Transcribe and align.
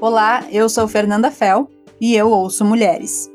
Olá, 0.00 0.44
eu 0.52 0.68
sou 0.68 0.86
Fernanda 0.86 1.28
Fel 1.28 1.68
e 2.00 2.14
eu 2.14 2.30
ouço 2.30 2.64
Mulheres. 2.64 3.28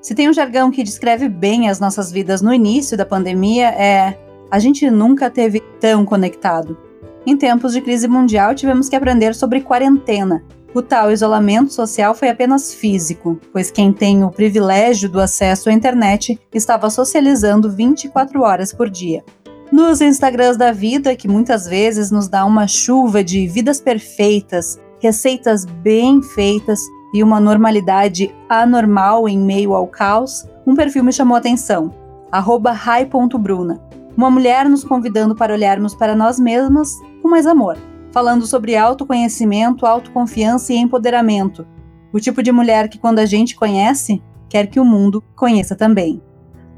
Se 0.00 0.14
tem 0.14 0.30
um 0.30 0.32
jargão 0.32 0.70
que 0.70 0.84
descreve 0.84 1.28
bem 1.28 1.68
as 1.68 1.80
nossas 1.80 2.12
vidas 2.12 2.40
no 2.40 2.54
início 2.54 2.96
da 2.96 3.04
pandemia 3.04 3.70
é 3.70 4.16
a 4.48 4.60
gente 4.60 4.88
nunca 4.88 5.28
teve 5.28 5.58
tão 5.80 6.04
conectado. 6.04 6.78
Em 7.26 7.36
tempos 7.36 7.72
de 7.72 7.80
crise 7.80 8.06
mundial, 8.06 8.54
tivemos 8.54 8.88
que 8.88 8.94
aprender 8.94 9.34
sobre 9.34 9.60
quarentena. 9.60 10.44
O 10.72 10.80
tal 10.82 11.10
isolamento 11.10 11.72
social 11.72 12.14
foi 12.14 12.28
apenas 12.28 12.72
físico, 12.72 13.36
pois 13.52 13.68
quem 13.68 13.92
tem 13.92 14.22
o 14.22 14.30
privilégio 14.30 15.08
do 15.08 15.20
acesso 15.20 15.68
à 15.68 15.72
internet 15.72 16.38
estava 16.54 16.88
socializando 16.90 17.72
24 17.72 18.40
horas 18.40 18.72
por 18.72 18.88
dia. 18.88 19.24
Nos 19.72 20.00
Instagrams 20.00 20.56
da 20.56 20.70
vida, 20.70 21.16
que 21.16 21.26
muitas 21.26 21.66
vezes 21.66 22.12
nos 22.12 22.28
dá 22.28 22.44
uma 22.44 22.68
chuva 22.68 23.24
de 23.24 23.48
vidas 23.48 23.80
perfeitas, 23.80 24.78
receitas 25.00 25.64
bem 25.64 26.22
feitas 26.22 26.80
e 27.12 27.22
uma 27.22 27.40
normalidade 27.40 28.34
anormal 28.48 29.28
em 29.28 29.38
meio 29.38 29.74
ao 29.74 29.86
caos, 29.86 30.46
um 30.66 30.74
perfil 30.74 31.02
me 31.02 31.12
chamou 31.12 31.34
a 31.34 31.38
atenção, 31.38 31.92
rai.bruna. 32.30 33.80
Uma 34.16 34.30
mulher 34.30 34.68
nos 34.68 34.84
convidando 34.84 35.34
para 35.34 35.54
olharmos 35.54 35.94
para 35.94 36.14
nós 36.14 36.38
mesmas 36.38 36.94
com 37.22 37.28
mais 37.28 37.46
amor, 37.46 37.78
falando 38.12 38.46
sobre 38.46 38.76
autoconhecimento, 38.76 39.86
autoconfiança 39.86 40.72
e 40.72 40.76
empoderamento. 40.76 41.66
O 42.12 42.18
tipo 42.18 42.42
de 42.42 42.50
mulher 42.50 42.88
que 42.88 42.98
quando 42.98 43.20
a 43.20 43.26
gente 43.26 43.54
conhece, 43.54 44.22
quer 44.48 44.66
que 44.66 44.80
o 44.80 44.84
mundo 44.84 45.22
conheça 45.36 45.76
também. 45.76 46.20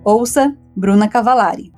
Ouça 0.05 0.57
Bruna 0.77 1.09
Cavalari. 1.09 1.73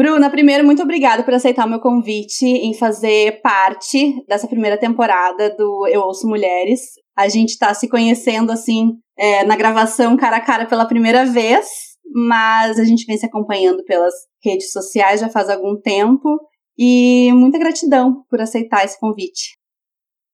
Bruna, 0.00 0.30
primeiro, 0.30 0.64
muito 0.64 0.82
obrigada 0.82 1.22
por 1.22 1.34
aceitar 1.34 1.66
o 1.66 1.68
meu 1.68 1.78
convite 1.78 2.46
em 2.46 2.72
fazer 2.72 3.42
parte 3.42 4.24
dessa 4.26 4.48
primeira 4.48 4.78
temporada 4.78 5.54
do 5.54 5.86
Eu 5.88 6.00
Ouço 6.00 6.26
Mulheres. 6.26 6.80
A 7.14 7.28
gente 7.28 7.50
está 7.50 7.74
se 7.74 7.86
conhecendo, 7.86 8.50
assim, 8.50 8.92
é, 9.18 9.44
na 9.44 9.56
gravação 9.56 10.16
cara 10.16 10.38
a 10.38 10.40
cara 10.40 10.64
pela 10.64 10.86
primeira 10.86 11.26
vez, 11.26 11.66
mas 12.14 12.80
a 12.80 12.84
gente 12.84 13.04
vem 13.04 13.18
se 13.18 13.26
acompanhando 13.26 13.84
pelas 13.84 14.14
redes 14.42 14.72
sociais 14.72 15.20
já 15.20 15.28
faz 15.28 15.50
algum 15.50 15.78
tempo. 15.78 16.40
E 16.78 17.30
muita 17.34 17.58
gratidão 17.58 18.24
por 18.30 18.40
aceitar 18.40 18.86
esse 18.86 18.98
convite. 18.98 19.58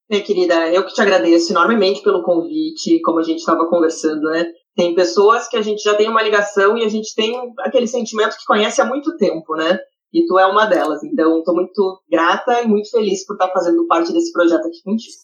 Minha 0.08 0.22
querida, 0.22 0.68
eu 0.68 0.86
que 0.86 0.94
te 0.94 1.02
agradeço 1.02 1.52
enormemente 1.52 2.04
pelo 2.04 2.22
convite, 2.22 3.00
como 3.02 3.18
a 3.18 3.24
gente 3.24 3.38
estava 3.40 3.68
conversando, 3.68 4.30
né? 4.30 4.46
Tem 4.76 4.94
pessoas 4.94 5.48
que 5.48 5.56
a 5.56 5.62
gente 5.62 5.82
já 5.82 5.94
tem 5.94 6.08
uma 6.08 6.22
ligação 6.22 6.76
e 6.76 6.84
a 6.84 6.88
gente 6.88 7.14
tem 7.14 7.34
aquele 7.60 7.86
sentimento 7.86 8.36
que 8.36 8.44
conhece 8.44 8.80
há 8.80 8.84
muito 8.84 9.16
tempo, 9.16 9.56
né? 9.56 9.78
E 10.12 10.26
tu 10.26 10.38
é 10.38 10.44
uma 10.44 10.66
delas. 10.66 11.02
Então, 11.02 11.38
estou 11.38 11.54
muito 11.54 12.02
grata 12.10 12.60
e 12.62 12.68
muito 12.68 12.90
feliz 12.90 13.24
por 13.24 13.34
estar 13.34 13.48
fazendo 13.48 13.86
parte 13.86 14.12
desse 14.12 14.30
projeto 14.32 14.66
aqui 14.66 14.82
contigo. 14.84 15.14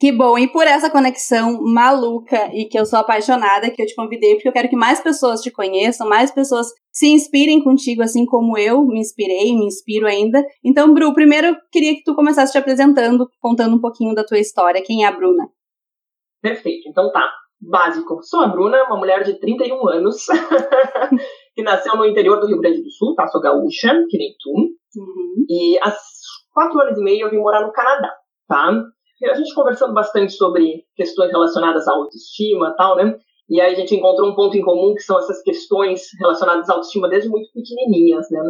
Que 0.00 0.10
bom, 0.10 0.36
e 0.36 0.50
por 0.50 0.66
essa 0.66 0.90
conexão 0.90 1.62
maluca 1.62 2.50
e 2.52 2.64
que 2.64 2.76
eu 2.76 2.84
sou 2.84 2.98
apaixonada 2.98 3.70
que 3.70 3.80
eu 3.80 3.86
te 3.86 3.94
convidei, 3.94 4.34
porque 4.34 4.48
eu 4.48 4.52
quero 4.52 4.68
que 4.68 4.74
mais 4.74 5.00
pessoas 5.00 5.40
te 5.40 5.48
conheçam, 5.48 6.08
mais 6.08 6.32
pessoas 6.32 6.66
se 6.90 7.06
inspirem 7.06 7.62
contigo, 7.62 8.02
assim 8.02 8.26
como 8.26 8.58
eu 8.58 8.84
me 8.84 8.98
inspirei, 8.98 9.54
me 9.54 9.66
inspiro 9.66 10.06
ainda. 10.06 10.44
Então, 10.64 10.92
Bru, 10.92 11.14
primeiro 11.14 11.48
eu 11.48 11.56
queria 11.70 11.94
que 11.94 12.02
tu 12.02 12.16
começasse 12.16 12.50
te 12.50 12.58
apresentando, 12.58 13.28
contando 13.40 13.76
um 13.76 13.80
pouquinho 13.80 14.12
da 14.12 14.24
tua 14.24 14.40
história. 14.40 14.82
Quem 14.82 15.04
é 15.04 15.06
a 15.06 15.12
Bruna? 15.12 15.48
Perfeito, 16.42 16.88
então 16.88 17.12
tá 17.12 17.30
básico. 17.62 18.20
Sou 18.22 18.40
a 18.40 18.48
Bruna, 18.48 18.84
uma 18.84 18.96
mulher 18.96 19.22
de 19.22 19.34
31 19.38 19.88
anos, 19.88 20.26
que 21.54 21.62
nasceu 21.62 21.96
no 21.96 22.04
interior 22.04 22.40
do 22.40 22.46
Rio 22.46 22.60
Grande 22.60 22.82
do 22.82 22.90
Sul, 22.90 23.14
tá? 23.14 23.26
Sou 23.28 23.40
gaúcha, 23.40 24.04
que 24.08 24.18
nem 24.18 24.34
tu. 24.40 24.50
Uhum. 24.50 25.44
E 25.48 25.78
há 25.78 25.94
quatro 26.52 26.80
anos 26.80 26.98
e 26.98 27.02
meio 27.02 27.26
eu 27.26 27.30
vim 27.30 27.38
morar 27.38 27.64
no 27.64 27.72
Canadá, 27.72 28.12
tá? 28.48 28.82
A 29.30 29.34
gente 29.34 29.54
conversando 29.54 29.94
bastante 29.94 30.32
sobre 30.32 30.84
questões 30.96 31.30
relacionadas 31.30 31.86
à 31.86 31.92
autoestima 31.92 32.70
e 32.70 32.76
tal, 32.76 32.96
né? 32.96 33.16
E 33.48 33.60
aí 33.60 33.72
a 33.72 33.76
gente 33.76 33.94
encontrou 33.94 34.28
um 34.28 34.34
ponto 34.34 34.56
em 34.56 34.62
comum 34.62 34.94
que 34.94 35.02
são 35.02 35.18
essas 35.18 35.40
questões 35.42 36.02
relacionadas 36.18 36.68
à 36.68 36.72
autoestima 36.72 37.08
desde 37.08 37.28
muito 37.28 37.48
pequenininhas, 37.52 38.26
né? 38.30 38.40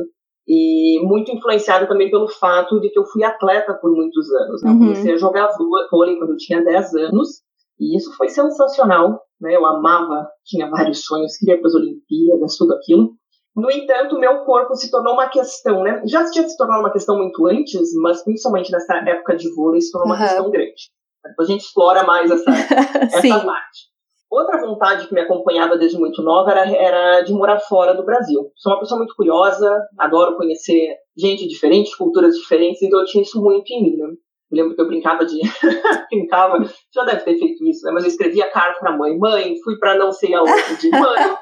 E 0.48 0.98
muito 1.04 1.30
influenciada 1.30 1.86
também 1.86 2.10
pelo 2.10 2.26
fato 2.26 2.80
de 2.80 2.88
que 2.88 2.98
eu 2.98 3.04
fui 3.04 3.22
atleta 3.22 3.74
por 3.74 3.92
muitos 3.94 4.28
anos. 4.32 4.62
Né? 4.62 4.70
Uhum. 4.70 4.78
Comecei 4.78 5.12
a 5.12 5.16
jogar 5.16 5.50
vôlei 5.90 6.16
quando 6.16 6.30
eu 6.30 6.36
tinha 6.36 6.64
10 6.64 6.94
anos 6.94 7.42
e 7.82 7.96
isso 7.96 8.16
foi 8.16 8.28
sensacional, 8.28 9.20
né? 9.40 9.56
Eu 9.56 9.66
amava, 9.66 10.28
tinha 10.44 10.70
vários 10.70 11.04
sonhos, 11.04 11.36
queria 11.36 11.58
para 11.58 11.66
as 11.66 11.74
Olimpíadas, 11.74 12.56
tudo 12.56 12.74
aquilo. 12.74 13.10
No 13.56 13.70
entanto, 13.70 14.18
meu 14.18 14.44
corpo 14.44 14.74
se 14.76 14.88
tornou 14.90 15.14
uma 15.14 15.28
questão, 15.28 15.82
né? 15.82 16.00
Já 16.06 16.24
tinha 16.30 16.48
se 16.48 16.56
tornado 16.56 16.80
uma 16.80 16.92
questão 16.92 17.18
muito 17.18 17.44
antes, 17.48 17.92
mas 18.00 18.22
principalmente 18.22 18.70
nessa 18.70 18.96
época 18.98 19.36
de 19.36 19.52
vôlei 19.52 19.80
se 19.80 19.90
tornou 19.90 20.06
uma 20.06 20.14
uhum. 20.14 20.22
questão 20.22 20.50
grande. 20.50 20.90
Depois 21.24 21.48
a 21.48 21.52
gente 21.52 21.64
explora 21.64 22.04
mais 22.04 22.30
essa, 22.30 22.50
essa 23.18 23.44
parte. 23.44 23.92
Outra 24.30 24.60
vontade 24.62 25.06
que 25.06 25.14
me 25.14 25.20
acompanhava 25.20 25.76
desde 25.76 25.98
muito 25.98 26.22
nova 26.22 26.50
era, 26.52 26.70
era 26.70 27.20
de 27.20 27.34
morar 27.34 27.60
fora 27.60 27.94
do 27.94 28.04
Brasil. 28.04 28.50
Sou 28.56 28.72
uma 28.72 28.80
pessoa 28.80 28.96
muito 28.96 29.14
curiosa, 29.14 29.78
adoro 29.98 30.36
conhecer 30.36 30.96
gente 31.14 31.46
diferente, 31.46 31.96
culturas 31.98 32.34
diferentes, 32.34 32.80
então 32.80 33.00
eu 33.00 33.04
tinha 33.04 33.22
isso 33.22 33.42
muito 33.42 33.70
em 33.70 33.82
mim, 33.82 33.96
né? 33.98 34.06
Eu 34.52 34.56
lembro 34.56 34.74
que 34.76 34.82
eu 34.82 34.86
brincava 34.86 35.24
de. 35.24 35.40
brincava, 36.10 36.62
já 36.94 37.04
deve 37.04 37.24
ter 37.24 37.38
feito 37.38 37.66
isso, 37.66 37.86
né? 37.86 37.92
Mas 37.92 38.04
eu 38.04 38.10
escrevia 38.10 38.50
carta 38.50 38.78
pra 38.78 38.96
mãe: 38.96 39.18
mãe, 39.18 39.54
fui 39.64 39.78
pra 39.78 39.96
não 39.96 40.12
sei 40.12 40.34
aonde. 40.34 40.90
Mãe. 40.90 41.36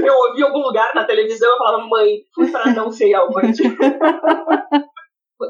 eu 0.02 0.14
ouvi 0.14 0.42
algum 0.42 0.60
lugar 0.60 0.94
na 0.94 1.04
televisão 1.04 1.54
e 1.54 1.58
falava: 1.58 1.86
mãe, 1.86 2.16
fui 2.34 2.50
pra 2.50 2.72
não 2.72 2.90
sei 2.90 3.12
aonde. 3.12 3.62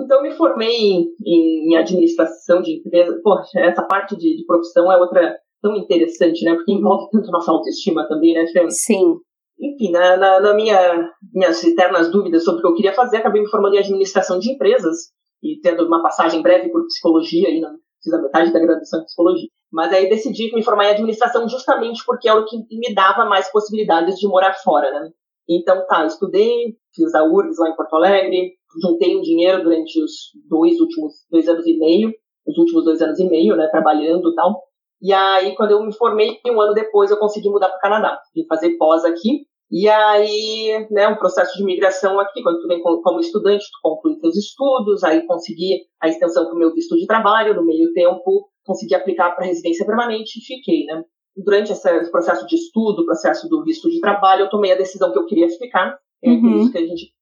então, 0.03 0.17
eu 0.19 0.23
me 0.23 0.33
formei 0.33 0.75
em, 0.75 1.07
em, 1.25 1.77
administração 1.77 2.61
de 2.61 2.79
empresa. 2.79 3.17
Poxa, 3.23 3.61
essa 3.61 3.83
parte 3.85 4.17
de, 4.17 4.37
de, 4.37 4.45
profissão 4.45 4.91
é 4.91 4.97
outra 4.97 5.39
tão 5.63 5.77
interessante, 5.77 6.45
né? 6.45 6.55
Porque 6.55 6.73
envolve 6.73 7.09
tanto 7.13 7.31
nossa 7.31 7.53
autoestima 7.53 8.09
também, 8.09 8.35
né, 8.35 8.45
Fê? 8.49 8.69
Sim. 8.69 9.15
Enfim, 9.61 9.93
na, 9.93 10.17
na, 10.17 10.41
na 10.41 10.55
minha, 10.55 11.09
minhas 11.33 11.63
eternas 11.63 12.11
dúvidas 12.11 12.43
sobre 12.43 12.59
o 12.59 12.63
que 12.63 12.67
eu 12.67 12.75
queria 12.75 12.93
fazer, 12.93 13.19
acabei 13.19 13.41
me 13.41 13.49
formando 13.49 13.77
em 13.77 13.79
administração 13.79 14.41
de 14.41 14.53
empresas 14.53 15.15
e 15.45 15.61
tendo 15.61 15.87
uma 15.87 16.03
passagem 16.03 16.41
breve 16.41 16.71
por 16.71 16.87
psicologia, 16.87 17.61
não 17.61 17.77
fiz 18.03 18.13
a 18.13 18.23
metade 18.23 18.53
da 18.53 18.59
graduação 18.59 19.01
em 19.01 19.05
psicologia. 19.05 19.49
Mas 19.71 19.93
aí 19.93 20.09
decidi 20.09 20.55
me 20.55 20.63
formar 20.63 20.87
em 20.87 20.91
administração 20.93 21.49
justamente 21.49 22.03
porque 22.07 22.29
era 22.29 22.41
o 22.41 22.45
que 22.45 22.57
me 22.71 22.95
dava 22.95 23.25
mais 23.25 23.51
possibilidades 23.53 24.19
de 24.19 24.27
morar 24.27 24.55
fora, 24.55 24.91
né? 24.91 25.11
Então, 25.49 25.87
tá, 25.87 26.07
estudei, 26.07 26.77
fiz 26.95 27.15
a 27.15 27.23
URGS 27.25 27.59
lá 27.59 27.69
em 27.69 27.77
Porto 27.77 27.97
Alegre, 27.97 28.55
juntei 28.81 29.17
um 29.17 29.21
dinheiro 29.21 29.63
durante 29.63 30.03
os 30.03 30.13
dois 30.49 30.81
últimos 30.81 31.13
dois 31.31 31.49
anos 31.49 31.67
e 31.67 31.77
meio, 31.77 32.13
os 32.47 32.57
últimos 32.57 32.85
dois 32.85 33.03
anos 33.03 33.19
e 33.19 33.29
meio, 33.29 33.57
né, 33.57 33.69
trabalhando 33.69 34.31
e 34.31 34.35
tal. 34.35 34.63
E 35.03 35.13
aí, 35.13 35.55
quando 35.55 35.73
eu 35.73 35.83
me 35.85 35.93
formei, 35.93 36.41
um 36.47 36.61
ano 36.61 36.73
depois, 36.73 37.11
eu 37.11 37.19
consegui 37.19 37.51
mudar 37.51 37.69
para 37.69 37.77
o 37.77 37.81
Canadá, 37.81 38.19
e 38.35 38.47
fazer 38.47 38.77
pós 38.79 39.05
aqui. 39.05 39.47
E 39.71 39.89
aí, 39.89 40.87
né, 40.91 41.09
um 41.09 41.17
processo 41.17 41.57
de 41.57 41.65
migração 41.65 42.19
aqui, 42.21 42.43
quando 42.43 42.61
tu 42.61 42.69
vem 42.69 42.81
como 42.81 43.21
estudante, 43.21 43.65
tu 43.65 43.79
conclui 43.83 44.19
teus 44.21 44.37
estudos, 44.37 45.03
aí 45.03 45.27
consegui 45.27 45.81
a 46.01 46.09
extensão 46.09 46.49
do 46.49 46.57
meu 46.57 46.73
visto 46.73 46.97
de 46.97 47.07
trabalho, 47.07 47.55
no 47.55 47.65
meio 47.65 47.93
tempo 47.93 48.49
consegui 48.65 48.95
aplicar 48.95 49.33
para 49.33 49.47
residência 49.47 49.87
permanente 49.87 50.39
e 50.39 50.45
fiquei, 50.45 50.85
né. 50.87 51.03
Durante 51.37 51.73
esse 51.73 52.11
processo 52.11 52.47
de 52.47 52.55
estudo, 52.55 53.05
processo 53.05 53.49
do 53.49 53.63
visto 53.65 53.91
de 53.91 54.01
trabalho, 54.01 54.43
eu 54.43 54.51
tomei 54.51 54.73
a 54.73 54.77
decisão 54.77 55.13
que 55.13 55.19
eu 55.19 55.27
queria 55.27 55.49
ficar. 55.49 55.99
É 56.23 56.31
por 56.37 56.45
uhum. 56.45 56.61
isso 56.61 56.71
que 56.71 56.79
a 56.79 56.87
gente, 56.87 57.13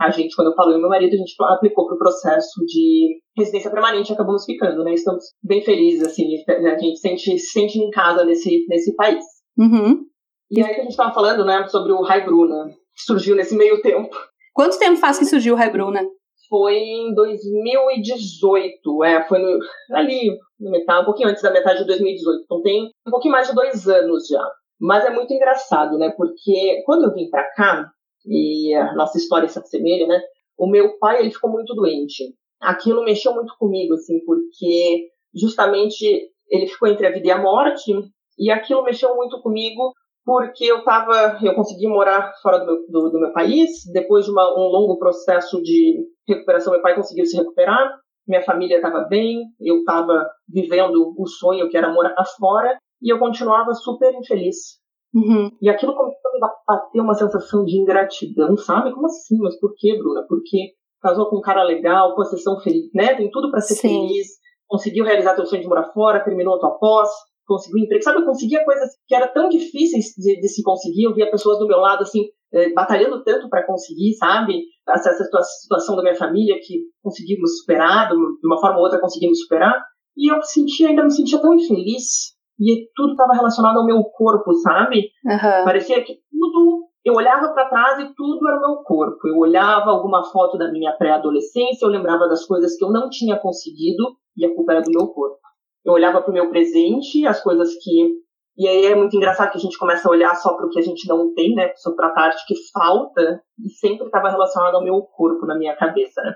a 0.00 0.10
gente, 0.10 0.34
quando 0.34 0.48
eu 0.48 0.54
falei 0.54 0.76
meu 0.76 0.88
marido, 0.88 1.14
a 1.14 1.16
gente 1.16 1.34
aplicou 1.40 1.86
para 1.86 1.94
o 1.94 1.98
processo 1.98 2.60
de 2.66 3.20
residência 3.36 3.70
permanente 3.70 4.10
e 4.10 4.12
acabamos 4.12 4.44
ficando, 4.44 4.82
né. 4.82 4.94
Estamos 4.94 5.24
bem 5.42 5.62
felizes, 5.62 6.06
assim, 6.06 6.24
a 6.48 6.78
gente 6.78 6.98
sente, 6.98 7.38
se 7.38 7.52
sente 7.52 7.78
em 7.78 7.90
casa 7.90 8.24
nesse, 8.24 8.66
nesse 8.68 8.94
país. 8.96 9.24
Uhum. 9.56 10.04
E 10.50 10.60
aí 10.60 10.74
que 10.74 10.80
a 10.80 10.82
gente 10.82 10.90
estava 10.90 11.14
falando, 11.14 11.44
né, 11.44 11.64
sobre 11.68 11.92
o 11.92 12.02
Rai 12.02 12.24
Bruna, 12.24 12.66
que 12.66 13.02
surgiu 13.04 13.36
nesse 13.36 13.56
meio 13.56 13.80
tempo. 13.80 14.10
Quanto 14.52 14.78
tempo 14.78 14.96
faz 14.96 15.18
que 15.18 15.24
surgiu 15.24 15.54
o 15.54 15.56
Rai 15.56 15.70
Bruna? 15.70 16.00
Foi 16.48 16.74
em 16.76 17.14
2018, 17.14 19.04
é, 19.04 19.22
foi 19.28 19.38
no, 19.38 19.58
ali, 19.92 20.36
no 20.58 20.72
metade, 20.72 21.02
um 21.02 21.04
pouquinho 21.04 21.28
antes 21.28 21.42
da 21.42 21.52
metade 21.52 21.78
de 21.78 21.86
2018. 21.86 22.42
Então 22.42 22.60
tem 22.62 22.90
um 23.06 23.10
pouquinho 23.10 23.32
mais 23.32 23.48
de 23.48 23.54
dois 23.54 23.86
anos 23.86 24.26
já. 24.26 24.44
Mas 24.80 25.04
é 25.04 25.10
muito 25.10 25.32
engraçado, 25.32 25.96
né, 25.98 26.12
porque 26.16 26.82
quando 26.84 27.04
eu 27.04 27.14
vim 27.14 27.30
para 27.30 27.44
cá, 27.52 27.88
e 28.26 28.74
a 28.74 28.92
nossa 28.94 29.18
história 29.18 29.48
se 29.48 29.58
assemelha, 29.58 30.06
né, 30.08 30.20
o 30.58 30.68
meu 30.68 30.98
pai, 30.98 31.20
ele 31.20 31.30
ficou 31.30 31.50
muito 31.50 31.74
doente. 31.74 32.34
Aquilo 32.60 33.04
mexeu 33.04 33.32
muito 33.34 33.54
comigo, 33.56 33.94
assim, 33.94 34.18
porque 34.24 35.08
justamente 35.34 36.28
ele 36.48 36.66
ficou 36.66 36.88
entre 36.88 37.06
a 37.06 37.12
vida 37.12 37.28
e 37.28 37.30
a 37.30 37.40
morte, 37.40 37.92
e 38.38 38.50
aquilo 38.50 38.82
mexeu 38.82 39.14
muito 39.14 39.40
comigo 39.40 39.92
porque 40.30 40.64
eu 40.64 40.84
tava, 40.84 41.40
eu 41.42 41.56
consegui 41.56 41.88
morar 41.88 42.32
fora 42.40 42.60
do 42.60 42.66
meu, 42.66 42.76
do, 42.88 43.10
do 43.10 43.18
meu 43.18 43.32
país, 43.32 43.68
depois 43.92 44.26
de 44.26 44.30
uma, 44.30 44.48
um 44.56 44.68
longo 44.68 44.96
processo 44.96 45.60
de 45.60 46.06
recuperação, 46.28 46.72
meu 46.72 46.80
pai 46.80 46.94
conseguiu 46.94 47.26
se 47.26 47.36
recuperar, 47.36 47.98
minha 48.28 48.40
família 48.44 48.76
estava 48.76 49.08
bem, 49.08 49.42
eu 49.60 49.78
estava 49.78 50.24
vivendo 50.48 51.12
o 51.18 51.26
sonho 51.26 51.68
que 51.68 51.76
era 51.76 51.92
morar 51.92 52.14
fora, 52.38 52.78
e 53.02 53.12
eu 53.12 53.18
continuava 53.18 53.74
super 53.74 54.14
infeliz. 54.14 54.78
Uhum. 55.12 55.50
E 55.60 55.68
aquilo 55.68 55.96
começou 55.96 56.30
a 56.44 56.74
bater 56.74 57.00
uma 57.00 57.14
sensação 57.14 57.64
de 57.64 57.76
ingratidão, 57.76 58.56
sabe? 58.56 58.94
Como 58.94 59.06
assim? 59.06 59.36
Mas 59.40 59.58
por 59.58 59.74
que, 59.76 59.98
Bruna? 59.98 60.24
Porque 60.28 60.74
casou 61.02 61.28
com 61.28 61.38
um 61.38 61.42
cara 61.42 61.64
legal, 61.64 62.14
possessão 62.14 62.60
feliz, 62.60 62.88
né? 62.94 63.16
Tem 63.16 63.28
tudo 63.32 63.50
para 63.50 63.60
ser 63.60 63.74
Sim. 63.74 64.06
feliz, 64.06 64.28
conseguiu 64.68 65.04
realizar 65.04 65.34
teu 65.34 65.44
sonho 65.44 65.62
de 65.62 65.68
morar 65.68 65.90
fora, 65.92 66.22
terminou 66.22 66.54
a 66.54 66.60
tua 66.60 66.78
pós, 66.78 67.08
conseguiu 67.50 67.82
emprego. 67.82 68.04
Sabe, 68.04 68.20
eu 68.20 68.24
conseguia 68.24 68.64
coisas 68.64 68.90
que 69.08 69.14
eram 69.14 69.32
tão 69.32 69.48
difíceis 69.48 70.14
de, 70.16 70.40
de 70.40 70.48
se 70.48 70.62
conseguir. 70.62 71.04
Eu 71.04 71.14
via 71.14 71.30
pessoas 71.30 71.58
do 71.58 71.66
meu 71.66 71.78
lado, 71.78 72.02
assim, 72.02 72.26
eh, 72.54 72.72
batalhando 72.72 73.24
tanto 73.24 73.48
para 73.48 73.66
conseguir, 73.66 74.14
sabe? 74.14 74.62
Essa, 74.88 75.10
essa 75.10 75.42
situação 75.42 75.96
da 75.96 76.02
minha 76.02 76.14
família 76.14 76.54
que 76.62 76.84
conseguimos 77.02 77.58
superar, 77.58 78.08
de 78.08 78.46
uma 78.46 78.60
forma 78.60 78.78
ou 78.78 78.84
outra 78.84 79.00
conseguimos 79.00 79.40
superar. 79.40 79.74
E 80.16 80.32
eu 80.32 80.40
sentia, 80.42 80.88
ainda 80.88 81.02
me 81.02 81.10
sentia 81.10 81.40
tão 81.40 81.54
infeliz. 81.54 82.38
E 82.60 82.86
tudo 82.94 83.12
estava 83.12 83.32
relacionado 83.32 83.78
ao 83.78 83.86
meu 83.86 84.02
corpo, 84.04 84.52
sabe? 84.54 85.08
Uhum. 85.24 85.64
Parecia 85.64 86.04
que 86.04 86.18
tudo. 86.30 86.88
Eu 87.02 87.14
olhava 87.14 87.48
para 87.54 87.70
trás 87.70 87.98
e 87.98 88.14
tudo 88.14 88.46
era 88.46 88.58
o 88.58 88.60
meu 88.60 88.76
corpo. 88.84 89.26
Eu 89.26 89.38
olhava 89.38 89.90
alguma 89.90 90.22
foto 90.22 90.58
da 90.58 90.70
minha 90.70 90.92
pré-adolescência, 90.92 91.86
eu 91.86 91.90
lembrava 91.90 92.28
das 92.28 92.44
coisas 92.44 92.76
que 92.76 92.84
eu 92.84 92.92
não 92.92 93.08
tinha 93.08 93.38
conseguido 93.38 94.04
e 94.36 94.44
a 94.44 94.54
culpa 94.54 94.72
era 94.72 94.82
do 94.82 94.90
meu 94.90 95.08
corpo. 95.08 95.40
Eu 95.84 95.92
olhava 95.92 96.20
para 96.20 96.30
o 96.30 96.34
meu 96.34 96.50
presente, 96.50 97.26
as 97.26 97.42
coisas 97.42 97.70
que. 97.82 98.20
E 98.56 98.68
aí 98.68 98.86
é 98.86 98.94
muito 98.94 99.16
engraçado 99.16 99.50
que 99.50 99.58
a 99.58 99.60
gente 99.60 99.78
começa 99.78 100.06
a 100.06 100.10
olhar 100.10 100.34
só 100.34 100.54
para 100.54 100.66
o 100.66 100.70
que 100.70 100.78
a 100.78 100.82
gente 100.82 101.08
não 101.08 101.32
tem, 101.32 101.54
né? 101.54 101.72
Só 101.76 101.94
para 101.94 102.08
a 102.08 102.12
parte 102.14 102.44
que 102.46 102.54
falta, 102.72 103.42
e 103.58 103.70
sempre 103.70 104.06
estava 104.06 104.28
relacionado 104.28 104.74
ao 104.74 104.84
meu 104.84 105.00
corpo, 105.02 105.46
na 105.46 105.56
minha 105.56 105.74
cabeça, 105.76 106.20
né? 106.22 106.34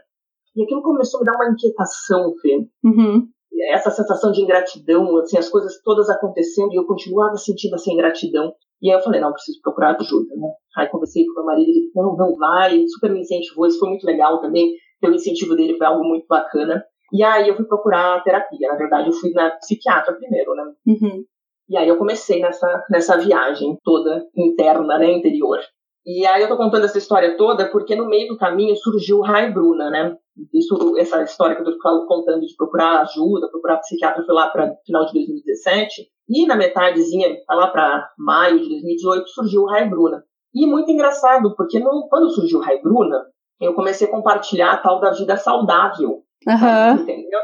E 0.57 0.63
aquilo 0.63 0.83
começou 0.83 1.19
a 1.19 1.21
me 1.21 1.27
dar 1.27 1.35
uma 1.35 1.51
inquietação, 1.51 2.33
Fê. 2.41 2.67
Uhum 2.85 3.29
essa 3.73 3.91
sensação 3.91 4.33
de 4.33 4.43
ingratidão, 4.43 5.17
assim, 5.19 5.39
as 5.39 5.49
coisas 5.49 5.81
todas 5.83 6.09
acontecendo 6.11 6.73
e 6.73 6.77
eu 6.77 6.87
continuava 6.87 7.37
sentindo 7.37 7.75
essa 7.75 7.91
ingratidão. 7.91 8.53
E 8.83 8.91
aí 8.91 8.97
eu 8.97 9.03
falei, 9.03 9.21
não, 9.21 9.33
preciso 9.33 9.61
procurar 9.63 9.97
ajuda, 9.97 10.35
né? 10.37 10.49
Aí 10.77 10.89
conversei 10.89 11.25
com 11.25 11.35
meu 11.35 11.45
marido, 11.45 11.69
ele 11.69 11.91
não, 11.95 12.17
não 12.17 12.35
vai, 12.35 12.85
super 12.89 13.11
me 13.11 13.21
incentivou, 13.21 13.67
isso 13.67 13.79
foi 13.79 13.89
muito 13.89 14.05
legal 14.05 14.41
também, 14.41 14.75
o 15.03 15.09
incentivo 15.09 15.55
dele 15.55 15.77
foi 15.77 15.87
algo 15.87 16.05
muito 16.05 16.27
bacana. 16.27 16.85
E 17.15 17.23
aí 17.23 17.49
eu 17.49 17.55
fui 17.55 17.65
procurar 17.65 18.25
terapia, 18.25 18.69
na 18.69 18.77
verdade 18.77 19.09
eu 19.09 19.13
fui 19.13 19.31
na 19.31 19.51
psiquiatra 19.53 20.15
primeiro, 20.15 20.53
né? 20.57 20.65
Uhum. 20.85 21.25
E 21.69 21.77
aí 21.77 21.89
eu 21.89 21.97
comecei 21.97 22.41
nessa, 22.41 22.85
nessa 22.91 23.17
viagem 23.17 23.79
toda 23.85 24.27
interna, 24.37 24.99
né, 24.99 25.13
interior. 25.13 25.61
E 26.05 26.27
aí 26.27 26.43
eu 26.43 26.49
tô 26.49 26.57
contando 26.57 26.85
essa 26.85 26.99
história 26.99 27.37
toda 27.37 27.71
porque 27.71 27.95
no 27.95 28.07
meio 28.07 28.27
do 28.27 28.37
caminho 28.37 28.75
surgiu 28.75 29.19
o 29.19 29.23
Rai 29.23 29.53
Bruna, 29.53 29.91
né? 29.91 30.17
Isso, 30.53 30.77
essa 30.99 31.23
história 31.23 31.55
que 31.55 31.63
eu 31.63 31.79
tô 31.79 32.07
contando 32.07 32.41
de 32.41 32.57
procurar 32.57 33.03
ajuda, 33.03 33.49
procurar 33.49 33.79
psiquiatra, 33.79 34.25
foi 34.25 34.35
lá 34.35 34.49
para 34.49 34.75
final 34.85 35.07
de 35.07 35.13
2017. 35.13 36.09
E 36.29 36.47
na 36.47 36.57
metadezinha, 36.57 37.37
tá 37.47 37.55
lá 37.55 37.69
para 37.69 38.11
maio 38.19 38.59
de 38.59 38.69
2018, 38.69 39.29
surgiu 39.29 39.63
o 39.63 39.67
Rai 39.67 39.89
Bruna. 39.89 40.25
E 40.53 40.67
muito 40.67 40.91
engraçado, 40.91 41.55
porque 41.57 41.79
no, 41.79 42.09
quando 42.09 42.31
surgiu 42.31 42.59
o 42.59 42.63
Rai 42.63 42.81
Bruna, 42.81 43.25
eu 43.61 43.73
comecei 43.73 44.09
a 44.09 44.11
compartilhar 44.11 44.73
a 44.73 44.77
tal 44.77 45.01
da 45.01 45.11
vida 45.11 45.37
saudável. 45.37 46.24
Uhum. 46.47 47.03
Entendeu? 47.03 47.41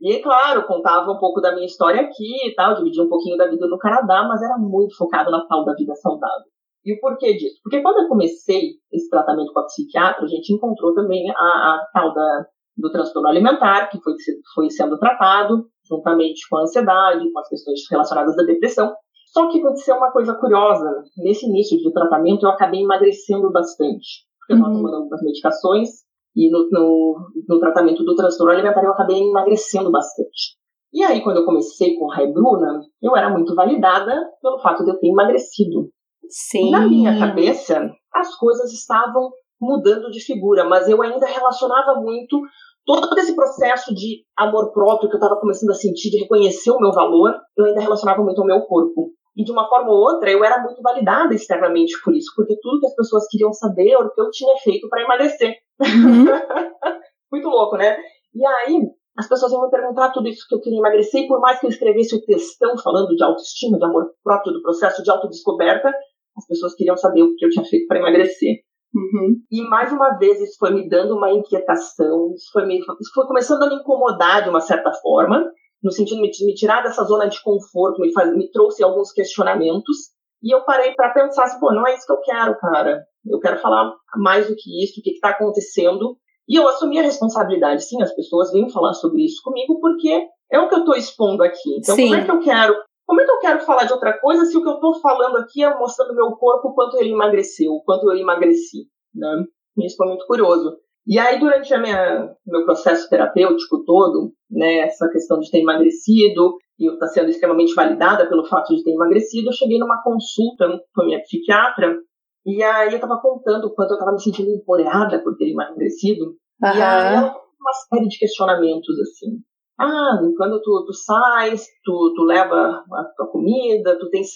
E, 0.00 0.18
claro, 0.20 0.66
contava 0.66 1.10
um 1.10 1.18
pouco 1.18 1.40
da 1.40 1.54
minha 1.54 1.66
história 1.66 2.02
aqui 2.02 2.46
e 2.46 2.54
tal, 2.54 2.74
dividia 2.74 3.02
um 3.02 3.08
pouquinho 3.08 3.36
da 3.36 3.48
vida 3.48 3.66
no 3.66 3.78
Canadá, 3.78 4.26
mas 4.28 4.42
era 4.42 4.58
muito 4.58 4.96
focado 4.96 5.30
na 5.30 5.46
tal 5.46 5.64
da 5.64 5.74
vida 5.74 5.94
saudável. 5.94 6.46
E 6.84 6.92
o 6.92 7.00
porquê 7.00 7.34
disso? 7.36 7.58
Porque 7.62 7.82
quando 7.82 8.02
eu 8.02 8.08
comecei 8.08 8.74
esse 8.92 9.08
tratamento 9.10 9.52
com 9.52 9.60
a 9.60 9.64
psiquiatra, 9.64 10.24
a 10.24 10.28
gente 10.28 10.52
encontrou 10.52 10.94
também 10.94 11.28
a, 11.30 11.34
a 11.34 11.88
tal 11.92 12.14
da, 12.14 12.46
do 12.76 12.92
transtorno 12.92 13.28
alimentar, 13.28 13.88
que 13.88 14.00
foi, 14.00 14.14
foi 14.54 14.70
sendo 14.70 14.98
tratado, 14.98 15.66
juntamente 15.88 16.48
com 16.48 16.58
a 16.58 16.62
ansiedade, 16.62 17.32
com 17.32 17.38
as 17.40 17.48
questões 17.48 17.80
relacionadas 17.90 18.38
à 18.38 18.44
depressão. 18.44 18.94
Só 19.32 19.48
que 19.50 19.58
aconteceu 19.58 19.96
uma 19.96 20.12
coisa 20.12 20.34
curiosa. 20.34 21.02
Nesse 21.16 21.46
início 21.46 21.76
de 21.78 21.92
tratamento, 21.92 22.46
eu 22.46 22.50
acabei 22.50 22.82
emagrecendo 22.82 23.50
bastante. 23.50 24.24
Porque 24.38 24.52
eu 24.52 24.56
estava 24.56 24.72
uhum. 24.72 24.82
tomando 24.82 24.96
algumas 24.96 25.22
medicações 25.22 26.05
e 26.36 26.50
no, 26.50 26.68
no, 26.70 27.30
no, 27.48 27.58
tratamento 27.58 28.04
do 28.04 28.14
transtorno 28.14 28.52
alimentar 28.52 28.84
eu 28.84 28.92
acabei 28.92 29.18
emagrecendo 29.18 29.90
bastante. 29.90 30.56
E 30.92 31.02
aí, 31.02 31.22
quando 31.22 31.38
eu 31.38 31.44
comecei 31.44 31.96
com 31.96 32.12
a 32.12 32.16
Bruna, 32.26 32.80
eu 33.02 33.16
era 33.16 33.30
muito 33.30 33.54
validada 33.54 34.14
pelo 34.40 34.58
fato 34.60 34.84
de 34.84 34.90
eu 34.90 34.98
ter 34.98 35.08
emagrecido. 35.08 35.90
Sim. 36.28 36.70
Na 36.70 36.86
minha 36.86 37.18
cabeça, 37.18 37.90
as 38.14 38.34
coisas 38.36 38.72
estavam 38.72 39.30
mudando 39.60 40.10
de 40.10 40.20
figura, 40.20 40.64
mas 40.64 40.88
eu 40.88 41.00
ainda 41.02 41.26
relacionava 41.26 41.94
muito 42.00 42.40
todo 42.84 43.18
esse 43.18 43.34
processo 43.34 43.94
de 43.94 44.24
amor 44.36 44.72
próprio 44.72 45.08
que 45.08 45.16
eu 45.16 45.20
estava 45.20 45.40
começando 45.40 45.70
a 45.70 45.74
sentir, 45.74 46.10
de 46.10 46.18
reconhecer 46.18 46.70
o 46.70 46.78
meu 46.78 46.92
valor, 46.92 47.34
eu 47.56 47.64
ainda 47.64 47.80
relacionava 47.80 48.22
muito 48.22 48.40
ao 48.40 48.46
meu 48.46 48.60
corpo. 48.62 49.10
E 49.36 49.44
de 49.44 49.52
uma 49.52 49.68
forma 49.68 49.90
ou 49.90 49.98
outra, 49.98 50.30
eu 50.30 50.42
era 50.42 50.62
muito 50.62 50.80
validada 50.80 51.34
externamente 51.34 51.92
por 52.02 52.14
isso, 52.14 52.32
porque 52.34 52.58
tudo 52.60 52.80
que 52.80 52.86
as 52.86 52.94
pessoas 52.94 53.28
queriam 53.28 53.52
saber 53.52 53.90
era 53.90 54.06
o 54.06 54.10
que 54.10 54.20
eu 54.20 54.30
tinha 54.30 54.56
feito 54.58 54.88
para 54.88 55.02
emagrecer. 55.02 55.56
Uhum. 55.80 56.24
muito 57.30 57.48
louco, 57.48 57.76
né? 57.76 57.98
E 58.34 58.46
aí, 58.46 58.80
as 59.18 59.28
pessoas 59.28 59.52
iam 59.52 59.62
me 59.62 59.70
perguntar 59.70 60.10
tudo 60.10 60.28
isso 60.28 60.46
que 60.48 60.54
eu 60.54 60.60
queria 60.60 60.78
emagrecer, 60.78 61.22
e 61.22 61.28
por 61.28 61.40
mais 61.40 61.60
que 61.60 61.66
eu 61.66 61.70
escrevesse 61.70 62.16
o 62.16 62.24
textão 62.24 62.76
falando 62.78 63.14
de 63.14 63.22
autoestima, 63.22 63.78
de 63.78 63.84
amor 63.84 64.10
próprio, 64.22 64.52
do 64.52 64.62
processo 64.62 65.02
de 65.02 65.10
autodescoberta, 65.10 65.92
as 66.36 66.46
pessoas 66.46 66.74
queriam 66.74 66.96
saber 66.96 67.22
o 67.22 67.34
que 67.34 67.44
eu 67.44 67.50
tinha 67.50 67.64
feito 67.64 67.86
para 67.86 67.98
emagrecer. 67.98 68.56
Uhum. 68.94 69.36
E 69.50 69.62
mais 69.68 69.92
uma 69.92 70.16
vez 70.16 70.40
isso 70.40 70.56
foi 70.58 70.72
me 70.72 70.88
dando 70.88 71.16
uma 71.16 71.30
inquietação, 71.30 72.32
isso 72.34 72.50
foi, 72.52 72.66
me, 72.66 72.78
isso 72.78 73.12
foi 73.14 73.26
começando 73.26 73.62
a 73.62 73.68
me 73.68 73.76
incomodar 73.76 74.42
de 74.42 74.48
uma 74.48 74.60
certa 74.60 74.92
forma, 74.92 75.44
no 75.82 75.90
sentido 75.90 76.22
de 76.22 76.46
me, 76.46 76.54
tirar 76.54 76.82
dessa 76.82 77.04
zona 77.04 77.28
de 77.28 77.42
conforto, 77.42 78.00
me, 78.00 78.12
faz, 78.12 78.34
me 78.34 78.50
trouxe 78.50 78.82
alguns 78.82 79.12
questionamentos. 79.12 79.96
E 80.42 80.54
eu 80.54 80.64
parei 80.64 80.94
para 80.94 81.10
pensar 81.10 81.44
assim, 81.44 81.60
pô, 81.60 81.72
não 81.72 81.86
é 81.86 81.94
isso 81.94 82.06
que 82.06 82.12
eu 82.12 82.20
quero, 82.20 82.58
cara. 82.58 83.04
Eu 83.26 83.40
quero 83.40 83.58
falar 83.58 83.92
mais 84.16 84.48
do 84.48 84.54
que 84.56 84.82
isso, 84.82 85.00
o 85.00 85.02
que 85.02 85.10
está 85.10 85.30
acontecendo. 85.30 86.16
E 86.48 86.56
eu 86.56 86.68
assumi 86.68 86.98
a 86.98 87.02
responsabilidade. 87.02 87.84
Sim, 87.84 88.02
as 88.02 88.14
pessoas 88.14 88.52
vêm 88.52 88.70
falar 88.70 88.94
sobre 88.94 89.24
isso 89.24 89.40
comigo 89.42 89.80
porque 89.80 90.26
é 90.50 90.60
o 90.60 90.68
que 90.68 90.74
eu 90.74 90.80
estou 90.80 90.94
expondo 90.94 91.42
aqui. 91.42 91.76
Então, 91.78 91.94
Sim. 91.94 92.08
como 92.08 92.14
é 92.20 92.24
que 92.24 92.30
eu 92.30 92.40
quero 92.40 92.76
como 93.06 93.20
é 93.20 93.24
que 93.24 93.30
eu 93.30 93.38
quero 93.38 93.60
falar 93.60 93.84
de 93.84 93.92
outra 93.92 94.18
coisa 94.18 94.44
se 94.44 94.56
o 94.56 94.62
que 94.62 94.68
eu 94.68 94.74
estou 94.74 95.00
falando 95.00 95.36
aqui 95.36 95.62
é 95.62 95.78
mostrando 95.78 96.14
meu 96.14 96.32
corpo 96.32 96.68
o 96.68 96.74
quanto 96.74 96.98
ele 96.98 97.12
emagreceu, 97.12 97.80
quanto 97.84 98.10
eu 98.10 98.18
emagreci, 98.18 98.88
né? 99.14 99.44
Isso 99.78 99.96
foi 99.96 100.08
muito 100.08 100.26
curioso. 100.26 100.76
E 101.06 101.18
aí, 101.18 101.38
durante 101.38 101.72
a 101.72 101.78
minha 101.78 102.34
meu 102.46 102.64
processo 102.64 103.08
terapêutico 103.08 103.84
todo, 103.84 104.32
né, 104.50 104.78
essa 104.78 105.08
questão 105.08 105.38
de 105.38 105.50
ter 105.50 105.60
emagrecido 105.60 106.56
e 106.78 106.88
eu 106.88 106.94
estar 106.94 107.06
tá 107.06 107.12
sendo 107.12 107.30
extremamente 107.30 107.74
validada 107.74 108.28
pelo 108.28 108.44
fato 108.44 108.74
de 108.74 108.82
ter 108.82 108.92
emagrecido, 108.92 109.48
eu 109.48 109.52
cheguei 109.52 109.78
numa 109.78 110.02
consulta 110.02 110.66
com 110.94 111.02
a 111.02 111.04
minha 111.04 111.20
psiquiatra 111.20 111.96
e 112.44 112.62
aí 112.62 112.88
eu 112.88 112.96
estava 112.96 113.20
contando 113.20 113.66
o 113.66 113.74
quanto 113.74 113.90
eu 113.90 113.94
estava 113.94 114.12
me 114.12 114.20
sentindo 114.20 114.50
empoderada 114.50 115.22
por 115.22 115.36
ter 115.36 115.50
emagrecido. 115.50 116.24
Uhum. 116.24 116.74
E 116.74 116.82
aí 116.82 117.14
ela 117.14 117.46
uma 117.66 117.72
série 117.88 118.08
de 118.08 118.18
questionamentos, 118.18 118.98
assim. 119.00 119.40
Ah, 119.78 120.18
quando 120.36 120.62
tu, 120.62 120.84
tu 120.86 120.92
sais, 120.92 121.66
tu, 121.84 122.14
tu 122.14 122.22
leva 122.22 122.84
a 122.92 123.04
tua 123.16 123.26
comida, 123.26 123.98
tu 123.98 124.08
tens, 124.08 124.28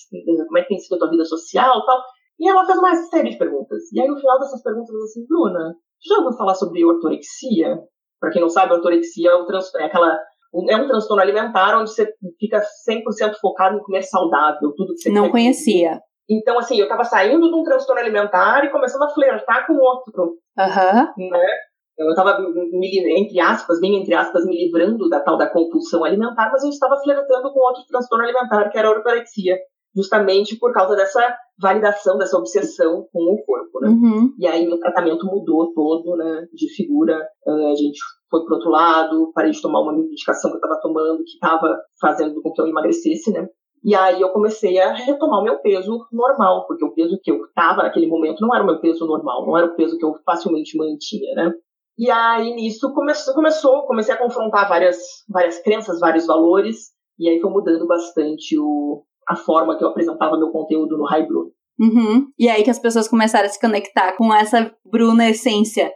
como 0.47 0.59
é 0.59 0.62
que 0.62 0.68
tem 0.68 0.78
sido 0.78 0.97
a 0.97 0.99
tua 0.99 1.11
vida 1.11 1.25
social 1.25 1.87
tal. 1.87 2.02
E 2.38 2.49
ela 2.49 2.66
fez 2.66 2.78
uma 2.78 2.94
série 2.94 3.30
de 3.30 3.38
perguntas. 3.38 3.90
E 3.92 4.00
aí, 4.00 4.09
no 4.09 4.18
final 4.18 4.38
dessas 4.38 4.62
perguntas, 4.62 4.90
eu 4.90 5.02
assim, 5.02 5.26
Bruna, 5.26 5.75
já 6.07 6.16
ouviu 6.19 6.37
falar 6.37 6.54
sobre 6.54 6.85
ortorexia? 6.85 7.78
Para 8.21 8.30
quem 8.30 8.40
não 8.40 8.49
sabe, 8.49 8.75
ortorexia 8.75 9.30
é, 9.30 9.37
um 9.37 9.47
é, 9.78 9.85
aquela, 9.85 10.19
é 10.69 10.76
um 10.76 10.87
transtorno 10.87 11.23
alimentar 11.23 11.78
onde 11.78 11.90
você 11.90 12.12
fica 12.38 12.62
100% 12.88 13.35
focado 13.40 13.76
em 13.76 13.83
comer 13.83 14.02
saudável, 14.02 14.73
tudo 14.76 14.95
que 14.95 15.00
você 15.00 15.11
Não 15.11 15.30
conhecia. 15.30 15.90
Comer. 15.90 16.00
Então, 16.30 16.59
assim, 16.59 16.78
eu 16.78 16.85
estava 16.85 17.02
saindo 17.02 17.49
de 17.49 17.54
um 17.54 17.64
transtorno 17.64 18.00
alimentar 18.00 18.64
e 18.64 18.71
começando 18.71 19.02
a 19.02 19.11
flertar 19.11 19.66
com 19.66 19.75
outro. 19.75 20.37
Aham. 20.57 21.12
Uhum. 21.19 21.30
Né? 21.30 21.47
Eu 21.99 22.11
estava, 22.11 22.38
entre 22.73 23.40
aspas, 23.40 23.78
bem 23.78 24.00
entre 24.00 24.14
aspas, 24.14 24.47
me 24.47 24.57
livrando 24.57 25.07
da 25.11 25.21
tal 25.21 25.37
da 25.37 25.50
compulsão 25.50 26.02
alimentar, 26.02 26.49
mas 26.50 26.62
eu 26.62 26.71
estava 26.71 26.97
flertando 27.02 27.52
com 27.52 27.61
outro 27.61 27.83
transtorno 27.87 28.25
alimentar, 28.25 28.71
que 28.71 28.78
era 28.78 28.88
a 28.88 28.92
ortorexia, 28.92 29.59
justamente 29.94 30.56
por 30.56 30.73
causa 30.73 30.94
dessa 30.94 31.37
validação, 31.61 32.16
dessa 32.16 32.37
obsessão 32.37 33.06
com 33.12 33.35
o 33.35 33.44
corpo, 33.44 33.80
né? 33.80 33.88
Uhum. 33.88 34.35
E 34.38 34.47
aí 34.47 34.66
meu 34.66 34.78
tratamento 34.78 35.26
mudou 35.26 35.73
todo, 35.75 36.16
né, 36.16 36.47
de 36.52 36.73
figura, 36.75 37.16
a 37.47 37.75
gente 37.75 37.99
foi 38.30 38.44
pro 38.44 38.54
outro 38.54 38.70
lado, 38.70 39.32
parei 39.35 39.50
de 39.50 39.61
tomar 39.61 39.80
uma 39.80 39.92
medicação 39.92 40.50
que 40.50 40.56
eu 40.56 40.61
estava 40.61 40.80
tomando, 40.80 41.25
que 41.25 41.32
estava 41.32 41.80
fazendo 42.00 42.40
com 42.40 42.52
que 42.52 42.61
eu 42.61 42.66
emagrecesse, 42.66 43.32
né? 43.32 43.47
E 43.82 43.94
aí 43.94 44.20
eu 44.20 44.28
comecei 44.28 44.78
a 44.78 44.92
retomar 44.92 45.40
o 45.40 45.44
meu 45.44 45.59
peso 45.59 46.06
normal, 46.12 46.66
porque 46.66 46.85
o 46.85 46.92
peso 46.92 47.18
que 47.23 47.30
eu 47.30 47.44
estava 47.47 47.82
naquele 47.82 48.06
momento 48.06 48.40
não 48.40 48.54
era 48.54 48.62
o 48.62 48.66
meu 48.66 48.78
peso 48.78 49.06
normal, 49.06 49.47
não 49.47 49.56
era 49.56 49.66
o 49.66 49.75
peso 49.75 49.97
que 49.97 50.04
eu 50.04 50.14
facilmente 50.25 50.76
mantinha, 50.76 51.35
né? 51.35 51.52
E 51.99 52.11
aí 52.11 52.54
nisso 52.54 52.92
começou, 52.92 53.35
começou, 53.35 53.82
comecei 53.87 54.14
a 54.14 54.18
confrontar 54.18 54.68
várias, 54.68 54.99
várias 55.28 55.59
crenças, 55.62 55.99
vários 55.99 56.26
valores, 56.26 56.90
e 57.18 57.28
aí 57.28 57.40
foi 57.40 57.50
mudando 57.50 57.87
bastante 57.87 58.59
o, 58.59 59.02
a 59.30 59.37
forma 59.37 59.78
que 59.78 59.84
eu 59.84 59.88
apresentava 59.88 60.37
meu 60.37 60.50
conteúdo 60.50 60.99
no 60.99 61.04
High 61.04 61.26
Bruno. 61.26 61.52
Uhum. 61.78 62.26
E 62.38 62.49
aí 62.49 62.62
que 62.64 62.70
as 62.70 62.78
pessoas 62.78 63.08
começaram 63.08 63.46
a 63.46 63.49
se 63.49 63.60
conectar 63.60 64.16
com 64.16 64.34
essa 64.34 64.75
Bruna 64.84 65.30
essência. 65.30 65.90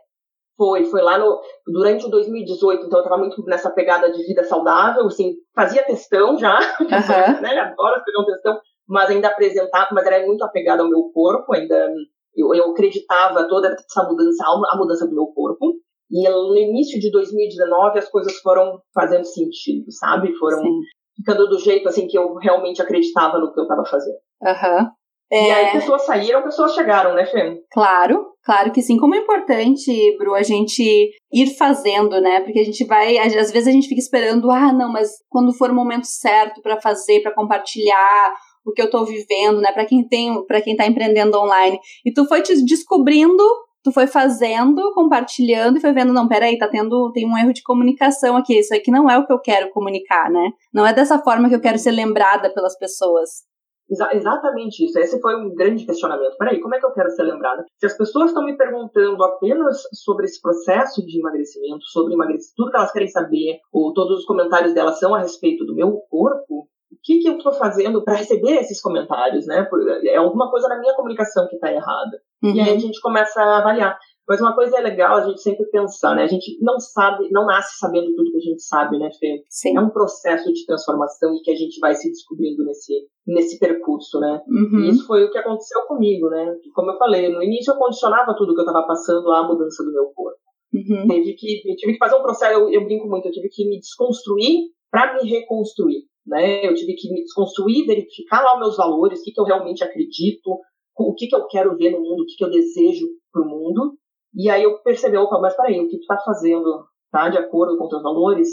Foi, 0.56 0.84
foi 0.84 1.02
lá 1.02 1.18
no, 1.18 1.40
durante 1.66 2.06
o 2.06 2.08
2018, 2.08 2.86
então 2.86 3.00
eu 3.00 3.04
tava 3.04 3.18
muito 3.18 3.42
nessa 3.44 3.70
pegada 3.70 4.10
de 4.12 4.24
vida 4.24 4.44
saudável, 4.44 5.04
assim, 5.06 5.34
fazia 5.52 5.82
testão 5.82 6.38
já, 6.38 6.56
uhum. 6.80 7.40
né, 7.42 7.58
adoro 7.58 8.00
fazer 8.04 8.18
um 8.20 8.24
testão, 8.24 8.56
mas 8.88 9.10
ainda 9.10 9.28
apresentava, 9.28 9.88
mas 9.90 10.06
era 10.06 10.24
muito 10.24 10.44
apegada 10.44 10.82
ao 10.82 10.88
meu 10.88 11.10
corpo, 11.12 11.52
ainda 11.52 11.92
eu, 12.36 12.54
eu 12.54 12.70
acreditava 12.70 13.48
toda 13.48 13.68
essa 13.68 14.08
mudança, 14.08 14.44
a 14.44 14.76
mudança 14.76 15.06
do 15.06 15.14
meu 15.14 15.26
corpo. 15.26 15.74
E 16.10 16.28
no 16.28 16.56
início 16.56 17.00
de 17.00 17.10
2019 17.10 17.98
as 17.98 18.08
coisas 18.08 18.36
foram 18.38 18.80
fazendo 18.94 19.24
sentido, 19.24 19.90
sabe? 19.90 20.32
Foram 20.36 20.58
Sim. 20.58 20.80
Ficando 21.16 21.48
do 21.48 21.58
jeito 21.58 21.88
assim 21.88 22.06
que 22.06 22.18
eu 22.18 22.34
realmente 22.34 22.82
acreditava 22.82 23.38
no 23.38 23.52
que 23.52 23.60
eu 23.60 23.64
estava 23.64 23.84
fazendo. 23.84 24.16
Uhum. 24.42 24.90
É... 25.32 25.48
E 25.48 25.52
aí 25.52 25.72
pessoas 25.72 26.04
saíram, 26.04 26.42
pessoas 26.42 26.74
chegaram, 26.74 27.14
né, 27.14 27.24
Fê? 27.26 27.60
Claro, 27.72 28.26
claro 28.44 28.70
que 28.70 28.82
sim. 28.82 28.98
Como 28.98 29.14
é 29.14 29.18
importante, 29.18 30.16
Bru, 30.18 30.34
a 30.34 30.42
gente 30.42 31.10
ir 31.32 31.46
fazendo, 31.56 32.20
né? 32.20 32.40
Porque 32.40 32.60
a 32.60 32.64
gente 32.64 32.84
vai, 32.84 33.18
às 33.18 33.32
vezes 33.32 33.66
a 33.66 33.72
gente 33.72 33.88
fica 33.88 34.00
esperando, 34.00 34.50
ah, 34.50 34.72
não, 34.72 34.92
mas 34.92 35.10
quando 35.28 35.56
for 35.56 35.70
o 35.70 35.74
momento 35.74 36.06
certo 36.06 36.60
para 36.62 36.80
fazer, 36.80 37.20
para 37.20 37.34
compartilhar 37.34 38.34
o 38.66 38.72
que 38.72 38.80
eu 38.80 38.90
tô 38.90 39.04
vivendo, 39.04 39.60
né? 39.60 39.72
Para 39.72 39.84
quem 39.84 40.06
tem, 40.06 40.44
para 40.46 40.60
quem 40.60 40.76
tá 40.76 40.86
empreendendo 40.86 41.38
online. 41.38 41.78
E 42.04 42.12
tu 42.12 42.26
foi 42.26 42.42
te 42.42 42.54
descobrindo 42.64 43.42
tu 43.84 43.92
foi 43.92 44.06
fazendo, 44.06 44.92
compartilhando 44.94 45.76
e 45.76 45.80
foi 45.80 45.92
vendo, 45.92 46.12
não, 46.12 46.26
peraí, 46.26 46.58
tá 46.58 46.66
tendo, 46.66 47.12
tem 47.12 47.30
um 47.30 47.36
erro 47.36 47.52
de 47.52 47.62
comunicação 47.62 48.36
aqui, 48.36 48.58
isso 48.58 48.74
aqui 48.74 48.90
não 48.90 49.08
é 49.10 49.18
o 49.18 49.26
que 49.26 49.32
eu 49.32 49.38
quero 49.38 49.70
comunicar, 49.70 50.30
né? 50.30 50.50
Não 50.72 50.86
é 50.86 50.92
dessa 50.92 51.18
forma 51.18 51.50
que 51.50 51.54
eu 51.54 51.60
quero 51.60 51.78
ser 51.78 51.90
lembrada 51.90 52.52
pelas 52.52 52.76
pessoas. 52.78 53.44
Exa 53.90 54.08
exatamente 54.14 54.82
isso. 54.82 54.98
Esse 54.98 55.20
foi 55.20 55.36
um 55.36 55.54
grande 55.54 55.84
questionamento. 55.84 56.38
Peraí, 56.38 56.58
como 56.58 56.74
é 56.74 56.80
que 56.80 56.86
eu 56.86 56.92
quero 56.92 57.10
ser 57.10 57.24
lembrada? 57.24 57.62
Se 57.78 57.84
as 57.84 57.94
pessoas 57.94 58.30
estão 58.30 58.42
me 58.42 58.56
perguntando 58.56 59.22
apenas 59.22 59.82
sobre 59.92 60.24
esse 60.24 60.40
processo 60.40 61.04
de 61.04 61.18
emagrecimento, 61.20 61.84
sobre 61.92 62.14
emagrecimento, 62.14 62.54
tudo 62.56 62.70
que 62.70 62.76
elas 62.78 62.92
querem 62.92 63.08
saber, 63.08 63.58
ou 63.70 63.92
todos 63.92 64.20
os 64.20 64.24
comentários 64.24 64.72
delas 64.72 64.98
são 64.98 65.14
a 65.14 65.20
respeito 65.20 65.66
do 65.66 65.74
meu 65.74 66.00
corpo, 66.08 66.66
o 66.94 66.98
que, 67.02 67.18
que 67.18 67.28
eu 67.28 67.36
estou 67.36 67.52
fazendo 67.52 68.02
para 68.02 68.14
receber 68.14 68.56
esses 68.56 68.80
comentários, 68.80 69.46
né? 69.46 69.68
É 70.04 70.16
alguma 70.16 70.50
coisa 70.50 70.68
na 70.68 70.78
minha 70.78 70.94
comunicação 70.94 71.48
que 71.48 71.56
está 71.56 71.72
errada. 71.72 72.20
Uhum. 72.42 72.54
E 72.54 72.60
aí 72.60 72.76
a 72.76 72.78
gente 72.78 73.00
começa 73.00 73.40
a 73.40 73.58
avaliar. 73.58 73.98
Mas 74.26 74.40
uma 74.40 74.54
coisa 74.54 74.78
é 74.78 74.80
legal 74.80 75.16
a 75.16 75.26
gente 75.26 75.42
sempre 75.42 75.66
pensar, 75.66 76.14
né? 76.14 76.22
A 76.22 76.26
gente 76.26 76.58
não 76.62 76.80
sabe, 76.80 77.28
não 77.30 77.44
nasce 77.44 77.76
sabendo 77.78 78.14
tudo 78.14 78.30
que 78.30 78.38
a 78.38 78.50
gente 78.50 78.62
sabe, 78.62 78.98
né, 78.98 79.10
Fê? 79.20 79.42
Sim. 79.50 79.76
É 79.76 79.80
um 79.80 79.90
processo 79.90 80.50
de 80.50 80.64
transformação 80.64 81.34
e 81.34 81.42
que 81.42 81.50
a 81.50 81.54
gente 81.54 81.78
vai 81.78 81.94
se 81.94 82.08
descobrindo 82.08 82.64
nesse, 82.64 82.94
nesse 83.26 83.58
percurso, 83.58 84.18
né? 84.20 84.40
Uhum. 84.48 84.80
E 84.80 84.88
isso 84.90 85.06
foi 85.06 85.24
o 85.24 85.30
que 85.30 85.36
aconteceu 85.36 85.82
comigo, 85.82 86.30
né? 86.30 86.56
Como 86.74 86.90
eu 86.90 86.96
falei, 86.96 87.28
no 87.28 87.42
início 87.42 87.72
eu 87.72 87.76
condicionava 87.76 88.34
tudo 88.34 88.54
que 88.54 88.60
eu 88.60 88.64
estava 88.64 88.86
passando 88.86 89.30
à 89.30 89.46
mudança 89.46 89.84
do 89.84 89.92
meu 89.92 90.06
corpo. 90.14 90.38
Uhum. 90.72 91.06
Teve 91.06 91.34
que, 91.34 91.70
eu 91.70 91.76
tive 91.76 91.92
que 91.92 91.98
fazer 91.98 92.16
um 92.16 92.22
processo, 92.22 92.52
eu, 92.52 92.70
eu 92.70 92.84
brinco 92.84 93.06
muito, 93.06 93.28
eu 93.28 93.32
tive 93.32 93.48
que 93.50 93.68
me 93.68 93.78
desconstruir 93.78 94.70
para 94.90 95.14
me 95.14 95.28
reconstruir. 95.28 96.04
Né? 96.26 96.66
Eu 96.66 96.74
tive 96.74 96.94
que 96.94 97.12
me 97.12 97.22
desconstruir, 97.22 97.86
verificar 97.86 98.42
lá 98.42 98.54
os 98.54 98.60
meus 98.60 98.76
valores, 98.76 99.20
o 99.20 99.22
que, 99.22 99.32
que 99.32 99.40
eu 99.40 99.44
realmente 99.44 99.84
acredito, 99.84 100.58
o 100.96 101.14
que, 101.14 101.26
que 101.26 101.36
eu 101.36 101.46
quero 101.46 101.76
ver 101.76 101.90
no 101.90 102.00
mundo, 102.00 102.22
o 102.22 102.26
que, 102.26 102.36
que 102.36 102.44
eu 102.44 102.50
desejo 102.50 103.06
para 103.32 103.42
o 103.42 103.48
mundo. 103.48 103.94
E 104.34 104.48
aí 104.48 104.62
eu 104.62 104.78
percebi, 104.82 105.16
opa, 105.16 105.38
mas 105.40 105.56
peraí, 105.56 105.80
o 105.80 105.88
que 105.88 105.96
tu 105.96 106.02
está 106.02 106.18
fazendo 106.24 106.84
tá 107.10 107.28
de 107.28 107.38
acordo 107.38 107.76
com 107.76 107.88
teus 107.88 108.02
valores? 108.02 108.48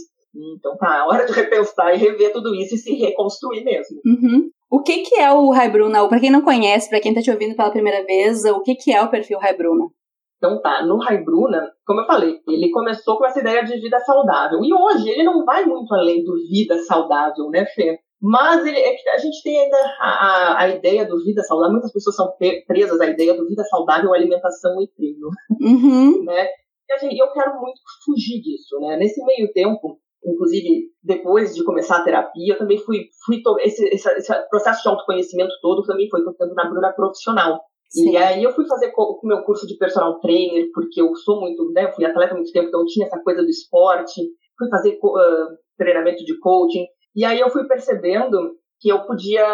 Então 0.57 0.77
tá, 0.77 0.97
é 0.97 1.01
hora 1.03 1.25
de 1.25 1.33
repensar 1.33 1.93
e 1.93 1.97
rever 1.97 2.31
tudo 2.31 2.53
isso 2.55 2.75
e 2.75 2.77
se 2.77 2.93
reconstruir 2.93 3.63
mesmo. 3.63 3.99
Uhum. 4.05 4.49
O 4.69 4.81
que, 4.81 4.99
que 4.99 5.15
é 5.15 5.31
o 5.33 5.49
Raibruna? 5.51 6.07
Para 6.07 6.19
quem 6.19 6.31
não 6.31 6.41
conhece, 6.41 6.89
para 6.89 7.01
quem 7.01 7.11
está 7.11 7.21
te 7.21 7.31
ouvindo 7.31 7.55
pela 7.55 7.71
primeira 7.71 8.05
vez, 8.05 8.45
o 8.45 8.61
que, 8.61 8.75
que 8.75 8.93
é 8.93 9.01
o 9.03 9.09
perfil 9.09 9.39
Raibruna? 9.39 9.87
Então 10.41 10.60
tá, 10.60 10.83
no 10.83 10.98
Raibruna, 10.98 11.71
como 11.86 12.01
eu 12.01 12.05
falei, 12.07 12.39
ele 12.48 12.71
começou 12.71 13.15
com 13.19 13.25
essa 13.27 13.39
ideia 13.39 13.63
de 13.63 13.79
vida 13.79 14.00
saudável. 14.00 14.60
E 14.63 14.74
hoje 14.74 15.07
ele 15.07 15.21
não 15.21 15.45
vai 15.45 15.63
muito 15.65 15.93
além 15.93 16.24
do 16.24 16.33
vida 16.50 16.79
saudável, 16.79 17.48
né, 17.51 17.63
Fê? 17.67 18.00
Mas 18.19 18.65
ele, 18.65 18.79
é 18.79 18.95
a 19.13 19.17
gente 19.19 19.43
tem 19.43 19.62
ainda 19.62 19.77
a, 20.00 20.10
a, 20.10 20.62
a, 20.62 20.69
ideia 20.69 21.05
do 21.05 21.24
vida 21.24 21.43
saudável, 21.43 21.74
muitas 21.74 21.93
pessoas 21.93 22.15
são 22.15 22.33
presas 22.65 23.00
à 23.00 23.05
ideia 23.05 23.36
do 23.36 23.48
vida 23.48 23.63
saudável, 23.65 24.13
alimentação 24.13 24.81
e 24.81 24.88
treino. 24.88 25.29
Uhum. 25.62 26.24
né? 26.25 26.48
E 27.03 27.24
eu 27.24 27.31
quero 27.31 27.60
muito 27.62 27.79
fugir 28.03 28.41
disso, 28.41 28.79
né? 28.79 28.98
Nesse 28.98 29.24
meio 29.24 29.51
tempo, 29.53 30.00
inclusive 30.25 30.89
depois 31.03 31.53
de 31.53 31.63
começar 31.63 31.98
a 31.98 32.03
terapia, 32.03 32.53
eu 32.53 32.57
também 32.57 32.79
fui, 32.79 33.05
fui 33.25 33.41
esse, 33.60 33.86
esse, 33.89 34.10
esse 34.10 34.50
processo 34.50 34.81
de 34.81 34.89
autoconhecimento 34.89 35.53
todo 35.62 35.83
também 35.83 36.10
foi 36.10 36.21
tendo 36.38 36.55
na 36.55 36.67
Bruna 36.67 36.91
profissional. 36.93 37.62
Sim. 37.91 38.12
E 38.12 38.17
aí 38.17 38.41
eu 38.41 38.53
fui 38.53 38.65
fazer 38.65 38.91
o 38.95 39.19
meu 39.24 39.43
curso 39.43 39.67
de 39.67 39.77
personal 39.77 40.19
trainer, 40.21 40.69
porque 40.74 41.01
eu 41.01 41.13
sou 41.15 41.41
muito, 41.41 41.71
né, 41.74 41.91
fui 41.91 42.05
atleta 42.05 42.33
há 42.33 42.38
muito 42.38 42.51
tempo, 42.51 42.69
então 42.69 42.86
tinha 42.86 43.05
essa 43.05 43.19
coisa 43.21 43.43
do 43.43 43.50
esporte, 43.50 44.21
fui 44.57 44.69
fazer 44.69 44.98
uh, 45.03 45.57
treinamento 45.77 46.24
de 46.24 46.39
coaching, 46.39 46.86
e 47.13 47.25
aí 47.25 47.39
eu 47.39 47.50
fui 47.50 47.67
percebendo 47.67 48.55
que 48.79 48.89
eu 48.89 49.05
podia 49.05 49.45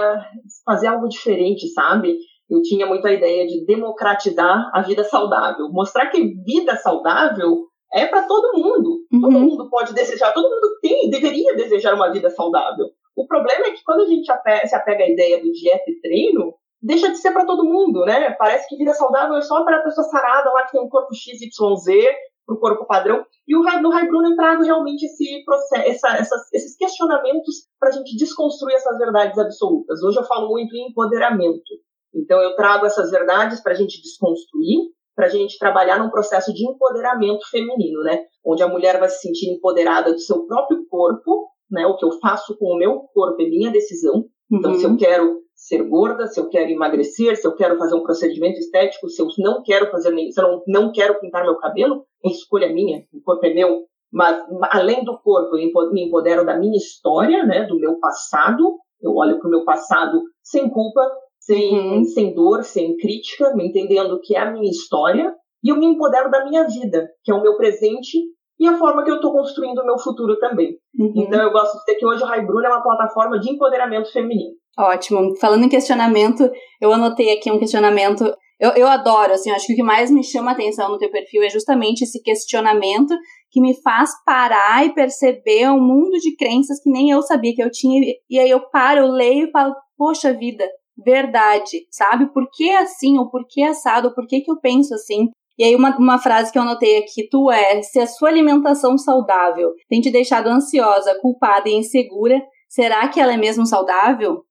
fazer 0.63 0.87
algo 0.87 1.09
diferente, 1.09 1.67
sabe? 1.69 2.17
Eu 2.49 2.61
tinha 2.61 2.85
muito 2.85 3.05
a 3.07 3.11
ideia 3.11 3.45
de 3.45 3.65
democratizar 3.65 4.69
a 4.73 4.81
vida 4.81 5.03
saudável, 5.03 5.69
mostrar 5.69 6.07
que 6.09 6.21
vida 6.45 6.77
saudável 6.77 7.65
é 7.93 8.05
para 8.05 8.25
todo 8.27 8.57
mundo. 8.57 8.99
Uhum. 9.11 9.21
Todo 9.21 9.39
mundo 9.39 9.69
pode 9.69 9.93
desejar, 9.93 10.31
todo 10.31 10.49
mundo 10.49 10.77
tem, 10.81 11.09
deveria 11.09 11.55
desejar 11.55 11.95
uma 11.95 12.11
vida 12.11 12.29
saudável. 12.29 12.85
O 13.17 13.25
problema 13.25 13.65
é 13.65 13.71
que 13.71 13.83
quando 13.83 14.01
a 14.01 14.05
gente 14.05 14.25
se 14.25 14.75
apega 14.75 15.03
à 15.03 15.09
ideia 15.09 15.41
do 15.41 15.51
dieta 15.51 15.83
e 15.87 15.99
treino, 15.99 16.53
deixa 16.87 17.09
de 17.11 17.17
ser 17.17 17.31
para 17.31 17.45
todo 17.45 17.65
mundo, 17.65 18.05
né? 18.05 18.31
Parece 18.31 18.67
que 18.67 18.77
vida 18.77 18.93
saudável 18.93 19.35
é 19.35 19.41
só 19.41 19.63
para 19.63 19.77
a 19.77 19.83
pessoa 19.83 20.07
sarada 20.07 20.51
lá 20.51 20.63
que 20.63 20.71
tem 20.71 20.81
um 20.81 20.89
corpo 20.89 21.13
XYZ, 21.13 22.15
para 22.47 22.55
o 22.55 22.59
corpo 22.59 22.87
padrão. 22.87 23.25
E 23.45 23.55
o, 23.55 23.61
no 23.81 23.89
High 23.89 24.07
Bruno 24.07 24.35
trago 24.35 24.63
realmente 24.63 25.05
esse 25.05 25.43
processo, 25.43 25.85
essa, 25.85 26.07
essas, 26.17 26.53
esses 26.53 26.77
questionamentos 26.77 27.67
para 27.77 27.89
a 27.89 27.91
gente 27.91 28.15
desconstruir 28.15 28.75
essas 28.75 28.97
verdades 28.97 29.37
absolutas. 29.37 30.01
Hoje 30.01 30.17
eu 30.17 30.23
falo 30.23 30.47
muito 30.49 30.73
em 30.73 30.87
empoderamento. 30.89 31.75
Então 32.15 32.41
eu 32.41 32.55
trago 32.55 32.85
essas 32.85 33.11
verdades 33.11 33.61
para 33.61 33.73
a 33.73 33.75
gente 33.75 34.01
desconstruir, 34.01 34.91
para 35.13 35.25
a 35.25 35.29
gente 35.29 35.59
trabalhar 35.59 35.99
num 35.99 36.09
processo 36.09 36.53
de 36.53 36.65
empoderamento 36.65 37.45
feminino, 37.49 38.01
né? 38.03 38.23
Onde 38.45 38.63
a 38.63 38.67
mulher 38.67 38.97
vai 38.97 39.09
se 39.09 39.19
sentir 39.19 39.51
empoderada 39.51 40.13
do 40.13 40.19
seu 40.19 40.45
próprio 40.45 40.87
corpo, 40.87 41.49
né? 41.69 41.85
O 41.85 41.97
que 41.97 42.05
eu 42.05 42.13
faço 42.19 42.57
com 42.57 42.67
o 42.67 42.77
meu 42.77 43.01
corpo 43.13 43.41
é 43.41 43.45
minha 43.45 43.71
decisão. 43.71 44.25
Então, 44.51 44.71
uhum. 44.71 44.77
se 44.77 44.85
eu 44.85 44.89
uhum. 44.91 44.97
quero 44.97 45.37
ser 45.55 45.83
gorda, 45.83 46.27
se 46.27 46.39
eu 46.39 46.47
quero 46.49 46.69
emagrecer, 46.69 47.35
se 47.35 47.47
eu 47.47 47.55
quero 47.55 47.77
fazer 47.77 47.95
um 47.95 48.03
procedimento 48.03 48.59
estético, 48.59 49.09
se 49.09 49.21
eu 49.21 49.27
não 49.39 49.63
quero 49.63 49.89
fazer 49.89 50.11
nem, 50.11 50.31
se 50.31 50.39
eu 50.39 50.47
não, 50.47 50.63
não 50.67 50.91
quero 50.91 51.19
pintar 51.19 51.43
meu 51.43 51.57
cabelo, 51.57 52.05
é 52.23 52.29
escolha 52.29 52.71
minha, 52.71 53.03
o 53.11 53.21
corpo 53.21 53.45
é 53.45 53.53
meu. 53.53 53.85
Mas 54.11 54.41
além 54.71 55.03
do 55.03 55.17
corpo, 55.19 55.57
eu 55.57 55.91
me 55.91 56.05
empodero 56.05 56.45
da 56.45 56.57
minha 56.57 56.77
história, 56.77 57.43
né, 57.45 57.65
do 57.65 57.77
meu 57.79 57.99
passado. 57.99 58.77
Eu 59.01 59.13
olho 59.15 59.39
para 59.39 59.47
o 59.47 59.51
meu 59.51 59.65
passado 59.65 60.21
sem 60.41 60.69
culpa, 60.69 61.01
sem, 61.39 61.77
uhum. 61.77 62.03
sem 62.05 62.33
dor, 62.33 62.63
sem 62.63 62.95
crítica, 62.97 63.53
me 63.55 63.67
entendendo 63.67 64.19
que 64.21 64.35
é 64.35 64.39
a 64.39 64.51
minha 64.51 64.69
história. 64.69 65.33
E 65.63 65.69
eu 65.69 65.75
me 65.75 65.87
empodero 65.87 66.31
da 66.31 66.45
minha 66.45 66.65
vida, 66.65 67.09
que 67.23 67.31
é 67.31 67.35
o 67.35 67.41
meu 67.41 67.57
presente 67.57 68.17
e 68.59 68.67
a 68.67 68.77
forma 68.77 69.03
que 69.03 69.11
eu 69.11 69.15
estou 69.15 69.31
construindo 69.31 69.79
o 69.79 69.85
meu 69.85 69.97
futuro 69.97 70.37
também. 70.39 70.77
Uhum. 70.97 71.13
Então 71.15 71.41
eu 71.41 71.51
gosto 71.51 71.73
de 71.73 71.79
dizer 71.79 71.95
que 71.95 72.05
hoje 72.05 72.23
o 72.23 72.25
Rai 72.25 72.45
Bruno 72.45 72.65
é 72.65 72.69
uma 72.69 72.83
plataforma 72.83 73.39
de 73.39 73.51
empoderamento 73.51 74.11
feminino. 74.11 74.55
Ótimo. 74.77 75.35
Falando 75.37 75.65
em 75.65 75.69
questionamento, 75.69 76.49
eu 76.79 76.93
anotei 76.93 77.35
aqui 77.35 77.51
um 77.51 77.59
questionamento. 77.59 78.23
Eu, 78.59 78.71
eu 78.71 78.87
adoro, 78.87 79.33
assim, 79.33 79.51
acho 79.51 79.67
que 79.67 79.73
o 79.73 79.75
que 79.75 79.83
mais 79.83 80.09
me 80.09 80.23
chama 80.23 80.51
a 80.51 80.53
atenção 80.53 80.89
no 80.89 80.97
teu 80.97 81.11
perfil 81.11 81.43
é 81.43 81.49
justamente 81.49 82.03
esse 82.03 82.21
questionamento 82.21 83.15
que 83.51 83.61
me 83.61 83.79
faz 83.81 84.11
parar 84.25 84.85
e 84.85 84.93
perceber 84.93 85.69
um 85.69 85.79
mundo 85.79 86.17
de 86.19 86.35
crenças 86.35 86.81
que 86.81 86.89
nem 86.89 87.11
eu 87.11 87.21
sabia 87.21 87.53
que 87.55 87.63
eu 87.63 87.71
tinha. 87.71 88.01
E 88.29 88.39
aí 88.39 88.49
eu 88.49 88.69
paro, 88.69 89.01
eu 89.01 89.07
leio 89.07 89.47
e 89.47 89.51
falo, 89.51 89.75
poxa 89.97 90.33
vida, 90.33 90.67
verdade, 91.03 91.85
sabe? 91.91 92.31
Por 92.33 92.47
que 92.51 92.71
assim, 92.71 93.17
ou 93.17 93.29
por 93.29 93.45
que 93.47 93.63
assado, 93.63 94.09
ou 94.09 94.13
por 94.13 94.27
que, 94.27 94.41
que 94.41 94.51
eu 94.51 94.59
penso 94.59 94.93
assim? 94.93 95.29
E 95.57 95.63
aí, 95.63 95.75
uma, 95.75 95.95
uma 95.97 96.19
frase 96.19 96.51
que 96.51 96.57
eu 96.57 96.61
anotei 96.61 96.97
aqui, 96.97 97.27
tu 97.29 97.49
é, 97.51 97.81
se 97.81 97.99
a 97.99 98.05
sua 98.05 98.29
alimentação 98.29 98.97
saudável 98.97 99.73
tem 99.89 99.99
te 99.99 100.11
deixado 100.11 100.47
ansiosa, 100.47 101.17
culpada 101.19 101.67
e 101.67 101.73
insegura, 101.73 102.39
será 102.69 103.07
que 103.07 103.19
ela 103.19 103.33
é 103.33 103.37
mesmo 103.37 103.65
saudável? 103.65 104.43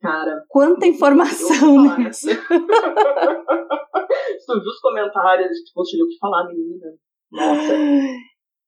Cara. 0.00 0.44
Quanta 0.48 0.86
informação. 0.86 1.82
Né? 1.98 2.10
tu 4.46 4.60
viu 4.60 4.70
os 4.70 4.80
comentários, 4.80 5.58
tipo, 5.58 5.82
tive 5.84 6.02
o 6.02 6.08
que 6.08 6.18
falar, 6.18 6.46
menina. 6.46 6.94
Nossa. 7.32 7.74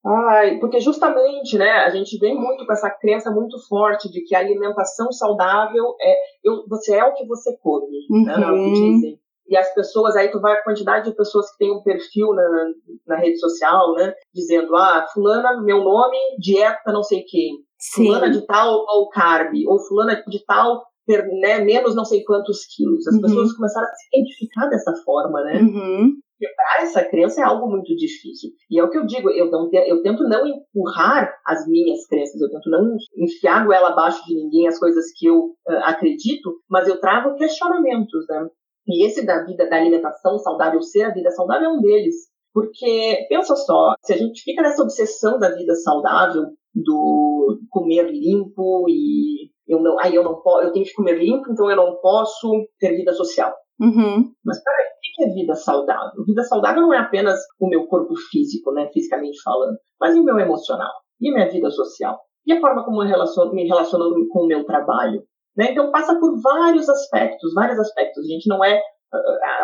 Ai, 0.04 0.58
porque 0.58 0.80
justamente, 0.80 1.56
né, 1.56 1.70
a 1.70 1.90
gente 1.90 2.18
vem 2.18 2.34
muito 2.34 2.66
com 2.66 2.72
essa 2.72 2.90
crença 2.90 3.30
muito 3.30 3.56
forte 3.68 4.10
de 4.10 4.24
que 4.24 4.34
a 4.34 4.40
alimentação 4.40 5.12
saudável 5.12 5.94
é 6.00 6.14
eu, 6.42 6.64
você 6.68 6.96
é 6.96 7.04
o 7.04 7.14
que 7.14 7.24
você 7.26 7.56
come, 7.58 7.98
uhum. 8.10 8.24
né, 8.24 8.32
é 8.34 8.50
o 8.50 8.54
que 8.54 8.60
uhum. 8.60 8.72
dizem. 8.72 9.18
E 9.52 9.56
as 9.56 9.74
pessoas, 9.74 10.16
aí 10.16 10.30
tu 10.30 10.40
vai 10.40 10.54
a 10.54 10.64
quantidade 10.64 11.10
de 11.10 11.14
pessoas 11.14 11.52
que 11.52 11.58
tem 11.58 11.70
um 11.70 11.82
perfil 11.82 12.32
na, 12.32 12.70
na 13.06 13.16
rede 13.16 13.38
social, 13.38 13.92
né, 13.92 14.14
dizendo, 14.34 14.74
ah, 14.74 15.04
fulana, 15.12 15.60
meu 15.60 15.84
nome, 15.84 16.16
dieta 16.38 16.90
não 16.90 17.02
sei 17.02 17.22
quem. 17.22 17.58
Sim. 17.78 18.06
Fulana 18.06 18.30
de 18.30 18.46
tal 18.46 18.82
ou 18.88 19.10
carb, 19.10 19.52
ou 19.68 19.78
fulana 19.78 20.24
de 20.26 20.42
tal 20.46 20.82
ter 21.06 21.22
né, 21.40 21.58
menos 21.58 21.94
não 21.94 22.04
sei 22.06 22.24
quantos 22.24 22.64
quilos. 22.74 23.06
As 23.06 23.14
uhum. 23.14 23.20
pessoas 23.20 23.52
começaram 23.52 23.86
a 23.86 23.94
se 23.94 24.08
identificar 24.10 24.68
dessa 24.68 24.94
forma, 25.04 25.42
né? 25.42 25.60
Uhum. 25.60 26.12
Quebrar 26.38 26.82
essa 26.82 27.04
crença 27.04 27.42
é 27.42 27.44
algo 27.44 27.68
muito 27.68 27.94
difícil. 27.94 28.52
E 28.70 28.80
é 28.80 28.82
o 28.82 28.88
que 28.88 28.96
eu 28.96 29.04
digo, 29.04 29.28
eu, 29.28 29.50
não, 29.50 29.68
eu 29.86 30.02
tento 30.02 30.22
não 30.24 30.46
empurrar 30.46 31.30
as 31.46 31.68
minhas 31.68 32.06
crenças, 32.06 32.40
eu 32.40 32.48
tento 32.48 32.70
não 32.70 32.96
enfiar 33.18 33.66
goela 33.66 33.90
abaixo 33.90 34.24
de 34.26 34.34
ninguém 34.34 34.66
as 34.66 34.78
coisas 34.78 35.04
que 35.14 35.26
eu 35.26 35.38
uh, 35.38 35.84
acredito, 35.84 36.54
mas 36.70 36.88
eu 36.88 36.98
trago 36.98 37.36
questionamentos, 37.36 38.24
né? 38.30 38.48
E 38.86 39.06
esse 39.06 39.24
da 39.24 39.44
vida, 39.44 39.68
da 39.68 39.76
alimentação 39.76 40.38
saudável, 40.38 40.80
ser 40.82 41.04
a 41.04 41.14
vida 41.14 41.30
saudável 41.30 41.70
é 41.70 41.72
um 41.72 41.80
deles. 41.80 42.14
Porque, 42.52 43.26
pensa 43.28 43.56
só, 43.56 43.94
se 44.02 44.12
a 44.12 44.16
gente 44.16 44.42
fica 44.42 44.62
nessa 44.62 44.82
obsessão 44.82 45.38
da 45.38 45.54
vida 45.54 45.74
saudável, 45.74 46.44
do 46.74 47.58
comer 47.70 48.10
limpo 48.10 48.86
e 48.88 49.50
eu 49.66 49.80
não, 49.80 49.98
aí 50.00 50.14
eu 50.14 50.24
não 50.24 50.40
posso, 50.40 50.66
eu 50.66 50.72
tenho 50.72 50.84
que 50.84 50.94
comer 50.94 51.18
limpo, 51.18 51.50
então 51.50 51.70
eu 51.70 51.76
não 51.76 51.96
posso 52.00 52.66
ter 52.78 52.96
vida 52.96 53.12
social. 53.12 53.52
Uhum. 53.80 54.32
Mas 54.44 54.62
peraí, 54.62 54.86
o 54.86 55.16
que 55.16 55.24
é 55.24 55.34
vida 55.34 55.54
saudável? 55.54 56.24
Vida 56.26 56.42
saudável 56.44 56.82
não 56.82 56.94
é 56.94 56.98
apenas 56.98 57.38
o 57.58 57.68
meu 57.68 57.86
corpo 57.86 58.14
físico, 58.30 58.72
né, 58.72 58.88
fisicamente 58.92 59.40
falando, 59.42 59.76
mas 60.00 60.14
e 60.14 60.20
o 60.20 60.24
meu 60.24 60.38
emocional, 60.38 60.92
e 61.20 61.30
a 61.30 61.34
minha 61.34 61.50
vida 61.50 61.70
social, 61.70 62.18
e 62.46 62.52
a 62.52 62.60
forma 62.60 62.84
como 62.84 63.02
eu 63.02 63.08
relaciono, 63.08 63.52
me 63.52 63.66
relaciono 63.66 64.14
com 64.28 64.40
o 64.40 64.46
meu 64.46 64.64
trabalho. 64.64 65.22
Né? 65.56 65.72
Então 65.72 65.90
passa 65.90 66.18
por 66.18 66.40
vários 66.40 66.88
aspectos, 66.88 67.52
vários 67.54 67.78
aspectos. 67.78 68.24
A 68.24 68.28
gente 68.28 68.48
não 68.48 68.64
é 68.64 68.80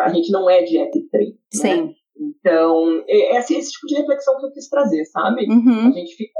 a 0.03 0.09
gente 0.09 0.31
não 0.31 0.49
é 0.49 0.61
dieta 0.63 0.97
e 0.97 1.09
treino. 1.09 1.33
Né? 1.33 1.37
Sim. 1.51 1.81
Né? 1.81 1.93
Então, 2.21 3.03
é, 3.07 3.35
é 3.35 3.39
esse, 3.39 3.55
esse, 3.55 3.71
tipo 3.71 3.87
de 3.87 3.95
reflexão 3.95 4.37
que 4.37 4.45
eu 4.45 4.51
quis 4.51 4.67
trazer, 4.67 5.05
sabe? 5.05 5.47
Uhum. 5.49 5.87
A 5.87 5.91
gente 5.91 6.15
fica. 6.15 6.33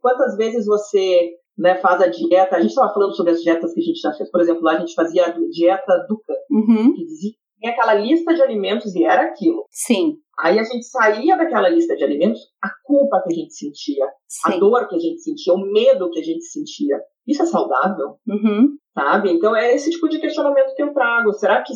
Quantas 0.00 0.36
vezes 0.36 0.64
você 0.64 1.32
né, 1.58 1.74
faz 1.74 2.00
a 2.00 2.06
dieta? 2.06 2.56
A 2.56 2.60
gente 2.60 2.70
estava 2.70 2.94
falando 2.94 3.14
sobre 3.16 3.32
as 3.32 3.42
dietas 3.42 3.74
que 3.74 3.80
a 3.80 3.82
gente 3.82 4.00
já 4.00 4.12
fez. 4.14 4.30
Por 4.30 4.40
exemplo, 4.40 4.62
lá 4.62 4.76
a 4.76 4.78
gente 4.78 4.94
fazia 4.94 5.26
a 5.26 5.30
dieta 5.30 6.06
Duca, 6.08 6.34
uhum. 6.50 6.94
que 6.94 7.04
dizia 7.04 7.32
tinha 7.58 7.72
aquela 7.72 7.94
lista 7.94 8.34
de 8.34 8.42
alimentos 8.42 8.94
e 8.94 9.04
era 9.04 9.22
aquilo. 9.22 9.66
Sim. 9.70 10.16
Aí 10.38 10.58
a 10.58 10.62
gente 10.62 10.86
saía 10.86 11.36
daquela 11.36 11.68
lista 11.68 11.96
de 11.96 12.04
alimentos, 12.04 12.40
a 12.62 12.70
culpa 12.84 13.20
que 13.24 13.32
a 13.32 13.36
gente 13.36 13.52
sentia, 13.52 14.06
Sim. 14.28 14.54
a 14.54 14.58
dor 14.58 14.88
que 14.88 14.94
a 14.94 14.98
gente 14.98 15.20
sentia, 15.20 15.52
o 15.52 15.72
medo 15.72 16.10
que 16.10 16.20
a 16.20 16.22
gente 16.22 16.44
sentia. 16.44 16.96
Isso 17.28 17.42
é 17.42 17.46
saudável? 17.46 18.16
Uhum. 18.26 18.70
Sabe? 18.94 19.30
Então 19.30 19.54
é 19.54 19.74
esse 19.74 19.90
tipo 19.90 20.08
de 20.08 20.18
questionamento 20.18 20.74
que 20.74 20.82
eu 20.82 20.94
trago. 20.94 21.32
Será 21.34 21.62
que 21.62 21.74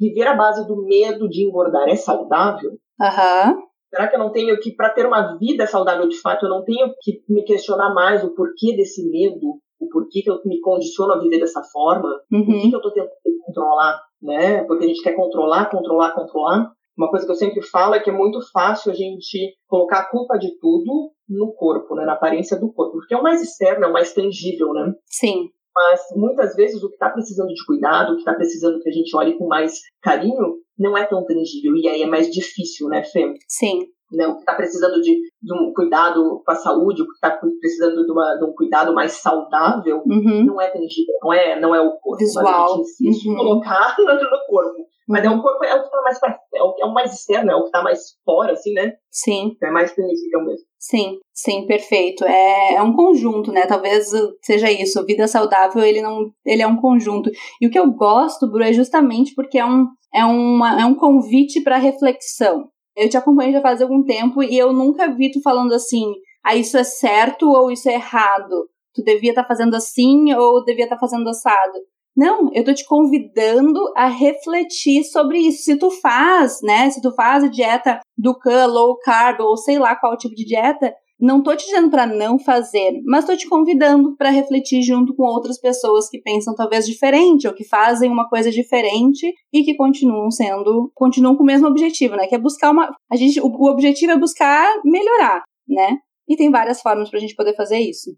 viver 0.00 0.26
à 0.26 0.34
base 0.34 0.66
do 0.66 0.82
medo 0.84 1.28
de 1.28 1.46
engordar 1.46 1.86
é 1.88 1.94
saudável? 1.94 2.70
Uhum. 2.70 3.66
Será 3.90 4.08
que 4.08 4.16
eu 4.16 4.18
não 4.18 4.32
tenho 4.32 4.58
que, 4.58 4.74
para 4.74 4.90
ter 4.90 5.06
uma 5.06 5.36
vida 5.38 5.66
saudável 5.66 6.08
de 6.08 6.20
fato, 6.20 6.46
eu 6.46 6.50
não 6.50 6.64
tenho 6.64 6.92
que 7.00 7.22
me 7.28 7.44
questionar 7.44 7.94
mais 7.94 8.24
o 8.24 8.34
porquê 8.34 8.74
desse 8.74 9.08
medo? 9.08 9.60
O 9.78 9.88
porquê 9.88 10.22
que 10.22 10.30
eu 10.30 10.40
me 10.46 10.60
condiciono 10.60 11.12
a 11.12 11.20
viver 11.20 11.38
dessa 11.38 11.62
forma? 11.62 12.08
Uhum. 12.32 12.40
O 12.40 12.46
que, 12.46 12.70
que 12.70 12.74
eu 12.74 12.78
estou 12.78 12.92
tentando 12.92 13.12
controlar? 13.44 14.00
Né? 14.22 14.64
Porque 14.64 14.86
a 14.86 14.88
gente 14.88 15.02
quer 15.02 15.14
controlar, 15.14 15.70
controlar, 15.70 16.14
controlar. 16.14 16.72
Uma 16.96 17.10
coisa 17.10 17.26
que 17.26 17.32
eu 17.32 17.36
sempre 17.36 17.62
falo 17.62 17.94
é 17.94 18.00
que 18.00 18.08
é 18.08 18.12
muito 18.12 18.38
fácil 18.52 18.90
a 18.90 18.94
gente 18.94 19.54
colocar 19.68 20.00
a 20.00 20.10
culpa 20.10 20.38
de 20.38 20.58
tudo 20.58 21.12
no 21.28 21.52
corpo, 21.52 21.94
né? 21.94 22.04
na 22.04 22.14
aparência 22.14 22.58
do 22.58 22.72
corpo, 22.72 22.92
porque 22.92 23.14
é 23.14 23.18
o 23.18 23.22
mais 23.22 23.42
externo, 23.42 23.84
é 23.84 23.88
o 23.88 23.92
mais 23.92 24.14
tangível, 24.14 24.72
né? 24.72 24.92
Sim. 25.06 25.50
Mas 25.74 26.00
muitas 26.16 26.54
vezes 26.54 26.82
o 26.82 26.88
que 26.88 26.94
está 26.94 27.10
precisando 27.10 27.48
de 27.48 27.66
cuidado, 27.66 28.12
o 28.12 28.14
que 28.14 28.22
está 28.22 28.32
precisando 28.32 28.80
que 28.80 28.88
a 28.88 28.92
gente 28.92 29.14
olhe 29.14 29.36
com 29.36 29.46
mais 29.46 29.74
carinho, 30.00 30.56
não 30.78 30.96
é 30.96 31.04
tão 31.04 31.24
tangível. 31.26 31.76
E 31.76 31.86
aí 31.86 32.02
é 32.02 32.06
mais 32.06 32.30
difícil, 32.30 32.88
né, 32.88 33.02
Fê? 33.02 33.34
Sim. 33.46 33.80
Né, 34.12 34.26
o 34.26 34.34
que 34.34 34.40
está 34.40 34.54
precisando 34.54 35.00
de, 35.02 35.20
de, 35.42 35.52
um 35.52 35.72
cuidado 35.74 36.40
com 36.46 36.52
a 36.52 36.54
saúde, 36.54 37.02
o 37.02 37.06
que 37.06 37.14
está 37.14 37.28
precisando 37.60 38.06
de, 38.06 38.12
uma, 38.12 38.36
de, 38.36 38.44
um 38.44 38.52
cuidado 38.52 38.94
mais 38.94 39.14
saudável, 39.14 40.00
uhum. 40.06 40.44
não 40.44 40.60
é 40.60 40.70
tangível, 40.70 41.14
não 41.20 41.32
é, 41.32 41.60
não 41.60 41.74
é 41.74 41.80
o 41.80 41.90
corpo. 41.98 42.18
Visual. 42.18 42.44
Mas 42.44 42.54
a 42.54 42.76
gente 42.76 42.88
insiste 42.88 43.28
uhum. 43.28 43.36
colocar 43.36 43.96
no 43.98 44.46
corpo. 44.46 44.85
Mas 45.08 45.24
é 45.24 45.30
um 45.30 45.40
corpo, 45.40 45.64
é 45.64 45.74
o 45.74 45.84
que 45.84 45.90
tá 45.90 46.02
mais 46.02 46.18
pra, 46.18 46.38
é, 46.54 46.62
o, 46.62 46.74
é 46.80 46.84
o 46.84 46.92
mais 46.92 47.12
externo, 47.12 47.50
é 47.50 47.54
o 47.54 47.64
que 47.64 47.70
tá 47.70 47.82
mais 47.82 48.00
fora, 48.24 48.52
assim, 48.52 48.72
né? 48.72 48.94
Sim. 49.10 49.56
É 49.62 49.70
mais 49.70 49.94
tangível 49.94 50.44
mesmo. 50.44 50.66
Sim, 50.78 51.18
sim, 51.32 51.66
perfeito. 51.66 52.24
É, 52.24 52.74
é 52.74 52.82
um 52.82 52.92
conjunto, 52.92 53.52
né? 53.52 53.66
Talvez 53.66 54.10
seja 54.42 54.70
isso. 54.70 55.04
Vida 55.06 55.28
saudável, 55.28 55.82
ele 55.82 56.02
não, 56.02 56.30
ele 56.44 56.62
é 56.62 56.66
um 56.66 56.76
conjunto. 56.76 57.30
E 57.60 57.66
o 57.66 57.70
que 57.70 57.78
eu 57.78 57.90
gosto, 57.92 58.50
Bru, 58.50 58.62
é 58.62 58.72
justamente 58.72 59.34
porque 59.34 59.58
é 59.58 59.64
um, 59.64 59.86
é 60.12 60.24
uma, 60.24 60.80
é 60.80 60.84
um 60.84 60.94
convite 60.94 61.60
para 61.60 61.76
reflexão. 61.76 62.68
Eu 62.96 63.08
te 63.08 63.16
acompanho 63.16 63.52
já 63.52 63.60
faz 63.60 63.82
algum 63.82 64.02
tempo 64.02 64.42
e 64.42 64.56
eu 64.56 64.72
nunca 64.72 65.12
vi 65.12 65.30
tu 65.30 65.40
falando 65.42 65.72
assim, 65.74 66.14
ah, 66.44 66.56
isso 66.56 66.78
é 66.78 66.84
certo 66.84 67.50
ou 67.50 67.70
isso 67.70 67.88
é 67.88 67.94
errado. 67.94 68.68
Tu 68.94 69.02
devia 69.02 69.30
estar 69.30 69.42
tá 69.42 69.48
fazendo 69.48 69.74
assim 69.76 70.32
ou 70.34 70.64
devia 70.64 70.84
estar 70.84 70.96
tá 70.96 71.00
fazendo 71.00 71.28
assado. 71.28 71.78
Não, 72.16 72.50
eu 72.54 72.64
tô 72.64 72.72
te 72.72 72.86
convidando 72.86 73.78
a 73.94 74.06
refletir 74.06 75.04
sobre 75.04 75.38
isso. 75.38 75.64
Se 75.64 75.76
tu 75.76 75.90
faz, 75.90 76.60
né? 76.62 76.88
Se 76.88 77.02
tu 77.02 77.14
faz 77.14 77.44
a 77.44 77.48
dieta 77.48 78.00
do 78.16 78.34
can, 78.38 78.66
low 78.66 78.96
carb 79.00 79.40
ou 79.40 79.56
sei 79.56 79.78
lá 79.78 79.94
qual 79.94 80.16
tipo 80.16 80.34
de 80.34 80.46
dieta, 80.46 80.94
não 81.20 81.42
tô 81.42 81.54
te 81.54 81.66
dizendo 81.66 81.90
para 81.90 82.06
não 82.06 82.38
fazer, 82.38 83.00
mas 83.04 83.24
tô 83.24 83.34
te 83.36 83.48
convidando 83.48 84.16
para 84.16 84.30
refletir 84.30 84.82
junto 84.82 85.14
com 85.14 85.24
outras 85.24 85.58
pessoas 85.58 86.08
que 86.08 86.20
pensam 86.20 86.54
talvez 86.54 86.86
diferente 86.86 87.46
ou 87.46 87.54
que 87.54 87.64
fazem 87.64 88.10
uma 88.10 88.28
coisa 88.28 88.50
diferente 88.50 89.32
e 89.52 89.62
que 89.62 89.74
continuam 89.74 90.30
sendo, 90.30 90.90
continuam 90.94 91.36
com 91.36 91.42
o 91.42 91.46
mesmo 91.46 91.66
objetivo, 91.66 92.16
né? 92.16 92.26
Que 92.26 92.34
é 92.34 92.38
buscar 92.38 92.70
uma, 92.70 92.94
a 93.10 93.16
gente, 93.16 93.40
o, 93.40 93.46
o 93.46 93.70
objetivo 93.70 94.12
é 94.12 94.18
buscar 94.18 94.66
melhorar, 94.84 95.42
né? 95.68 95.98
E 96.28 96.36
tem 96.36 96.50
várias 96.50 96.82
formas 96.82 97.08
pra 97.08 97.20
gente 97.20 97.34
poder 97.34 97.54
fazer 97.54 97.78
isso. 97.78 98.10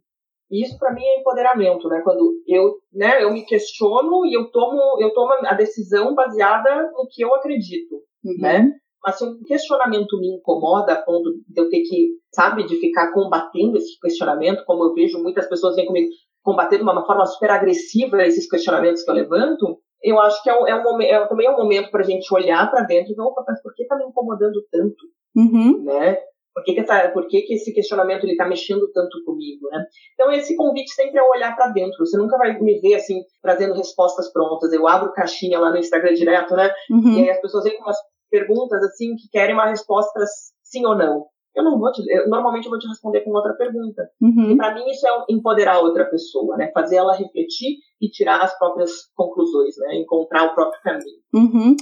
E 0.51 0.65
isso 0.65 0.79
para 0.79 0.93
mim 0.95 1.05
é 1.05 1.21
empoderamento, 1.21 1.89
né? 1.89 2.01
Quando 2.03 2.33
eu, 2.47 2.75
né, 2.93 3.23
eu 3.23 3.33
me 3.33 3.45
questiono 3.45 4.25
e 4.27 4.35
eu 4.35 4.51
tomo, 4.51 4.97
eu 5.01 5.13
tomo 5.13 5.33
a 5.47 5.55
decisão 5.55 6.15
baseada 6.15 6.91
no 6.93 7.07
que 7.11 7.23
eu 7.23 7.35
acredito, 7.35 7.97
uhum. 8.25 8.39
né? 8.41 8.73
Mas 9.05 9.17
se 9.17 9.25
um 9.25 9.41
questionamento 9.47 10.19
me 10.19 10.37
incomoda 10.37 10.93
a 10.93 11.03
ponto 11.03 11.31
de 11.49 11.61
eu 11.61 11.69
ter 11.69 11.83
que, 11.83 12.09
sabe, 12.35 12.67
de 12.67 12.77
ficar 12.77 13.13
combatendo 13.13 13.77
esse 13.77 13.99
questionamento, 14.01 14.65
como 14.65 14.85
eu 14.85 14.95
vejo 14.95 15.23
muitas 15.23 15.49
pessoas 15.49 15.77
vêm 15.77 15.87
comigo 15.87 16.09
combatendo 16.43 16.85
de 16.85 16.91
uma 16.91 17.07
forma 17.07 17.27
super 17.27 17.51
agressiva 17.51 18.25
esses 18.25 18.49
questionamentos 18.49 19.03
que 19.03 19.11
eu 19.11 19.15
levanto, 19.15 19.79
eu 20.03 20.19
acho 20.19 20.43
que 20.43 20.49
é, 20.49 20.55
um, 20.55 20.67
é, 20.67 20.75
um, 20.75 21.03
é 21.03 21.27
também 21.27 21.47
é 21.47 21.51
um 21.51 21.57
momento 21.57 21.91
para 21.91 22.01
a 22.01 22.05
gente 22.05 22.33
olhar 22.33 22.71
para 22.71 22.85
dentro 22.85 23.13
e 23.13 23.15
ver, 23.15 23.23
opa, 23.23 23.45
mas 23.47 23.61
por 23.63 23.75
que 23.75 23.83
está 23.83 23.97
me 23.97 24.05
incomodando 24.05 24.63
tanto? 24.71 24.97
Uhum. 25.37 25.83
Né? 25.85 26.17
Por 26.59 26.64
que, 26.64 26.75
que, 26.75 26.81
essa, 26.81 27.09
por 27.11 27.27
que, 27.27 27.42
que 27.42 27.55
esse 27.55 27.73
questionamento 27.73 28.27
está 28.27 28.47
mexendo 28.47 28.90
tanto 28.92 29.23
comigo, 29.25 29.68
né? 29.71 29.85
Então, 30.14 30.31
esse 30.33 30.57
convite 30.57 30.90
sempre 30.90 31.18
é 31.18 31.23
olhar 31.23 31.55
para 31.55 31.68
dentro. 31.68 32.05
Você 32.05 32.16
nunca 32.16 32.37
vai 32.37 32.59
me 32.61 32.81
ver, 32.81 32.97
assim, 32.97 33.21
trazendo 33.42 33.75
respostas 33.75 34.33
prontas. 34.33 34.73
Eu 34.73 34.87
abro 34.87 35.12
caixinha 35.12 35.59
lá 35.59 35.71
no 35.71 35.79
Instagram 35.79 36.14
direto, 36.14 36.55
né? 36.55 36.71
Uhum. 36.90 37.12
E 37.12 37.23
aí 37.23 37.31
as 37.31 37.40
pessoas 37.40 37.64
vêm 37.64 37.77
com 37.77 37.85
umas 37.85 37.99
perguntas, 38.31 38.83
assim, 38.83 39.14
que 39.16 39.29
querem 39.31 39.55
uma 39.55 39.66
resposta 39.66 40.21
sim 40.62 40.85
ou 40.85 40.97
não. 40.97 41.27
Eu 41.55 41.64
não 41.64 41.79
vou 41.79 41.90
te, 41.90 42.03
eu, 42.09 42.29
normalmente 42.29 42.66
eu 42.66 42.71
vou 42.71 42.79
te 42.79 42.87
responder 42.87 43.23
com 43.23 43.31
outra 43.31 43.55
pergunta. 43.55 44.09
Uhum. 44.21 44.53
E 44.53 44.57
para 44.57 44.75
mim 44.75 44.88
isso 44.90 45.07
é 45.07 45.11
empoderar 45.29 45.81
outra 45.81 46.05
pessoa, 46.05 46.57
né? 46.57 46.71
Fazer 46.73 46.97
ela 46.97 47.16
refletir 47.16 47.79
e 48.01 48.09
tirar 48.09 48.40
as 48.40 48.57
próprias 48.57 48.92
conclusões, 49.16 49.75
né? 49.79 49.97
Encontrar 49.97 50.44
o 50.44 50.55
próprio 50.55 50.81
caminho. 50.83 51.18
Uhum. 51.35 51.77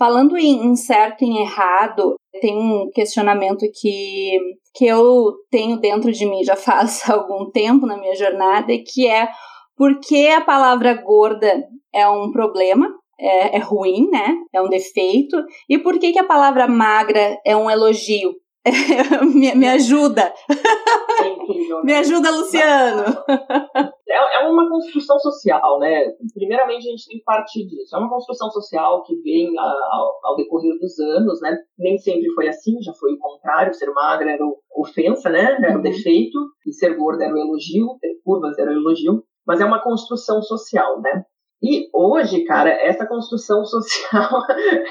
Falando 0.00 0.38
em, 0.38 0.74
certo 0.76 1.22
e 1.22 1.26
em 1.26 1.42
errado, 1.42 2.14
tem 2.40 2.56
um 2.56 2.90
questionamento 2.90 3.66
que, 3.78 4.30
que 4.74 4.86
eu 4.86 5.34
tenho 5.50 5.78
dentro 5.78 6.10
de 6.10 6.24
mim 6.24 6.42
já 6.42 6.56
faz 6.56 7.06
algum 7.10 7.50
tempo 7.50 7.84
na 7.84 7.98
minha 7.98 8.14
jornada, 8.14 8.72
que 8.82 9.06
é 9.06 9.28
por 9.76 10.00
que 10.00 10.28
a 10.28 10.40
palavra 10.40 10.94
gorda 10.94 11.52
é 11.92 12.08
um 12.08 12.32
problema, 12.32 12.88
é, 13.18 13.58
é 13.58 13.58
ruim, 13.58 14.08
né? 14.10 14.38
É 14.54 14.62
um 14.62 14.70
defeito, 14.70 15.36
e 15.68 15.76
por 15.76 15.98
que, 15.98 16.12
que 16.12 16.18
a 16.18 16.26
palavra 16.26 16.66
magra 16.66 17.38
é 17.44 17.54
um 17.54 17.70
elogio? 17.70 18.32
me, 19.34 19.54
me 19.54 19.68
ajuda. 19.68 20.32
É 21.22 21.28
incrível, 21.28 21.78
né? 21.78 21.84
Me 21.84 21.94
ajuda, 21.94 22.30
Luciano. 22.30 23.04
É, 24.08 24.36
é 24.36 24.48
uma 24.48 24.68
construção 24.68 25.18
social, 25.18 25.78
né? 25.78 26.12
Primeiramente, 26.34 26.86
a 26.86 26.90
gente 26.90 27.06
tem 27.06 27.18
que 27.18 27.24
partir 27.24 27.66
disso. 27.66 27.96
É 27.96 27.98
uma 27.98 28.10
construção 28.10 28.50
social 28.50 29.02
que 29.04 29.16
vem 29.22 29.58
ao, 29.58 30.20
ao 30.24 30.36
decorrer 30.36 30.78
dos 30.78 30.98
anos, 30.98 31.40
né? 31.40 31.56
Nem 31.78 31.96
sempre 31.98 32.30
foi 32.34 32.48
assim, 32.48 32.80
já 32.82 32.92
foi 32.94 33.14
o 33.14 33.18
contrário. 33.18 33.72
Ser 33.72 33.90
magra 33.92 34.30
era 34.30 34.44
ofensa, 34.76 35.30
né? 35.30 35.56
Era 35.58 35.72
o 35.72 35.76
uhum. 35.76 35.82
defeito. 35.82 36.38
E 36.66 36.72
ser 36.72 36.96
gorda 36.96 37.24
era 37.24 37.34
o 37.34 37.38
elogio. 37.38 37.96
Ter 38.00 38.14
curvas 38.24 38.58
era 38.58 38.70
o 38.70 38.74
elogio. 38.74 39.22
Mas 39.46 39.60
é 39.60 39.64
uma 39.64 39.82
construção 39.82 40.42
social, 40.42 41.00
né? 41.00 41.24
E 41.62 41.88
hoje, 41.94 42.44
cara, 42.44 42.70
essa 42.70 43.06
construção 43.06 43.64
social, 43.66 44.30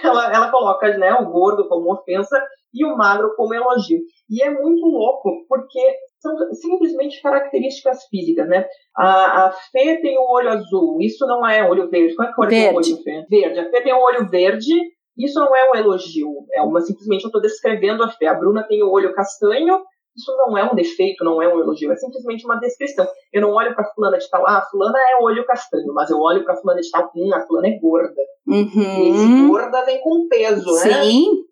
ela, 0.04 0.34
ela 0.34 0.52
coloca 0.52 0.88
né, 0.98 1.14
o 1.14 1.32
gordo 1.32 1.68
como 1.68 1.92
ofensa 1.94 2.40
e 2.74 2.86
o 2.86 2.96
magro 2.96 3.34
como 3.36 3.54
elogio. 3.54 4.00
E 4.30 4.42
é 4.44 4.50
muito 4.50 4.86
louco, 4.86 5.46
porque 5.48 5.80
são 6.20 6.36
simplesmente 6.54 7.22
características 7.22 8.06
físicas, 8.10 8.48
né? 8.48 8.66
A, 8.96 9.46
a 9.46 9.52
Fê 9.72 10.00
tem 10.02 10.18
o 10.18 10.32
olho 10.32 10.50
azul, 10.50 10.98
isso 11.02 11.26
não 11.26 11.48
é 11.48 11.68
olho 11.68 11.90
verde. 11.90 12.16
Qual 12.16 12.28
é 12.28 12.32
a 12.32 12.36
cor 12.36 12.48
verde. 12.48 12.70
do 12.70 12.78
olho, 12.78 13.04
Fê? 13.04 13.26
Verde. 13.30 13.60
A 13.60 13.70
Fê 13.70 13.82
tem 13.82 13.94
o 13.94 14.02
olho 14.02 14.30
verde, 14.30 14.74
isso 15.18 15.40
não 15.40 15.56
é 15.56 15.72
um 15.72 15.76
elogio. 15.76 16.34
É 16.54 16.62
uma 16.62 16.82
simplesmente 16.82 17.24
eu 17.24 17.30
estou 17.30 17.42
descrevendo 17.42 18.04
a 18.04 18.10
Fê. 18.10 18.28
A 18.28 18.34
Bruna 18.34 18.64
tem 18.68 18.84
o 18.84 18.92
olho 18.92 19.14
castanho, 19.14 19.82
Isso 20.18 20.36
não 20.36 20.58
é 20.58 20.64
um 20.70 20.76
defeito, 20.76 21.24
não 21.24 21.42
é 21.42 21.48
um 21.48 21.60
elogio, 21.60 21.92
é 21.92 21.96
simplesmente 21.96 22.44
uma 22.46 22.60
descrição. 22.60 23.08
Eu 23.32 23.42
não 23.42 23.52
olho 23.54 23.74
para 23.74 23.86
fulana 23.94 24.18
de 24.18 24.30
tal, 24.30 24.46
ah, 24.48 24.62
fulana 24.70 24.98
é 24.98 25.24
olho 25.24 25.46
castanho, 25.46 25.94
mas 25.94 26.10
eu 26.10 26.18
olho 26.20 26.44
para 26.44 26.58
fulana 26.58 26.82
de 26.82 26.90
tal, 26.92 27.10
hum, 27.16 27.34
a 27.34 27.46
fulana 27.48 27.68
é 27.68 27.80
gorda. 27.80 28.22
Uhum. 28.48 29.04
E 29.06 29.10
esse 29.10 29.48
gorda 29.48 29.86
vem 29.86 30.02
com 30.02 30.28
peso, 30.28 30.70
Sim. 30.80 30.90
né? 30.90 31.02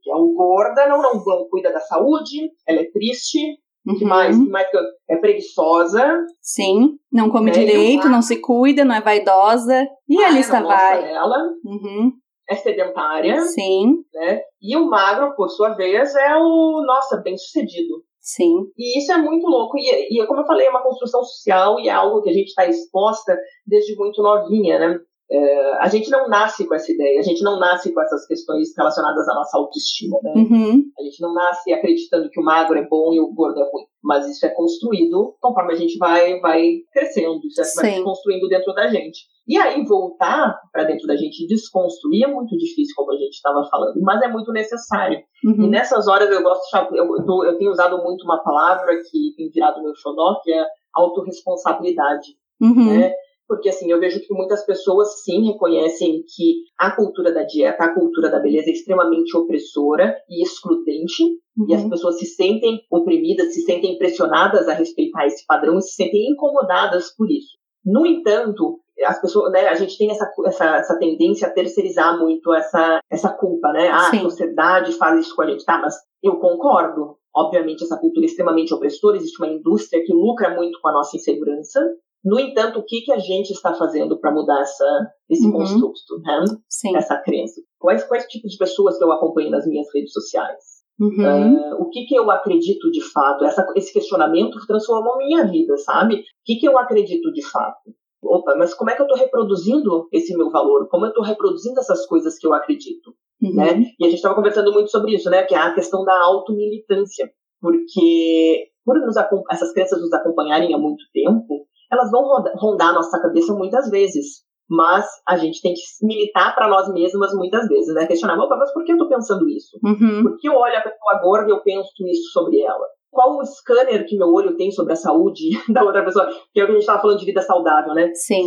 Que 0.01 0.11
é 0.11 0.15
o 0.15 0.33
gorda, 0.33 0.87
não, 0.87 1.01
não, 1.01 1.13
não 1.23 1.47
cuida 1.49 1.71
da 1.71 1.79
saúde, 1.79 2.51
ela 2.67 2.81
é 2.81 2.91
triste, 2.91 3.39
Uhum. 3.85 3.97
que 3.97 4.03
mais? 4.03 4.35
Que 4.37 4.49
mais 4.49 4.69
que 4.69 4.75
eu- 4.75 4.81
é 5.09 5.15
preguiçosa, 5.17 6.25
Sim. 6.41 6.97
Não 7.11 7.29
come 7.29 7.51
É, 7.51 7.53
direito, 7.53 8.07
eu- 8.07 8.11
não 8.11 8.21
se 8.21 8.41
cuida, 8.41 8.83
não 8.83 8.95
é 8.95 9.01
vaidosa. 9.01 9.87
E 10.09 10.21
a 10.21 10.27
ah, 10.27 10.31
lista 10.31 10.59
não 10.59 10.67
gosta 10.67 10.77
vai. 10.77 11.01
dela, 11.03 11.37
Uhum. 11.63 12.11
é 12.49 12.55
sedentária, 12.55 13.39
Sim, 13.41 13.97
né? 14.13 14.41
E 14.61 14.75
o 14.75 14.89
magro, 14.89 15.33
por 15.35 15.49
sua 15.49 15.69
vez, 15.75 16.13
é 16.15 16.35
o, 16.35 16.83
nossa, 16.85 17.17
bem 17.23 17.37
sucedido. 17.37 18.03
Sim. 18.27 18.53
E 18.77 18.99
isso 18.99 19.11
é 19.11 19.17
muito 19.17 19.47
louco. 19.47 19.77
E, 19.77 20.21
e 20.21 20.27
como 20.27 20.41
eu 20.41 20.45
falei, 20.45 20.67
é 20.67 20.69
uma 20.69 20.83
construção 20.83 21.23
social 21.23 21.79
e 21.79 21.87
é 21.87 21.91
algo 21.91 22.21
que 22.21 22.29
a 22.29 22.33
gente 22.33 22.47
está 22.47 22.65
exposta 22.67 23.37
desde 23.65 23.95
muito 23.95 24.21
novinha, 24.21 24.77
né? 24.77 24.99
É, 25.29 25.73
a 25.79 25.87
gente 25.89 26.09
não 26.09 26.29
nasce 26.29 26.65
com 26.65 26.73
essa 26.73 26.89
ideia, 26.89 27.19
a 27.19 27.23
gente 27.23 27.43
não 27.43 27.59
nasce 27.59 27.93
com 27.93 28.01
essas 28.01 28.25
questões 28.25 28.69
relacionadas 28.77 29.27
à 29.27 29.33
nossa 29.33 29.57
autoestima, 29.57 30.17
né? 30.23 30.33
Uhum. 30.35 30.83
A 30.97 31.03
gente 31.03 31.21
não 31.21 31.33
nasce 31.33 31.73
acreditando 31.73 32.29
que 32.29 32.39
o 32.39 32.43
magro 32.43 32.77
é 32.77 32.87
bom 32.87 33.13
e 33.13 33.19
o 33.19 33.33
gordo 33.33 33.59
é 33.59 33.69
ruim. 33.69 33.85
Mas 34.01 34.27
isso 34.27 34.45
é 34.45 34.49
construído 34.49 35.35
conforme 35.41 35.73
a 35.73 35.75
gente 35.75 35.97
vai, 35.97 36.39
vai 36.39 36.77
crescendo, 36.93 37.41
isso 37.45 37.61
é, 37.61 37.83
vai 37.83 37.95
se 37.95 38.03
construindo 38.03 38.47
dentro 38.47 38.73
da 38.73 38.87
gente. 38.87 39.19
E 39.47 39.57
aí 39.57 39.83
voltar 39.85 40.59
para 40.73 40.83
dentro 40.83 41.07
da 41.07 41.15
gente 41.15 41.43
e 41.43 41.47
desconstruir 41.47 42.23
é 42.25 42.27
muito 42.27 42.57
difícil, 42.57 42.93
como 42.95 43.11
a 43.13 43.15
gente 43.17 43.33
estava 43.33 43.63
falando, 43.69 43.93
mas 44.01 44.21
é 44.21 44.27
muito 44.27 44.51
necessário. 44.51 45.19
E 45.43 45.47
Uhum. 45.47 45.69
nessas 45.69 46.07
horas 46.07 46.29
eu 46.29 46.43
gosto 46.43 46.63
de 46.91 46.97
eu, 46.97 47.05
eu, 47.45 47.57
tenho 47.57 47.71
usado 47.71 47.97
muito 48.03 48.23
uma 48.25 48.43
palavra 48.43 48.93
que 49.09 49.33
tem 49.37 49.49
virado 49.49 49.81
meu 49.81 49.95
xodó, 49.95 50.41
que 50.43 50.51
é 50.51 50.65
autorresponsabilidade, 50.93 52.27
Uhum. 52.61 52.85
né? 52.99 53.13
Porque 53.47 53.69
assim, 53.69 53.89
eu 53.89 53.99
vejo 53.99 54.19
que 54.19 54.33
muitas 54.33 54.65
pessoas 54.65 55.23
sim 55.23 55.45
reconhecem 55.45 56.21
que 56.35 56.63
a 56.77 56.91
cultura 56.93 57.31
da 57.33 57.43
dieta, 57.43 57.81
a 57.85 57.93
cultura 57.93 58.29
da 58.29 58.39
beleza 58.39 58.69
é 58.69 58.73
extremamente 58.73 59.35
opressora 59.37 60.17
e 60.29 60.43
excludente, 60.43 61.23
e 61.69 61.73
as 61.73 61.83
Uhum. 61.83 61.89
pessoas 61.89 62.19
se 62.19 62.25
sentem 62.25 62.81
oprimidas, 62.91 63.53
se 63.53 63.61
sentem 63.61 63.97
pressionadas 63.97 64.67
a 64.67 64.73
respeitar 64.73 65.25
esse 65.25 65.45
padrão 65.45 65.77
e 65.77 65.81
se 65.81 65.93
sentem 65.95 66.29
incomodadas 66.31 67.15
por 67.15 67.31
isso. 67.31 67.57
No 67.85 68.05
entanto, 68.05 68.79
as 69.05 69.19
pessoas, 69.21 69.51
né, 69.51 69.67
a 69.67 69.75
gente 69.75 69.97
tem 69.97 70.09
essa, 70.11 70.29
essa, 70.45 70.65
essa 70.77 70.97
tendência 70.99 71.47
a 71.47 71.51
terceirizar 71.51 72.17
muito 72.19 72.53
essa, 72.53 72.99
essa 73.11 73.29
culpa, 73.29 73.71
né? 73.71 73.89
Ah, 73.89 74.09
Sim. 74.09 74.17
a 74.17 74.21
sociedade 74.21 74.91
faz 74.93 75.19
isso 75.25 75.35
com 75.35 75.43
a 75.43 75.47
gente. 75.47 75.63
Tá, 75.65 75.77
mas 75.79 75.95
eu 76.23 76.37
concordo. 76.39 77.17
Obviamente, 77.35 77.83
essa 77.83 77.97
cultura 77.97 78.25
é 78.25 78.29
extremamente 78.29 78.73
opressora, 78.73 79.15
existe 79.17 79.41
uma 79.41 79.51
indústria 79.51 80.03
que 80.03 80.11
lucra 80.13 80.55
muito 80.55 80.79
com 80.81 80.89
a 80.89 80.93
nossa 80.93 81.15
insegurança. 81.15 81.79
No 82.25 82.39
entanto, 82.39 82.79
o 82.79 82.83
que, 82.83 83.01
que 83.01 83.11
a 83.13 83.19
gente 83.19 83.51
está 83.51 83.73
fazendo 83.75 84.19
para 84.19 84.31
mudar 84.33 84.59
essa, 84.61 85.07
esse 85.29 85.45
Uhum. 85.45 85.53
construto, 85.53 86.19
né? 86.23 86.43
Sim. 86.67 86.97
essa 86.97 87.15
crença? 87.17 87.61
Quais, 87.79 88.03
quais 88.05 88.25
tipos 88.25 88.51
de 88.51 88.57
pessoas 88.57 88.97
que 88.97 89.03
eu 89.03 89.11
acompanho 89.11 89.51
nas 89.51 89.67
minhas 89.67 89.87
redes 89.93 90.11
sociais? 90.11 90.77
Uhum. 90.99 91.23
Ah, 91.23 91.75
o 91.79 91.89
que, 91.91 92.05
que 92.05 92.15
eu 92.15 92.29
acredito 92.31 92.89
de 92.89 93.01
fato? 93.01 93.45
Essa, 93.45 93.65
esse 93.75 93.93
questionamento 93.93 94.57
transformou 94.65 95.17
minha 95.19 95.45
vida, 95.45 95.77
sabe? 95.77 96.15
O 96.15 96.23
que, 96.43 96.55
que 96.55 96.67
eu 96.67 96.77
acredito 96.79 97.31
de 97.31 97.45
fato? 97.45 97.91
Opa, 98.21 98.55
mas 98.57 98.73
como 98.73 98.89
é 98.89 98.95
que 98.95 99.01
eu 99.01 99.05
estou 99.05 99.17
reproduzindo 99.17 100.07
esse 100.11 100.35
meu 100.35 100.49
valor? 100.49 100.87
Como 100.89 101.05
eu 101.05 101.09
estou 101.09 101.23
reproduzindo 101.23 101.79
essas 101.79 102.05
coisas 102.05 102.37
que 102.37 102.47
eu 102.47 102.53
acredito? 102.53 103.13
Uhum. 103.41 103.55
Né? 103.55 103.83
E 103.99 104.05
a 104.05 104.09
gente 104.09 104.17
estava 104.17 104.35
conversando 104.35 104.71
muito 104.73 104.89
sobre 104.89 105.13
isso, 105.13 105.29
né? 105.29 105.43
Que 105.43 105.53
é 105.53 105.59
a 105.59 105.73
questão 105.73 106.03
da 106.03 106.19
automilitância. 106.23 107.29
Porque 107.61 108.69
por 108.83 108.99
nos, 108.99 109.15
essas 109.51 109.73
crenças 109.73 110.01
nos 110.01 110.13
acompanharem 110.13 110.73
há 110.73 110.77
muito 110.77 111.03
tempo, 111.13 111.67
elas 111.91 112.09
vão 112.09 112.23
rondar 112.55 112.89
a 112.89 112.93
nossa 112.93 113.21
cabeça 113.21 113.53
muitas 113.53 113.89
vezes. 113.89 114.45
Mas 114.69 115.05
a 115.27 115.37
gente 115.37 115.61
tem 115.61 115.73
que 115.73 115.81
militar 116.05 116.53
para 116.53 116.67
nós 116.67 116.91
mesmas 116.91 117.33
muitas 117.33 117.67
vezes, 117.67 117.93
né? 117.93 118.05
Questionar, 118.05 118.37
opa, 118.37 118.57
mas 118.57 118.73
por 118.73 118.83
que 118.83 118.91
eu 118.91 118.95
estou 118.95 119.07
pensando 119.07 119.47
isso? 119.47 119.77
Uhum. 119.83 120.23
Por 120.23 120.37
que 120.37 120.47
eu 120.49 120.55
olho 120.55 120.77
a 120.77 120.81
pessoa 120.81 121.21
gorda 121.21 121.49
e 121.49 121.53
eu 121.53 121.61
penso 121.61 121.89
isso 122.07 122.31
sobre 122.31 122.61
ela? 122.61 122.85
Qual 123.11 123.37
o 123.37 123.45
scanner 123.45 124.05
que 124.05 124.17
meu 124.17 124.27
olho 124.27 124.55
tem 124.55 124.71
sobre 124.71 124.93
a 124.93 124.97
saúde 124.97 125.49
da 125.73 125.83
outra 125.83 126.03
pessoa? 126.03 126.27
Que 126.53 126.59
é 126.59 126.63
o 126.63 126.65
que 126.65 126.71
a 126.71 126.75
gente 126.75 126.81
estava 126.81 127.01
falando 127.01 127.19
de 127.19 127.25
vida 127.25 127.41
saudável, 127.41 127.93
né? 127.93 128.11
Sim. 128.13 128.43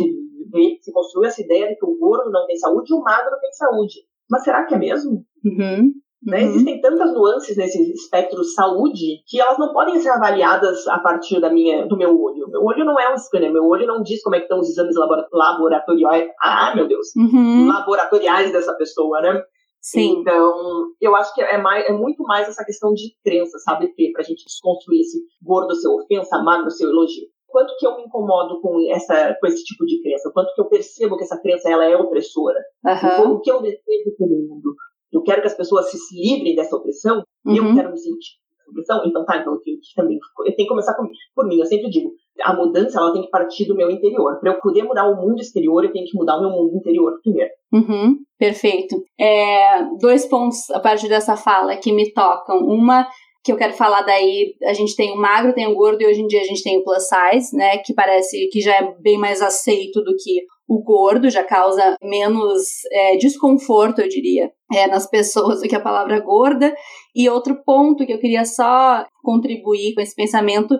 Se, 0.51 0.77
se 0.81 0.91
construiu 0.91 1.27
essa 1.27 1.41
ideia 1.41 1.67
de 1.69 1.75
que 1.75 1.85
o 1.85 1.97
gordo 1.97 2.29
não 2.31 2.45
tem 2.45 2.57
saúde 2.57 2.91
e 2.91 2.95
o 2.95 3.01
magro 3.01 3.37
tem 3.39 3.51
saúde. 3.53 3.95
Mas 4.29 4.43
será 4.43 4.65
que 4.65 4.75
é 4.75 4.77
mesmo? 4.77 5.23
Uhum. 5.45 5.91
Né? 6.23 6.43
Uhum. 6.43 6.49
Existem 6.49 6.79
tantas 6.81 7.13
nuances 7.13 7.57
nesse 7.57 7.81
espectro 7.93 8.43
saúde 8.43 9.23
que 9.27 9.41
elas 9.41 9.57
não 9.57 9.73
podem 9.73 9.99
ser 9.99 10.09
avaliadas 10.09 10.87
a 10.87 10.99
partir 10.99 11.41
da 11.41 11.49
minha, 11.51 11.87
do 11.87 11.97
meu 11.97 12.09
olho. 12.09 12.47
Meu 12.47 12.63
olho 12.63 12.85
não 12.85 12.99
é 12.99 13.11
um 13.11 13.17
scanner, 13.17 13.51
meu 13.51 13.65
olho 13.65 13.87
não 13.87 14.03
diz 14.03 14.21
como 14.21 14.35
é 14.35 14.39
que 14.39 14.45
estão 14.45 14.59
os 14.59 14.69
exames 14.69 14.95
labora- 14.95 15.27
laboratoriais. 15.33 16.29
Ah, 16.39 16.73
meu 16.75 16.87
Deus! 16.87 17.07
Uhum. 17.17 17.67
Laboratoriais 17.67 18.51
dessa 18.51 18.73
pessoa, 18.75 19.19
né? 19.21 19.41
Sim. 19.81 20.19
Então, 20.19 20.85
eu 21.01 21.15
acho 21.15 21.33
que 21.33 21.41
é, 21.41 21.57
mais, 21.57 21.85
é 21.87 21.91
muito 21.91 22.21
mais 22.23 22.47
essa 22.47 22.63
questão 22.63 22.93
de 22.93 23.15
crença, 23.23 23.57
sabe, 23.59 23.91
Fê? 23.95 24.11
Pra 24.13 24.23
gente 24.23 24.45
desconstruir 24.45 25.01
esse 25.01 25.19
gordo 25.41 25.73
ser 25.75 25.87
ofensa, 25.89 26.41
magro 26.43 26.69
ser 26.69 26.85
elogio. 26.85 27.25
Quanto 27.47 27.75
que 27.77 27.85
eu 27.85 27.97
me 27.97 28.03
incomodo 28.03 28.61
com, 28.61 28.79
essa, 28.93 29.35
com 29.41 29.47
esse 29.47 29.63
tipo 29.65 29.85
de 29.85 30.01
crença? 30.01 30.31
Quanto 30.33 30.53
que 30.55 30.61
eu 30.61 30.69
percebo 30.69 31.17
que 31.17 31.23
essa 31.23 31.37
crença 31.41 31.69
ela 31.69 31.83
é 31.83 31.97
opressora? 31.97 32.59
Aham. 32.85 33.31
O 33.33 33.41
que 33.41 33.51
eu 33.51 33.61
desejo 33.61 34.15
para 34.17 34.25
o 34.25 34.29
mundo? 34.29 34.73
Eu 35.11 35.21
quero 35.23 35.41
que 35.41 35.47
as 35.47 35.57
pessoas 35.57 35.91
se 35.91 35.97
livrem 36.15 36.55
dessa 36.55 36.75
opressão 36.77 37.23
e 37.47 37.57
eu 37.57 37.63
Uhum. 37.65 37.75
quero 37.75 37.91
me 37.91 37.97
sentir 37.97 38.39
opressão. 38.69 39.01
Então, 39.05 39.25
tá, 39.25 39.37
então 39.37 39.53
eu 39.53 39.59
tenho 39.59 39.77
que 39.77 39.93
também. 39.95 40.17
Eu 40.39 40.45
tenho 40.55 40.57
que 40.57 40.67
começar 40.67 40.95
com, 40.95 41.03
por 41.35 41.45
mim. 41.45 41.59
Eu 41.59 41.65
sempre 41.65 41.89
digo: 41.89 42.13
a 42.43 42.53
mudança 42.53 42.99
ela 42.99 43.13
tem 43.13 43.21
que 43.21 43.29
partir 43.29 43.65
do 43.65 43.75
meu 43.75 43.89
interior. 43.89 44.39
Para 44.39 44.53
eu 44.53 44.59
poder 44.59 44.83
mudar 44.83 45.09
o 45.09 45.15
mundo 45.15 45.39
exterior, 45.39 45.83
eu 45.83 45.91
tenho 45.91 46.05
que 46.05 46.17
mudar 46.17 46.37
o 46.37 46.41
meu 46.41 46.49
mundo 46.49 46.75
interior 46.75 47.19
primeiro. 47.21 47.51
Uhum, 47.73 48.17
perfeito. 48.37 49.01
É, 49.19 49.83
dois 49.99 50.25
pontos 50.27 50.69
a 50.71 50.79
partir 50.79 51.07
dessa 51.07 51.35
fala 51.35 51.75
que 51.77 51.91
me 51.91 52.11
tocam. 52.13 52.57
Uma 52.59 53.07
que 53.43 53.51
eu 53.51 53.57
quero 53.57 53.73
falar 53.73 54.03
daí, 54.03 54.53
a 54.63 54.73
gente 54.73 54.95
tem 54.95 55.11
o 55.11 55.17
magro, 55.17 55.53
tem 55.53 55.67
o 55.67 55.75
gordo 55.75 56.01
e 56.01 56.05
hoje 56.05 56.21
em 56.21 56.27
dia 56.27 56.41
a 56.41 56.45
gente 56.45 56.61
tem 56.61 56.77
o 56.77 56.83
plus 56.83 57.03
size, 57.07 57.55
né, 57.55 57.77
que 57.79 57.93
parece 57.93 58.47
que 58.51 58.61
já 58.61 58.75
é 58.75 58.93
bem 59.01 59.17
mais 59.17 59.41
aceito 59.41 60.03
do 60.03 60.11
que 60.15 60.45
o 60.67 60.81
gordo, 60.83 61.29
já 61.29 61.43
causa 61.43 61.95
menos 62.01 62.61
é, 62.91 63.17
desconforto, 63.17 63.99
eu 63.99 64.07
diria, 64.07 64.49
é, 64.71 64.87
nas 64.87 65.09
pessoas 65.09 65.59
do 65.59 65.67
que 65.67 65.75
a 65.75 65.81
palavra 65.81 66.19
gorda. 66.21 66.73
E 67.13 67.27
outro 67.29 67.61
ponto 67.65 68.05
que 68.05 68.13
eu 68.13 68.19
queria 68.19 68.45
só 68.45 69.05
contribuir 69.21 69.93
com 69.93 70.01
esse 70.01 70.15
pensamento 70.15 70.79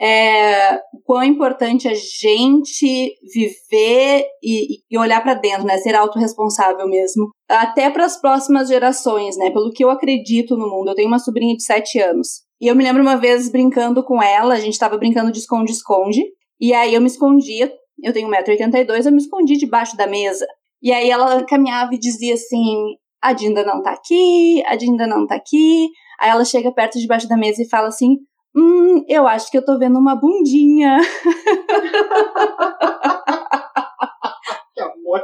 é 0.00 0.76
o 0.92 1.00
quão 1.04 1.24
importante 1.24 1.88
a 1.88 1.94
gente 1.94 3.14
viver 3.32 4.26
e, 4.42 4.78
e 4.90 4.98
olhar 4.98 5.20
para 5.22 5.34
dentro, 5.34 5.66
né? 5.66 5.76
Ser 5.78 5.94
autorresponsável 5.94 6.86
mesmo. 6.88 7.30
Até 7.48 7.90
para 7.90 8.04
as 8.04 8.20
próximas 8.20 8.68
gerações, 8.68 9.36
né? 9.36 9.50
Pelo 9.50 9.70
que 9.70 9.82
eu 9.82 9.90
acredito 9.90 10.56
no 10.56 10.68
mundo. 10.70 10.90
Eu 10.90 10.94
tenho 10.94 11.08
uma 11.08 11.18
sobrinha 11.18 11.56
de 11.56 11.64
7 11.64 11.98
anos. 11.98 12.42
E 12.60 12.66
eu 12.66 12.76
me 12.76 12.84
lembro 12.84 13.02
uma 13.02 13.16
vez 13.16 13.50
brincando 13.50 14.02
com 14.04 14.22
ela, 14.22 14.54
a 14.54 14.60
gente 14.60 14.72
estava 14.72 14.98
brincando 14.98 15.32
de 15.32 15.38
esconde-esconde. 15.38 16.22
E 16.60 16.72
aí 16.72 16.94
eu 16.94 17.00
me 17.00 17.06
escondia, 17.06 17.72
eu 18.02 18.12
tenho 18.12 18.28
1,82m, 18.28 19.06
eu 19.06 19.12
me 19.12 19.18
escondi 19.18 19.56
debaixo 19.56 19.96
da 19.96 20.06
mesa. 20.06 20.46
E 20.82 20.92
aí 20.92 21.10
ela 21.10 21.44
caminhava 21.44 21.94
e 21.94 21.98
dizia 21.98 22.34
assim: 22.34 22.94
a 23.22 23.32
Dinda 23.32 23.64
não 23.64 23.82
tá 23.82 23.92
aqui, 23.92 24.62
a 24.66 24.76
Dinda 24.76 25.06
não 25.06 25.26
tá 25.26 25.36
aqui. 25.36 25.88
Aí 26.20 26.30
ela 26.30 26.44
chega 26.44 26.72
perto 26.72 26.98
debaixo 26.98 27.28
da 27.28 27.36
mesa 27.36 27.62
e 27.62 27.68
fala 27.68 27.88
assim: 27.88 28.16
Hum, 28.58 29.04
eu 29.08 29.24
acho 29.28 29.50
que 29.52 29.58
eu 29.58 29.64
tô 29.64 29.78
vendo 29.78 29.98
uma 29.98 30.16
bundinha. 30.16 30.98
Que 34.74 34.82
amor! 34.84 35.20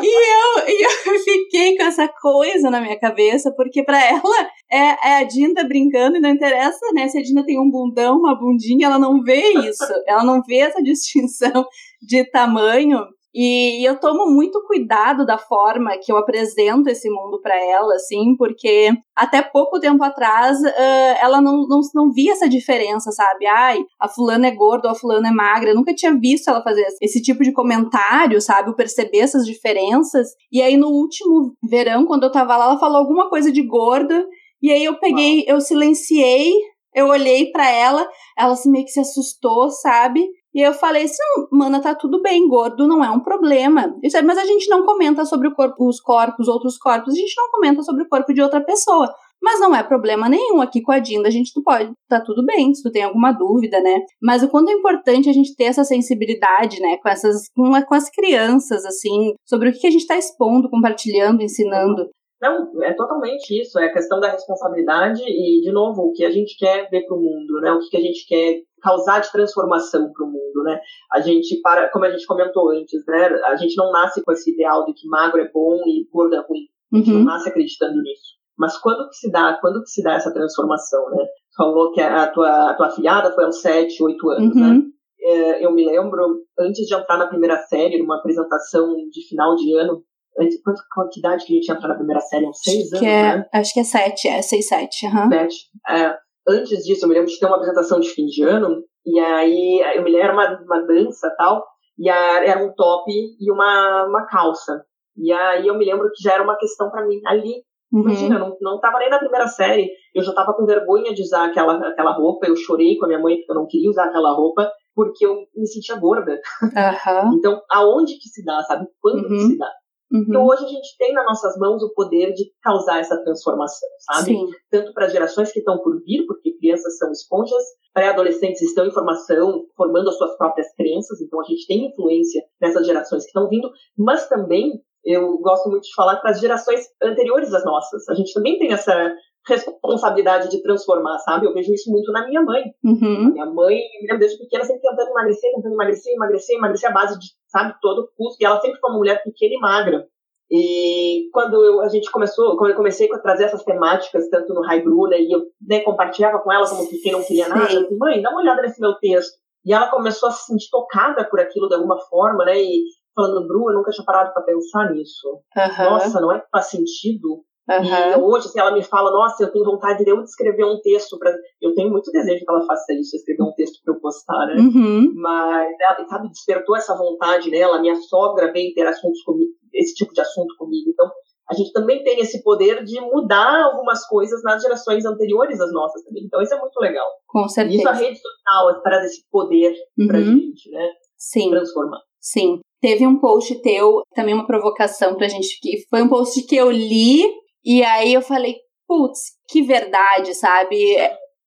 e, 0.00 0.06
eu, 0.06 0.68
e 0.68 0.82
eu 0.82 1.18
fiquei 1.20 1.76
com 1.76 1.82
essa 1.82 2.08
coisa 2.08 2.70
na 2.70 2.80
minha 2.80 2.98
cabeça, 2.98 3.52
porque 3.54 3.82
pra 3.84 4.02
ela 4.02 4.50
é, 4.72 5.08
é 5.08 5.16
a 5.18 5.24
Dinda 5.24 5.64
brincando 5.64 6.16
e 6.16 6.20
não 6.20 6.30
interessa, 6.30 6.80
né? 6.94 7.08
Se 7.08 7.18
a 7.18 7.22
Dinda 7.22 7.44
tem 7.44 7.60
um 7.60 7.70
bundão, 7.70 8.16
uma 8.16 8.38
bundinha, 8.38 8.86
ela 8.86 8.98
não 8.98 9.22
vê 9.22 9.52
isso. 9.68 9.84
Ela 10.06 10.24
não 10.24 10.40
vê 10.42 10.60
essa 10.60 10.82
distinção 10.82 11.66
de 12.00 12.24
tamanho. 12.30 13.04
E 13.34 13.88
eu 13.88 13.98
tomo 13.98 14.26
muito 14.26 14.60
cuidado 14.66 15.24
da 15.24 15.38
forma 15.38 15.96
que 15.98 16.10
eu 16.10 16.16
apresento 16.16 16.88
esse 16.88 17.08
mundo 17.08 17.40
para 17.40 17.54
ela, 17.54 17.94
assim, 17.94 18.34
porque 18.36 18.90
até 19.14 19.40
pouco 19.40 19.78
tempo 19.78 20.02
atrás 20.02 20.60
uh, 20.60 21.16
ela 21.20 21.40
não, 21.40 21.66
não, 21.68 21.80
não 21.94 22.10
via 22.10 22.32
essa 22.32 22.48
diferença, 22.48 23.12
sabe? 23.12 23.46
Ai, 23.46 23.78
a 24.00 24.08
fulana 24.08 24.48
é 24.48 24.50
gorda 24.50 24.88
ou 24.88 24.92
a 24.92 24.98
fulana 24.98 25.28
é 25.28 25.32
magra. 25.32 25.70
Eu 25.70 25.76
nunca 25.76 25.94
tinha 25.94 26.12
visto 26.18 26.48
ela 26.48 26.62
fazer 26.62 26.84
esse 27.00 27.22
tipo 27.22 27.44
de 27.44 27.52
comentário, 27.52 28.40
sabe? 28.40 28.68
Eu 28.68 28.74
perceber 28.74 29.18
essas 29.18 29.46
diferenças. 29.46 30.28
E 30.50 30.60
aí 30.60 30.76
no 30.76 30.88
último 30.88 31.54
verão, 31.62 32.06
quando 32.06 32.24
eu 32.24 32.32
tava 32.32 32.56
lá, 32.56 32.64
ela 32.64 32.78
falou 32.80 32.98
alguma 32.98 33.30
coisa 33.30 33.52
de 33.52 33.62
gorda. 33.62 34.26
E 34.60 34.70
aí 34.72 34.84
eu 34.84 34.98
peguei, 34.98 35.44
eu 35.46 35.60
silenciei, 35.60 36.52
eu 36.94 37.06
olhei 37.06 37.50
para 37.50 37.70
ela, 37.70 38.06
ela 38.36 38.54
meio 38.66 38.84
que 38.84 38.90
se 38.90 39.00
assustou, 39.00 39.70
sabe? 39.70 40.26
E 40.54 40.60
eu 40.60 40.72
falei 40.72 41.04
assim, 41.04 41.22
mana, 41.52 41.80
tá 41.80 41.94
tudo 41.94 42.20
bem, 42.20 42.48
gordo 42.48 42.86
não 42.86 43.04
é 43.04 43.10
um 43.10 43.20
problema. 43.20 43.94
É, 44.02 44.22
mas 44.22 44.38
a 44.38 44.44
gente 44.44 44.68
não 44.68 44.84
comenta 44.84 45.24
sobre 45.24 45.48
o 45.48 45.54
corpo, 45.54 45.88
os 45.88 46.00
corpos, 46.00 46.48
outros 46.48 46.76
corpos, 46.76 47.14
a 47.14 47.16
gente 47.16 47.34
não 47.36 47.50
comenta 47.50 47.82
sobre 47.82 48.02
o 48.02 48.08
corpo 48.08 48.32
de 48.34 48.42
outra 48.42 48.60
pessoa. 48.60 49.12
Mas 49.42 49.58
não 49.58 49.74
é 49.74 49.82
problema 49.82 50.28
nenhum 50.28 50.60
aqui 50.60 50.82
com 50.82 50.92
a 50.92 50.98
Dinda, 50.98 51.28
a 51.28 51.30
gente 51.30 51.52
tu 51.54 51.62
pode, 51.62 51.90
tá 52.08 52.20
tudo 52.20 52.44
bem, 52.44 52.74
se 52.74 52.82
tu 52.82 52.90
tem 52.90 53.04
alguma 53.04 53.32
dúvida, 53.32 53.80
né? 53.80 54.00
Mas 54.20 54.42
o 54.42 54.48
quanto 54.50 54.70
é 54.70 54.74
importante 54.74 55.30
a 55.30 55.32
gente 55.32 55.54
ter 55.56 55.64
essa 55.64 55.82
sensibilidade, 55.82 56.78
né, 56.80 56.98
com 56.98 57.08
essas 57.08 57.48
com, 57.56 57.70
com 57.82 57.94
as 57.94 58.10
crianças 58.10 58.84
assim, 58.84 59.32
sobre 59.46 59.70
o 59.70 59.72
que 59.72 59.86
a 59.86 59.90
gente 59.90 60.02
está 60.02 60.18
expondo, 60.18 60.68
compartilhando, 60.68 61.42
ensinando. 61.42 62.10
Não, 62.40 62.70
é 62.82 62.94
totalmente 62.94 63.60
isso, 63.60 63.78
é 63.78 63.86
a 63.86 63.92
questão 63.92 64.18
da 64.18 64.30
responsabilidade 64.30 65.22
e, 65.26 65.60
de 65.60 65.70
novo, 65.70 66.02
o 66.02 66.12
que 66.12 66.24
a 66.24 66.30
gente 66.30 66.56
quer 66.56 66.88
ver 66.90 67.04
para 67.06 67.16
o 67.16 67.20
mundo, 67.20 67.60
né? 67.60 67.70
O 67.72 67.78
que 67.80 67.96
a 67.96 68.00
gente 68.00 68.26
quer 68.26 68.62
causar 68.80 69.20
de 69.20 69.30
transformação 69.30 70.12
para 70.12 70.24
o 70.24 70.28
mundo, 70.28 70.62
né? 70.64 70.80
A 71.12 71.20
gente, 71.20 71.60
para, 71.60 71.88
como 71.90 72.04
a 72.04 72.10
gente 72.10 72.26
comentou 72.26 72.70
antes, 72.70 73.04
né? 73.06 73.26
A 73.44 73.56
gente 73.56 73.76
não 73.76 73.90
nasce 73.92 74.22
com 74.22 74.32
esse 74.32 74.52
ideal 74.52 74.84
de 74.84 74.92
que 74.92 75.08
magro 75.08 75.40
é 75.40 75.50
bom 75.50 75.76
e 75.86 76.08
gordo 76.12 76.34
é 76.34 76.40
ruim. 76.40 76.66
A 76.92 76.96
gente 76.96 77.10
uhum. 77.10 77.18
não 77.18 77.24
nasce 77.24 77.48
acreditando 77.48 78.00
nisso. 78.02 78.40
Mas 78.58 78.76
quando 78.78 79.08
que 79.08 79.16
se 79.16 79.30
dá, 79.30 79.56
quando 79.60 79.82
que 79.82 79.90
se 79.90 80.02
dá 80.02 80.14
essa 80.14 80.32
transformação, 80.32 81.10
né? 81.10 81.24
Falou 81.56 81.92
que 81.92 82.00
a 82.00 82.26
tua, 82.26 82.70
a 82.70 82.74
tua 82.74 82.88
afilhada 82.88 83.32
foi 83.32 83.44
aos 83.44 83.60
7, 83.60 84.02
8 84.02 84.28
anos, 84.30 84.54
né? 84.54 84.62
uhum. 84.62 84.74
né? 84.74 84.82
É, 85.22 85.64
eu 85.64 85.72
me 85.72 85.84
lembro, 85.84 86.44
antes 86.58 86.86
de 86.86 86.94
entrar 86.94 87.18
na 87.18 87.26
primeira 87.26 87.56
série, 87.56 87.98
numa 87.98 88.16
apresentação 88.16 88.94
de 88.94 89.28
final 89.28 89.54
de 89.54 89.76
ano, 89.76 90.02
antes, 90.38 90.60
quanto, 90.62 90.80
quanto 90.94 91.18
idade 91.18 91.44
que 91.44 91.52
a 91.52 91.56
gente 91.56 91.70
entra 91.70 91.88
na 91.88 91.94
primeira 91.94 92.20
série? 92.20 92.46
Uns 92.46 92.60
6 92.62 92.92
anos, 92.92 93.06
é, 93.06 93.36
né? 93.36 93.48
Acho 93.52 93.74
que 93.74 93.80
é 93.80 93.84
7, 93.84 94.28
é 94.28 94.42
6, 94.42 94.68
7. 94.68 95.06
Uhum. 95.06 95.28
7. 95.28 95.56
É, 95.88 96.16
antes 96.50 96.84
disso, 96.84 97.04
eu 97.04 97.08
me 97.08 97.14
lembro 97.14 97.30
de 97.30 97.38
ter 97.38 97.46
uma 97.46 97.56
apresentação 97.56 98.00
de 98.00 98.10
fim 98.10 98.26
de 98.26 98.42
ano, 98.42 98.82
e 99.06 99.18
aí 99.18 99.82
eu 99.96 100.02
me 100.02 100.10
lembro, 100.10 100.24
era 100.24 100.32
uma, 100.32 100.62
uma 100.62 100.86
dança 100.86 101.28
e 101.28 101.36
tal, 101.36 101.64
e 101.98 102.08
a, 102.08 102.44
era 102.44 102.64
um 102.64 102.72
top 102.74 103.10
e 103.10 103.50
uma, 103.50 104.06
uma 104.06 104.26
calça. 104.26 104.84
E 105.16 105.32
aí 105.32 105.66
eu 105.66 105.76
me 105.76 105.84
lembro 105.84 106.10
que 106.14 106.22
já 106.22 106.34
era 106.34 106.42
uma 106.42 106.56
questão 106.56 106.90
para 106.90 107.06
mim 107.06 107.20
ali 107.26 107.62
Uhum. 107.92 108.02
Imagina, 108.02 108.36
eu 108.36 108.38
não, 108.38 108.56
não 108.60 108.80
tava 108.80 108.98
nem 108.98 109.10
na 109.10 109.18
primeira 109.18 109.48
série, 109.48 109.90
eu 110.14 110.22
já 110.22 110.32
tava 110.32 110.54
com 110.54 110.64
vergonha 110.64 111.12
de 111.12 111.22
usar 111.22 111.46
aquela, 111.46 111.76
aquela 111.88 112.12
roupa, 112.12 112.46
eu 112.46 112.54
chorei 112.54 112.96
com 112.96 113.04
a 113.04 113.08
minha 113.08 113.20
mãe 113.20 113.36
porque 113.36 113.50
eu 113.50 113.56
não 113.56 113.66
queria 113.66 113.90
usar 113.90 114.04
aquela 114.04 114.32
roupa, 114.32 114.70
porque 114.94 115.26
eu 115.26 115.34
me 115.56 115.66
sentia 115.66 115.96
gorda. 115.96 116.40
Uhum. 116.62 117.34
então, 117.34 117.60
aonde 117.70 118.14
que 118.14 118.28
se 118.28 118.44
dá, 118.44 118.62
sabe? 118.62 118.86
Quando 119.00 119.24
uhum. 119.24 119.28
que 119.28 119.40
se 119.40 119.58
dá? 119.58 119.68
Uhum. 120.12 120.24
Então, 120.28 120.46
hoje 120.46 120.64
a 120.64 120.68
gente 120.68 120.96
tem 120.98 121.12
nas 121.12 121.24
nossas 121.24 121.56
mãos 121.56 121.82
o 121.82 121.94
poder 121.94 122.32
de 122.32 122.50
causar 122.62 122.98
essa 122.98 123.16
transformação, 123.22 123.88
sabe? 124.00 124.24
Sim. 124.24 124.46
Tanto 124.70 124.92
para 124.92 125.08
gerações 125.08 125.52
que 125.52 125.60
estão 125.60 125.78
por 125.78 126.02
vir, 126.02 126.26
porque 126.26 126.56
crianças 126.58 126.98
são 126.98 127.12
esponjas, 127.12 127.62
pré-adolescentes 127.94 128.60
estão 128.62 128.86
em 128.86 128.92
formação, 128.92 129.64
formando 129.76 130.08
as 130.08 130.16
suas 130.16 130.36
próprias 130.36 130.66
crenças, 130.74 131.20
então 131.20 131.40
a 131.40 131.44
gente 131.44 131.66
tem 131.66 131.86
influência 131.86 132.42
nessas 132.60 132.86
gerações 132.86 133.22
que 133.22 133.28
estão 133.28 133.48
vindo, 133.48 133.70
mas 133.96 134.28
também 134.28 134.80
eu 135.04 135.38
gosto 135.38 135.68
muito 135.70 135.84
de 135.84 135.94
falar 135.94 136.16
para 136.16 136.30
as 136.30 136.40
gerações 136.40 136.86
anteriores 137.02 137.52
às 137.54 137.64
nossas. 137.64 138.08
A 138.08 138.14
gente 138.14 138.34
também 138.34 138.58
tem 138.58 138.72
essa 138.72 139.14
responsabilidade 139.46 140.50
de 140.50 140.62
transformar, 140.62 141.18
sabe? 141.18 141.46
Eu 141.46 141.54
vejo 141.54 141.72
isso 141.72 141.90
muito 141.90 142.12
na 142.12 142.26
minha 142.26 142.42
mãe. 142.42 142.64
Uhum. 142.84 143.32
minha 143.32 143.46
mãe, 143.46 143.76
me 144.00 144.06
lembro 144.06 144.20
desde 144.20 144.38
pequena, 144.38 144.64
sempre 144.64 144.82
tentando 144.82 145.10
emagrecer, 145.10 145.54
tentando 145.54 145.74
emagrecer, 145.74 146.14
emagrecer, 146.14 146.56
emagrecer 146.56 146.90
a 146.90 146.92
base 146.92 147.18
de, 147.18 147.26
sabe, 147.48 147.74
todo 147.80 148.10
custo. 148.16 148.36
E 148.40 148.44
ela 148.44 148.60
sempre 148.60 148.78
foi 148.78 148.90
uma 148.90 148.98
mulher 148.98 149.22
pequena 149.22 149.54
e 149.54 149.58
magra. 149.58 150.06
E 150.50 151.28
quando 151.32 151.64
eu, 151.64 151.80
a 151.80 151.88
gente 151.88 152.10
começou, 152.10 152.56
quando 152.56 152.70
eu 152.70 152.76
comecei 152.76 153.08
a 153.12 153.18
trazer 153.18 153.44
essas 153.44 153.62
temáticas, 153.62 154.28
tanto 154.28 154.52
no 154.52 154.62
Rai 154.62 154.82
Bruna, 154.82 155.16
e 155.16 155.30
eu 155.30 155.42
né, 155.60 155.80
compartilhava 155.80 156.40
com 156.40 156.52
ela 156.52 156.68
como 156.68 156.88
quem 156.88 157.12
não 157.12 157.22
queria 157.22 157.48
nada, 157.48 157.72
eu 157.72 157.82
disse, 157.82 157.96
mãe, 157.96 158.20
dá 158.20 158.30
uma 158.30 158.40
olhada 158.40 158.62
nesse 158.62 158.80
meu 158.80 158.94
texto. 158.94 159.38
E 159.64 159.72
ela 159.72 159.88
começou 159.90 160.28
a 160.28 160.32
se 160.32 160.46
sentir 160.46 160.68
tocada 160.70 161.24
por 161.24 161.38
aquilo 161.38 161.68
de 161.68 161.74
alguma 161.74 162.00
forma, 162.08 162.44
né? 162.44 162.60
E 162.60 162.82
falando, 163.14 163.46
Bru, 163.46 163.70
eu 163.70 163.76
nunca 163.76 163.90
tinha 163.92 164.04
parado 164.04 164.32
para 164.32 164.42
pensar 164.42 164.90
nisso. 164.90 165.28
Uhum. 165.56 165.84
Nossa, 165.84 166.20
não 166.20 166.32
é 166.32 166.40
que 166.40 166.48
faz 166.50 166.66
sentido? 166.66 167.44
Uhum. 167.70 168.24
Hoje, 168.24 168.48
assim, 168.48 168.58
ela 168.58 168.72
me 168.72 168.82
fala, 168.82 169.12
nossa, 169.12 169.44
eu 169.44 169.52
tenho 169.52 169.64
vontade 169.64 170.02
de 170.04 170.10
eu 170.10 170.20
escrever 170.22 170.64
um 170.64 170.80
texto 170.80 171.18
para. 171.18 171.32
Eu 171.60 171.74
tenho 171.74 171.90
muito 171.90 172.10
desejo 172.10 172.44
que 172.44 172.50
ela 172.50 172.66
faça 172.66 172.92
isso, 172.94 173.16
escrever 173.16 173.42
um 173.42 173.52
texto 173.52 173.80
para 173.84 173.94
eu 173.94 174.00
postar, 174.00 174.46
né? 174.46 174.56
Uhum. 174.56 175.12
Mas 175.14 175.76
ela, 175.80 176.08
sabe, 176.08 176.28
despertou 176.28 176.76
essa 176.76 176.96
vontade 176.96 177.50
nela. 177.50 177.80
Minha 177.80 177.94
sogra 177.94 178.52
veio 178.52 178.74
ter 178.74 178.86
assuntos 178.86 179.22
comigo, 179.22 179.52
esse 179.72 179.94
tipo 179.94 180.12
de 180.12 180.20
assunto 180.20 180.54
comigo. 180.58 180.90
Então, 180.90 181.08
a 181.48 181.54
gente 181.54 181.72
também 181.72 182.02
tem 182.04 182.20
esse 182.20 182.42
poder 182.42 182.84
de 182.84 183.00
mudar 183.00 183.64
algumas 183.64 184.06
coisas 184.06 184.42
nas 184.42 184.62
gerações 184.62 185.04
anteriores 185.04 185.60
às 185.60 185.72
nossas 185.72 186.02
também. 186.04 186.24
Então, 186.24 186.40
isso 186.40 186.54
é 186.54 186.60
muito 186.60 186.78
legal. 186.80 187.06
Com 187.26 187.48
certeza. 187.48 187.76
E 187.76 187.80
isso 187.80 187.88
a 187.88 187.92
rede 187.92 188.18
social 188.18 188.82
traz 188.82 189.04
esse 189.06 189.24
poder 189.30 189.74
uhum. 189.98 190.06
pra 190.06 190.20
gente, 190.20 190.70
né? 190.70 190.88
Sim. 191.16 191.50
Transformar. 191.50 192.00
Sim. 192.20 192.60
Teve 192.80 193.06
um 193.06 193.18
post 193.18 193.60
teu, 193.62 194.02
também 194.14 194.32
uma 194.32 194.46
provocação 194.46 195.14
pra 195.14 195.28
gente, 195.28 195.58
que 195.60 195.84
foi 195.90 196.02
um 196.02 196.08
post 196.08 196.42
que 196.46 196.56
eu 196.56 196.70
li, 196.70 197.24
e 197.64 197.82
aí 197.82 198.12
eu 198.14 198.22
falei, 198.22 198.56
putz, 198.86 199.32
que 199.48 199.62
verdade, 199.62 200.34
sabe? 200.34 200.76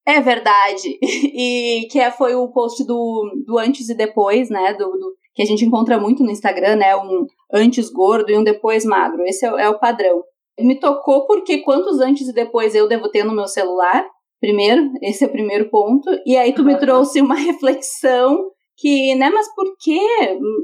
É, 0.06 0.22
verdade. 0.22 0.98
E 1.36 1.88
que 1.92 2.00
é, 2.00 2.12
foi 2.12 2.36
o 2.36 2.50
post 2.50 2.86
do, 2.86 3.44
do 3.46 3.58
antes 3.58 3.90
e 3.90 3.96
depois, 3.96 4.50
né? 4.50 4.74
Do, 4.74 4.86
do, 4.86 5.14
que 5.34 5.42
a 5.42 5.46
gente 5.46 5.66
encontra 5.66 6.00
muito 6.00 6.24
no 6.24 6.32
Instagram, 6.32 6.76
né? 6.76 6.96
Um 6.96 7.26
antes 7.52 7.90
gordo 7.90 8.32
e 8.32 8.38
um 8.38 8.44
depois 8.44 8.86
magro. 8.86 9.24
Esse 9.26 9.46
é, 9.46 9.50
é 9.50 9.70
o 9.70 9.80
padrão. 9.80 10.24
Me 10.60 10.80
tocou 10.80 11.26
porque 11.26 11.60
quantos 11.60 12.00
antes 12.00 12.28
e 12.28 12.34
depois 12.34 12.76
eu 12.76 12.88
devo 12.88 13.10
ter 13.10 13.24
no 13.24 13.34
meu 13.34 13.48
celular? 13.48 14.06
Primeiro, 14.40 14.92
esse 15.02 15.24
é 15.24 15.28
o 15.28 15.32
primeiro 15.32 15.70
ponto. 15.70 16.10
E 16.26 16.38
aí 16.38 16.54
tu 16.54 16.64
me 16.64 16.78
trouxe 16.78 17.20
uma 17.22 17.36
reflexão 17.36 18.52
que, 18.78 19.16
né, 19.16 19.30
mas 19.30 19.54
por 19.56 19.66
quê? 19.80 20.00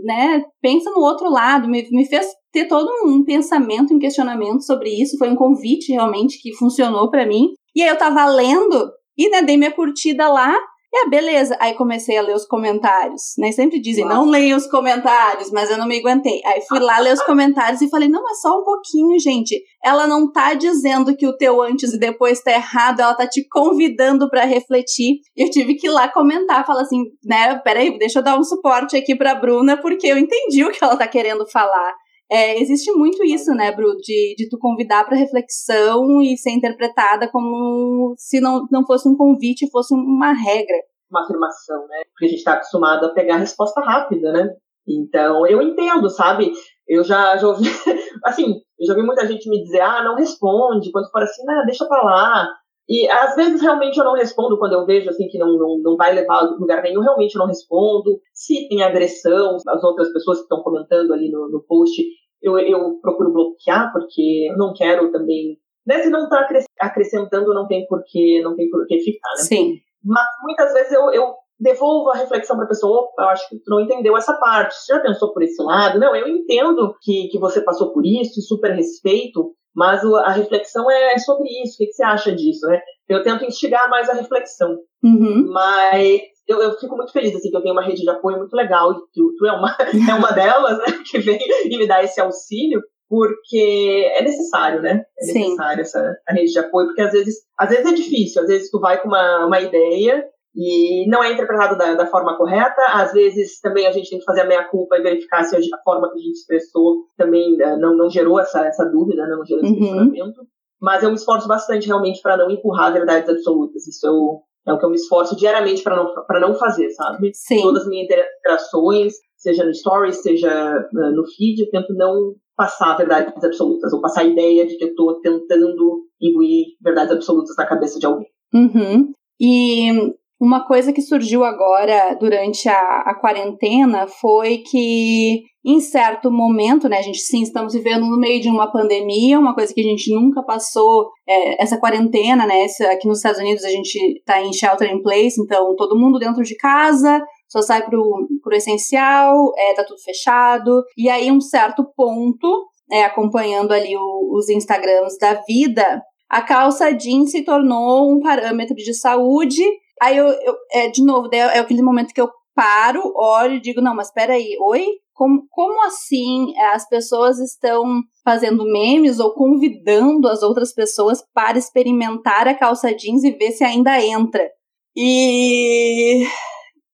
Né, 0.03 0.43
pensa 0.61 0.89
no 0.91 1.01
outro 1.01 1.29
lado, 1.29 1.67
me, 1.67 1.87
me 1.91 2.05
fez 2.05 2.27
ter 2.51 2.67
todo 2.67 2.89
um 3.05 3.23
pensamento, 3.23 3.93
um 3.93 3.99
questionamento 3.99 4.65
sobre 4.65 4.89
isso, 4.89 5.17
foi 5.17 5.29
um 5.29 5.35
convite 5.35 5.91
realmente 5.91 6.41
que 6.41 6.55
funcionou 6.55 7.09
para 7.09 7.25
mim. 7.25 7.49
E 7.75 7.81
aí 7.83 7.89
eu 7.89 7.97
tava 7.97 8.25
lendo 8.25 8.91
e 9.17 9.29
né, 9.29 9.41
dei 9.41 9.57
minha 9.57 9.71
curtida 9.71 10.27
lá 10.29 10.57
e 10.91 10.97
ah, 10.97 11.09
beleza. 11.09 11.55
Aí 11.59 11.75
comecei 11.75 12.17
a 12.17 12.21
ler 12.21 12.33
os 12.33 12.45
comentários, 12.45 13.33
né? 13.37 13.51
Sempre 13.51 13.79
dizem, 13.79 14.03
Nossa. 14.05 14.17
não 14.17 14.25
leiam 14.25 14.57
os 14.57 14.65
comentários, 14.65 15.51
mas 15.51 15.69
eu 15.69 15.77
não 15.77 15.87
me 15.87 15.99
aguentei. 15.99 16.41
Aí 16.43 16.61
fui 16.67 16.79
lá 16.79 16.97
ler 16.97 17.13
os 17.13 17.21
comentários 17.21 17.79
e 17.81 17.89
falei, 17.89 18.09
não, 18.09 18.23
mas 18.23 18.41
só 18.41 18.59
um 18.59 18.63
pouquinho, 18.63 19.19
gente. 19.19 19.61
Ela 19.83 20.07
não 20.07 20.31
tá 20.31 20.55
dizendo 20.55 21.15
que 21.15 21.27
o 21.27 21.37
teu 21.37 21.61
antes 21.61 21.93
e 21.93 21.99
depois 21.99 22.41
tá 22.41 22.51
errado, 22.51 23.01
ela 23.01 23.13
tá 23.13 23.27
te 23.27 23.47
convidando 23.47 24.27
para 24.29 24.45
refletir. 24.45 25.19
Eu 25.37 25.49
tive 25.51 25.75
que 25.75 25.87
ir 25.87 25.91
lá 25.91 26.07
comentar, 26.07 26.65
falar 26.65 26.81
assim, 26.81 27.03
né? 27.23 27.55
Peraí, 27.59 27.97
deixa 27.99 28.19
eu 28.19 28.23
dar 28.23 28.39
um 28.39 28.43
suporte 28.43 28.97
aqui 28.97 29.15
pra 29.15 29.35
Bruna, 29.35 29.79
porque 29.79 30.07
eu 30.07 30.17
entendi 30.17 30.65
o 30.65 30.71
que 30.71 30.83
ela 30.83 30.97
tá 30.97 31.07
querendo 31.07 31.47
falar. 31.47 31.93
É, 32.31 32.61
existe 32.61 32.91
muito 32.91 33.23
isso, 33.23 33.51
né, 33.55 33.71
Bru, 33.75 33.95
de, 33.97 34.35
de 34.37 34.47
tu 34.49 34.57
convidar 34.59 35.03
para 35.03 35.17
reflexão 35.17 36.21
e 36.21 36.37
ser 36.37 36.51
interpretada 36.51 37.27
como 37.31 38.13
se 38.17 38.39
não, 38.39 38.67
não 38.71 38.85
fosse 38.85 39.09
um 39.09 39.17
convite, 39.17 39.69
fosse 39.71 39.93
uma 39.95 40.31
regra. 40.31 40.75
Uma 41.09 41.23
afirmação, 41.23 41.87
né? 41.87 42.01
Porque 42.11 42.25
a 42.25 42.27
gente 42.27 42.37
está 42.37 42.53
acostumado 42.53 43.05
a 43.05 43.13
pegar 43.13 43.35
a 43.35 43.39
resposta 43.39 43.81
rápida, 43.81 44.31
né? 44.31 44.47
Então, 44.87 45.45
eu 45.47 45.59
entendo, 45.61 46.07
sabe? 46.09 46.51
Eu 46.87 47.03
já, 47.03 47.35
já 47.37 47.47
ouvi, 47.47 47.65
assim, 48.25 48.61
eu 48.79 48.85
já 48.85 48.93
vi 48.93 49.01
muita 49.01 49.25
gente 49.27 49.49
me 49.49 49.63
dizer, 49.63 49.81
ah, 49.81 50.03
não 50.03 50.15
responde, 50.15 50.91
quando 50.91 51.09
for 51.11 51.23
assim, 51.23 51.43
ah, 51.49 51.63
deixa 51.65 51.85
pra 51.87 52.01
lá. 52.03 52.47
E 52.89 53.07
às 53.07 53.35
vezes 53.35 53.61
realmente 53.61 53.97
eu 53.97 54.03
não 54.03 54.13
respondo 54.13 54.57
quando 54.57 54.73
eu 54.73 54.83
vejo 54.83 55.09
assim 55.09 55.27
que 55.27 55.37
não, 55.37 55.55
não, 55.57 55.77
não 55.77 55.95
vai 55.95 56.11
levar 56.11 56.39
a 56.39 56.55
lugar 56.59 56.81
nenhum, 56.81 57.01
realmente 57.01 57.35
eu 57.35 57.39
não 57.39 57.45
respondo. 57.45 58.19
Se 58.33 58.67
tem 58.67 58.81
agressão, 58.81 59.57
as 59.67 59.83
outras 59.83 60.11
pessoas 60.11 60.39
que 60.39 60.43
estão 60.43 60.63
comentando 60.63 61.13
ali 61.13 61.29
no, 61.29 61.49
no 61.49 61.63
post, 61.67 62.01
eu, 62.41 62.57
eu 62.57 62.99
procuro 62.99 63.31
bloquear, 63.31 63.91
porque 63.93 64.47
eu 64.49 64.57
não 64.57 64.73
quero 64.73 65.11
também. 65.11 65.59
Né, 65.85 65.99
se 65.99 66.09
não 66.09 66.23
está 66.23 66.47
acrescentando, 66.81 67.53
não 67.53 67.67
tem 67.67 67.85
porquê, 67.87 68.41
não 68.43 68.55
tem 68.55 68.69
por 68.69 68.85
que 68.87 68.99
ficar, 68.99 69.29
né? 69.31 69.43
Sim. 69.43 69.75
Mas 70.03 70.25
muitas 70.43 70.73
vezes 70.73 70.91
eu, 70.91 71.11
eu 71.11 71.33
devolvo 71.59 72.09
a 72.09 72.15
reflexão 72.15 72.55
para 72.55 72.65
a 72.65 72.69
pessoa, 72.69 73.01
opa, 73.01 73.23
eu 73.23 73.29
acho 73.29 73.49
que 73.49 73.57
tu 73.57 73.69
não 73.69 73.81
entendeu 73.81 74.15
essa 74.15 74.33
parte, 74.33 74.75
você 74.75 74.93
já 74.93 74.99
pensou 74.99 75.33
por 75.33 75.43
esse 75.43 75.61
lado? 75.61 75.99
Não, 75.99 76.15
eu 76.15 76.27
entendo 76.27 76.95
que, 77.01 77.27
que 77.27 77.39
você 77.39 77.61
passou 77.61 77.91
por 77.91 78.05
isso, 78.05 78.39
e 78.39 78.43
super 78.43 78.71
respeito, 78.71 79.53
mas 79.75 80.03
a 80.03 80.31
reflexão 80.31 80.89
é 80.89 81.17
sobre 81.19 81.47
isso, 81.63 81.75
o 81.75 81.77
que, 81.77 81.85
que 81.87 81.93
você 81.93 82.03
acha 82.03 82.35
disso, 82.35 82.65
né? 82.67 82.81
Eu 83.07 83.23
tento 83.23 83.45
instigar 83.45 83.89
mais 83.89 84.09
a 84.09 84.13
reflexão, 84.13 84.77
uhum. 85.03 85.51
mas 85.51 86.21
eu, 86.47 86.61
eu, 86.61 86.77
fico 86.79 86.95
muito 86.95 87.11
feliz, 87.11 87.35
assim, 87.35 87.49
que 87.49 87.57
eu 87.57 87.61
tenho 87.61 87.73
uma 87.73 87.85
rede 87.85 88.01
de 88.01 88.09
apoio 88.09 88.37
muito 88.37 88.55
legal, 88.55 88.91
e 88.91 88.95
tu, 89.13 89.33
tu 89.37 89.45
é, 89.45 89.51
uma, 89.51 89.75
é 90.09 90.13
uma 90.13 90.31
delas, 90.31 90.77
né, 90.79 90.85
que 91.09 91.19
vem 91.19 91.39
e 91.65 91.77
me 91.77 91.87
dá 91.87 92.03
esse 92.03 92.19
auxílio, 92.19 92.81
porque 93.07 94.11
é 94.15 94.21
necessário, 94.21 94.81
né? 94.81 95.03
É 95.19 95.25
necessário 95.25 95.85
Sim. 95.85 95.99
essa 95.99 96.15
rede 96.29 96.51
de 96.51 96.59
apoio, 96.59 96.87
porque 96.87 97.01
às 97.01 97.11
vezes, 97.11 97.35
às 97.57 97.69
vezes 97.69 97.85
é 97.85 97.95
difícil, 97.95 98.41
às 98.41 98.47
vezes 98.47 98.69
tu 98.69 98.79
vai 98.79 99.01
com 99.01 99.07
uma, 99.07 99.45
uma 99.45 99.59
ideia 99.59 100.23
e 100.55 101.07
não 101.07 101.23
é 101.23 101.31
interpretado 101.31 101.77
da, 101.77 101.93
da 101.93 102.07
forma 102.07 102.35
correta, 102.37 102.81
às 102.93 103.11
vezes 103.13 103.59
também 103.59 103.85
a 103.85 103.91
gente 103.91 104.09
tem 104.09 104.19
que 104.19 104.25
fazer 104.25 104.41
a 104.41 104.47
meia-culpa 104.47 104.97
e 104.97 105.01
verificar 105.01 105.43
se 105.43 105.55
a 105.55 105.83
forma 105.83 106.09
que 106.11 106.17
a 106.17 106.21
gente 106.21 106.33
expressou 106.33 107.05
também 107.17 107.55
uh, 107.61 107.79
não, 107.79 107.95
não 107.95 108.09
gerou 108.09 108.39
essa, 108.39 108.65
essa 108.65 108.85
dúvida, 108.85 109.25
né? 109.25 109.35
não 109.35 109.45
gerou 109.45 109.63
esse 109.63 109.73
uhum. 109.73 109.79
questionamento. 109.79 110.41
Mas 110.81 111.03
eu 111.03 111.09
me 111.09 111.15
esforço 111.15 111.47
bastante 111.47 111.87
realmente 111.87 112.21
para 112.21 112.37
não 112.37 112.49
empurrar 112.49 112.93
verdades 112.93 113.29
absolutas. 113.29 113.85
Isso 113.85 114.07
eu, 114.07 114.39
é 114.65 114.73
o 114.73 114.79
que 114.79 114.85
eu 114.85 114.89
me 114.89 114.95
esforço 114.95 115.35
diariamente 115.35 115.83
para 115.83 115.95
não, 115.95 116.13
não 116.39 116.55
fazer, 116.55 116.89
sabe? 116.91 117.31
Sim. 117.33 117.61
Todas 117.61 117.83
as 117.83 117.89
minhas 117.89 118.05
interações 118.05 119.13
seja 119.37 119.63
no 119.63 119.73
stories, 119.73 120.21
seja 120.21 120.49
uh, 120.49 121.15
no 121.15 121.25
feed, 121.25 121.61
eu 121.61 121.69
tento 121.69 121.93
não 121.93 122.33
passar 122.55 122.97
verdades 122.97 123.41
absolutas, 123.41 123.93
ou 123.93 124.01
passar 124.01 124.21
a 124.21 124.25
ideia 124.25 124.67
de 124.67 124.75
que 124.75 124.83
eu 124.83 124.89
estou 124.89 125.21
tentando 125.21 126.03
imbuir 126.21 126.65
verdades 126.81 127.13
absolutas 127.13 127.55
na 127.55 127.65
cabeça 127.65 127.97
de 127.99 128.05
alguém. 128.05 128.27
Uhum. 128.53 129.13
E 129.39 130.13
uma 130.39 130.65
coisa 130.65 130.93
que 130.93 131.01
surgiu 131.01 131.43
agora 131.43 132.15
durante 132.15 132.69
a, 132.69 133.01
a, 133.05 133.13
quarentena 133.13 134.07
foi 134.07 134.59
que, 134.59 135.43
em 135.65 135.81
certo 135.81 136.31
momento, 136.31 136.87
né, 136.87 136.99
a 136.99 137.01
gente 137.01 137.19
sim 137.19 137.41
estamos 137.41 137.73
vivendo 137.73 138.05
no 138.05 138.17
meio 138.17 138.41
de 138.41 138.47
uma 138.47 138.71
pandemia, 138.71 139.37
uma 139.37 139.53
coisa 139.53 139.73
que 139.73 139.81
a 139.81 139.83
gente 139.83 140.13
nunca 140.15 140.41
passou, 140.41 141.09
é, 141.27 141.61
essa 141.61 141.77
quarentena, 141.77 142.45
né? 142.45 142.63
Essa, 142.63 142.89
aqui 142.91 143.05
nos 143.05 143.17
Estados 143.17 143.39
Unidos 143.41 143.65
a 143.65 143.69
gente 143.69 143.97
está 144.17 144.41
em 144.41 144.53
shelter 144.53 144.89
in 144.89 145.01
place, 145.01 145.41
então 145.41 145.75
todo 145.75 145.99
mundo 145.99 146.17
dentro 146.17 146.41
de 146.41 146.55
casa, 146.55 147.21
só 147.49 147.61
sai 147.61 147.83
pro, 147.83 148.25
pro 148.41 148.55
essencial, 148.55 149.51
é, 149.57 149.73
tá 149.73 149.83
tudo 149.83 150.01
fechado. 150.01 150.83
E 150.97 151.09
aí, 151.09 151.29
um 151.29 151.41
certo 151.41 151.83
ponto, 151.97 152.65
é, 152.89 153.03
acompanhando 153.03 153.73
ali 153.73 153.93
o, 153.97 154.37
os 154.37 154.47
Instagrams 154.49 155.17
da 155.19 155.33
vida, 155.45 156.01
a 156.29 156.43
calça 156.43 156.93
jeans 156.93 157.31
se 157.31 157.43
tornou 157.43 158.09
um 158.09 158.19
parâmetro 158.19 158.75
de 158.75 158.93
saúde. 158.93 159.63
Aí 160.01 160.17
eu, 160.17 160.27
eu 160.27 160.55
é, 160.71 160.89
de 160.89 161.03
novo, 161.03 161.29
é 161.33 161.59
aquele 161.59 161.81
momento 161.81 162.13
que 162.13 162.21
eu 162.21 162.29
paro, 162.55 163.13
olho 163.15 163.55
e 163.55 163.61
digo, 163.61 163.81
não, 163.81 163.95
mas 163.95 164.11
peraí, 164.11 164.57
oi? 164.61 164.85
Como, 165.13 165.43
como 165.49 165.85
assim 165.85 166.57
as 166.57 166.87
pessoas 166.87 167.39
estão 167.39 168.01
fazendo 168.23 168.63
memes 168.63 169.19
ou 169.19 169.33
convidando 169.33 170.27
as 170.29 170.41
outras 170.41 170.73
pessoas 170.73 171.21
para 171.33 171.57
experimentar 171.57 172.47
a 172.47 172.55
calça 172.55 172.93
jeans 172.93 173.23
e 173.23 173.31
ver 173.31 173.51
se 173.51 173.63
ainda 173.63 174.01
entra? 174.01 174.49
E 174.95 176.25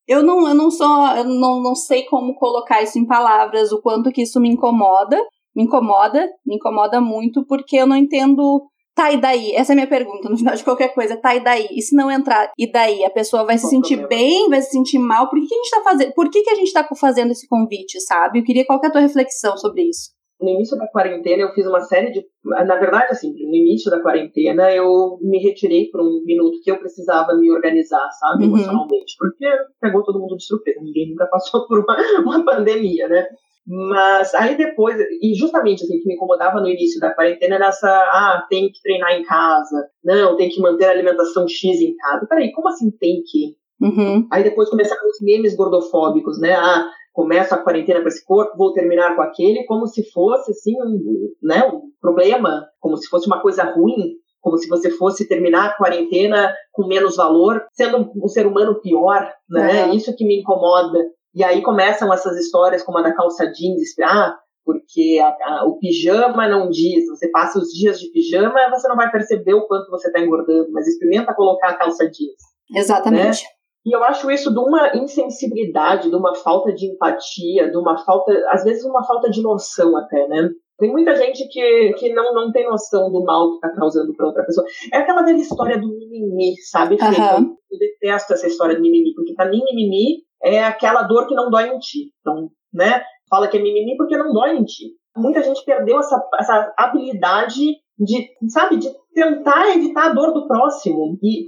eu 0.07 0.21
não, 0.23 0.47
eu 0.47 0.53
não 0.53 0.69
sou, 0.69 1.07
eu 1.15 1.23
não, 1.23 1.61
não 1.61 1.75
sei 1.75 2.03
como 2.05 2.35
colocar 2.35 2.81
isso 2.83 2.99
em 2.99 3.05
palavras, 3.05 3.71
o 3.71 3.81
quanto 3.81 4.11
que 4.11 4.23
isso 4.23 4.39
me 4.39 4.49
incomoda. 4.49 5.17
Me 5.55 5.63
incomoda, 5.63 6.29
me 6.45 6.55
incomoda 6.55 6.99
muito, 6.99 7.45
porque 7.45 7.77
eu 7.77 7.87
não 7.87 7.95
entendo. 7.95 8.69
Tá, 8.95 9.12
e 9.12 9.19
daí? 9.19 9.53
Essa 9.53 9.71
é 9.71 9.73
a 9.73 9.75
minha 9.75 9.88
pergunta, 9.88 10.29
no 10.29 10.38
final 10.38 10.55
de 10.55 10.63
qualquer 10.63 10.93
coisa. 10.93 11.17
Tá, 11.17 11.36
e 11.36 11.43
daí? 11.43 11.67
E 11.71 11.81
se 11.81 11.95
não 11.95 12.10
entrar, 12.10 12.51
e 12.58 12.71
daí? 12.71 13.03
A 13.03 13.10
pessoa 13.10 13.43
vai 13.43 13.58
se 13.58 13.67
sentir 13.67 14.08
bem, 14.08 14.49
vai 14.49 14.62
se 14.62 14.71
sentir 14.71 14.99
mal? 14.99 15.29
Por 15.29 15.39
que, 15.39 15.47
que 15.47 15.53
a 15.53 15.58
gente 15.58 15.71
tá 15.71 15.84
fazendo? 15.84 16.13
Por 16.13 16.29
que, 16.29 16.41
que 16.41 16.49
a 16.49 16.55
gente 16.55 16.73
tá 16.73 16.88
fazendo 16.99 17.31
esse 17.31 17.47
convite, 17.47 17.99
sabe? 18.01 18.39
Eu 18.39 18.43
queria 18.43 18.65
qual 18.65 18.79
que 18.79 18.86
é 18.86 18.89
a 18.89 18.91
tua 18.91 19.01
reflexão 19.01 19.58
sobre 19.58 19.84
isso 19.84 20.15
no 20.39 20.49
início 20.49 20.77
da 20.77 20.88
quarentena 20.88 21.43
eu 21.43 21.53
fiz 21.53 21.65
uma 21.65 21.81
série 21.81 22.12
de. 22.12 22.25
Na 22.43 22.75
verdade, 22.75 23.08
assim, 23.12 23.31
no 23.31 23.55
início 23.55 23.89
da 23.89 24.01
quarentena 24.01 24.71
eu 24.71 25.17
me 25.21 25.39
retirei 25.39 25.89
por 25.89 26.01
um 26.01 26.23
minuto 26.25 26.60
que 26.62 26.71
eu 26.71 26.77
precisava 26.77 27.36
me 27.36 27.51
organizar, 27.51 28.08
sabe, 28.19 28.43
uhum. 28.43 28.49
emocionalmente, 28.49 29.15
porque 29.17 29.45
pegou 29.79 30.03
todo 30.03 30.19
mundo 30.19 30.36
de 30.36 30.45
surpresa, 30.45 30.79
ninguém 30.81 31.10
nunca 31.10 31.27
passou 31.27 31.65
por 31.67 31.79
uma, 31.79 31.95
uma 32.21 32.45
pandemia, 32.45 33.08
né? 33.08 33.27
Mas 33.67 34.34
aí 34.36 34.56
depois, 34.56 34.95
e 35.21 35.34
justamente 35.34 35.84
assim, 35.84 35.99
que 35.99 36.08
me 36.08 36.13
incomodava 36.13 36.62
no 36.62 36.67
início 36.67 36.99
da 36.99 37.13
quarentena 37.13 37.56
era 37.56 37.67
essa, 37.67 37.89
ah, 37.89 38.45
tem 38.49 38.71
que 38.71 38.80
treinar 38.82 39.13
em 39.13 39.23
casa, 39.23 39.88
não, 40.04 40.36
tem 40.36 40.49
que 40.49 40.62
manter 40.62 40.86
a 40.86 40.91
alimentação 40.91 41.47
X 41.47 41.82
em 41.82 41.95
casa. 41.95 42.28
Peraí, 42.28 42.51
como 42.51 42.69
assim 42.69 42.91
tem 42.91 43.23
que? 43.25 43.56
Uhum. 43.82 44.28
Aí 44.32 44.43
depois 44.43 44.69
começaram 44.69 45.01
os 45.10 45.17
memes 45.19 45.56
gordofóbicos, 45.56 46.39
né? 46.39 46.54
Ah, 46.54 46.88
começo 47.12 47.56
a 47.56 47.58
quarentena 47.58 48.01
com 48.01 48.08
esse 48.08 48.23
corpo, 48.23 48.58
vou 48.58 48.73
terminar 48.73 49.15
com 49.15 49.21
aquele, 49.21 49.63
como 49.65 49.88
se 49.88 50.04
fosse 50.12 50.51
assim 50.51 50.73
um, 50.82 50.99
né, 51.41 51.63
um 51.65 51.82
problema, 52.01 52.67
como 52.80 52.97
se 52.97 53.08
fosse 53.08 53.25
uma 53.25 53.41
coisa 53.41 53.63
ruim, 53.63 54.15
como 54.41 54.58
se 54.58 54.67
você 54.67 54.91
fosse 54.91 55.28
terminar 55.28 55.65
a 55.65 55.73
quarentena 55.73 56.54
com 56.71 56.86
menos 56.86 57.15
valor, 57.15 57.65
sendo 57.73 58.12
um 58.15 58.28
ser 58.28 58.45
humano 58.45 58.80
pior, 58.80 59.28
né? 59.49 59.89
Isso 59.95 60.15
que 60.15 60.23
me 60.23 60.39
incomoda. 60.39 60.99
E 61.35 61.43
aí 61.43 61.61
começam 61.61 62.11
essas 62.13 62.37
histórias 62.37 62.81
como 62.81 62.97
a 62.97 63.01
da 63.01 63.13
calça 63.13 63.45
jeans, 63.51 63.93
ah, 64.01 64.37
porque 64.63 65.19
a, 65.21 65.27
a, 65.27 65.65
o 65.65 65.77
pijama 65.77 66.47
não 66.47 66.69
diz, 66.69 67.07
você 67.07 67.29
passa 67.29 67.59
os 67.59 67.69
dias 67.69 67.99
de 67.99 68.09
pijama, 68.11 68.69
você 68.69 68.87
não 68.87 68.95
vai 68.95 69.11
perceber 69.11 69.53
o 69.53 69.67
quanto 69.67 69.91
você 69.91 70.07
está 70.07 70.19
engordando, 70.19 70.71
mas 70.71 70.87
experimenta 70.87 71.35
colocar 71.35 71.69
a 71.69 71.77
calça 71.77 72.09
jeans. 72.09 72.41
Exatamente. 72.73 73.43
Né? 73.43 73.49
E 73.85 73.95
eu 73.95 74.03
acho 74.03 74.31
isso 74.31 74.51
de 74.51 74.59
uma 74.59 74.95
insensibilidade, 74.95 76.09
de 76.09 76.15
uma 76.15 76.33
falta 76.33 76.73
de 76.73 76.87
empatia, 76.87 77.69
de 77.69 77.77
uma 77.77 77.97
falta, 78.03 78.33
às 78.49 78.63
vezes 78.63 78.83
uma 78.83 79.05
falta 79.05 79.29
de 79.29 79.43
noção 79.43 79.95
até, 79.95 80.27
né? 80.27 80.49
Tem 80.79 80.91
muita 80.91 81.15
gente 81.15 81.47
que, 81.47 81.93
que 81.93 82.11
não, 82.11 82.33
não 82.33 82.51
tem 82.51 82.67
noção 82.67 83.11
do 83.11 83.23
mal 83.23 83.51
que 83.51 83.55
está 83.55 83.69
causando 83.69 84.13
para 84.13 84.25
outra 84.25 84.43
pessoa. 84.43 84.65
É 84.91 84.97
aquela 84.97 85.21
velha 85.21 85.37
história 85.37 85.79
do 85.79 85.87
mimimi, 85.87 86.55
sabe? 86.69 86.95
Uhum. 86.95 87.55
Eu, 87.71 87.79
detesto 87.79 88.33
essa 88.33 88.47
história 88.47 88.75
do 88.75 88.81
mimimi, 88.81 89.13
porque 89.13 89.33
para 89.35 89.49
mim 89.49 89.61
mimimi 89.63 90.23
é 90.45 90.63
aquela 90.63 91.01
dor 91.01 91.27
que 91.27 91.34
não 91.34 91.49
dói 91.49 91.69
em 91.69 91.79
ti. 91.79 92.12
Então, 92.21 92.49
né? 92.71 93.01
Fala 93.27 93.47
que 93.47 93.58
é 93.58 93.62
mimimi 93.62 93.97
porque 93.97 94.15
não 94.15 94.31
dói 94.31 94.55
em 94.55 94.63
ti. 94.63 94.91
Muita 95.17 95.41
gente 95.41 95.65
perdeu 95.65 95.97
essa, 95.99 96.21
essa 96.39 96.73
habilidade 96.77 97.63
de, 97.97 98.27
sabe, 98.49 98.77
de 98.77 98.89
tentar 99.13 99.69
evitar 99.75 100.08
a 100.08 100.13
dor 100.13 100.34
do 100.34 100.47
próximo. 100.47 101.17
E, 101.23 101.45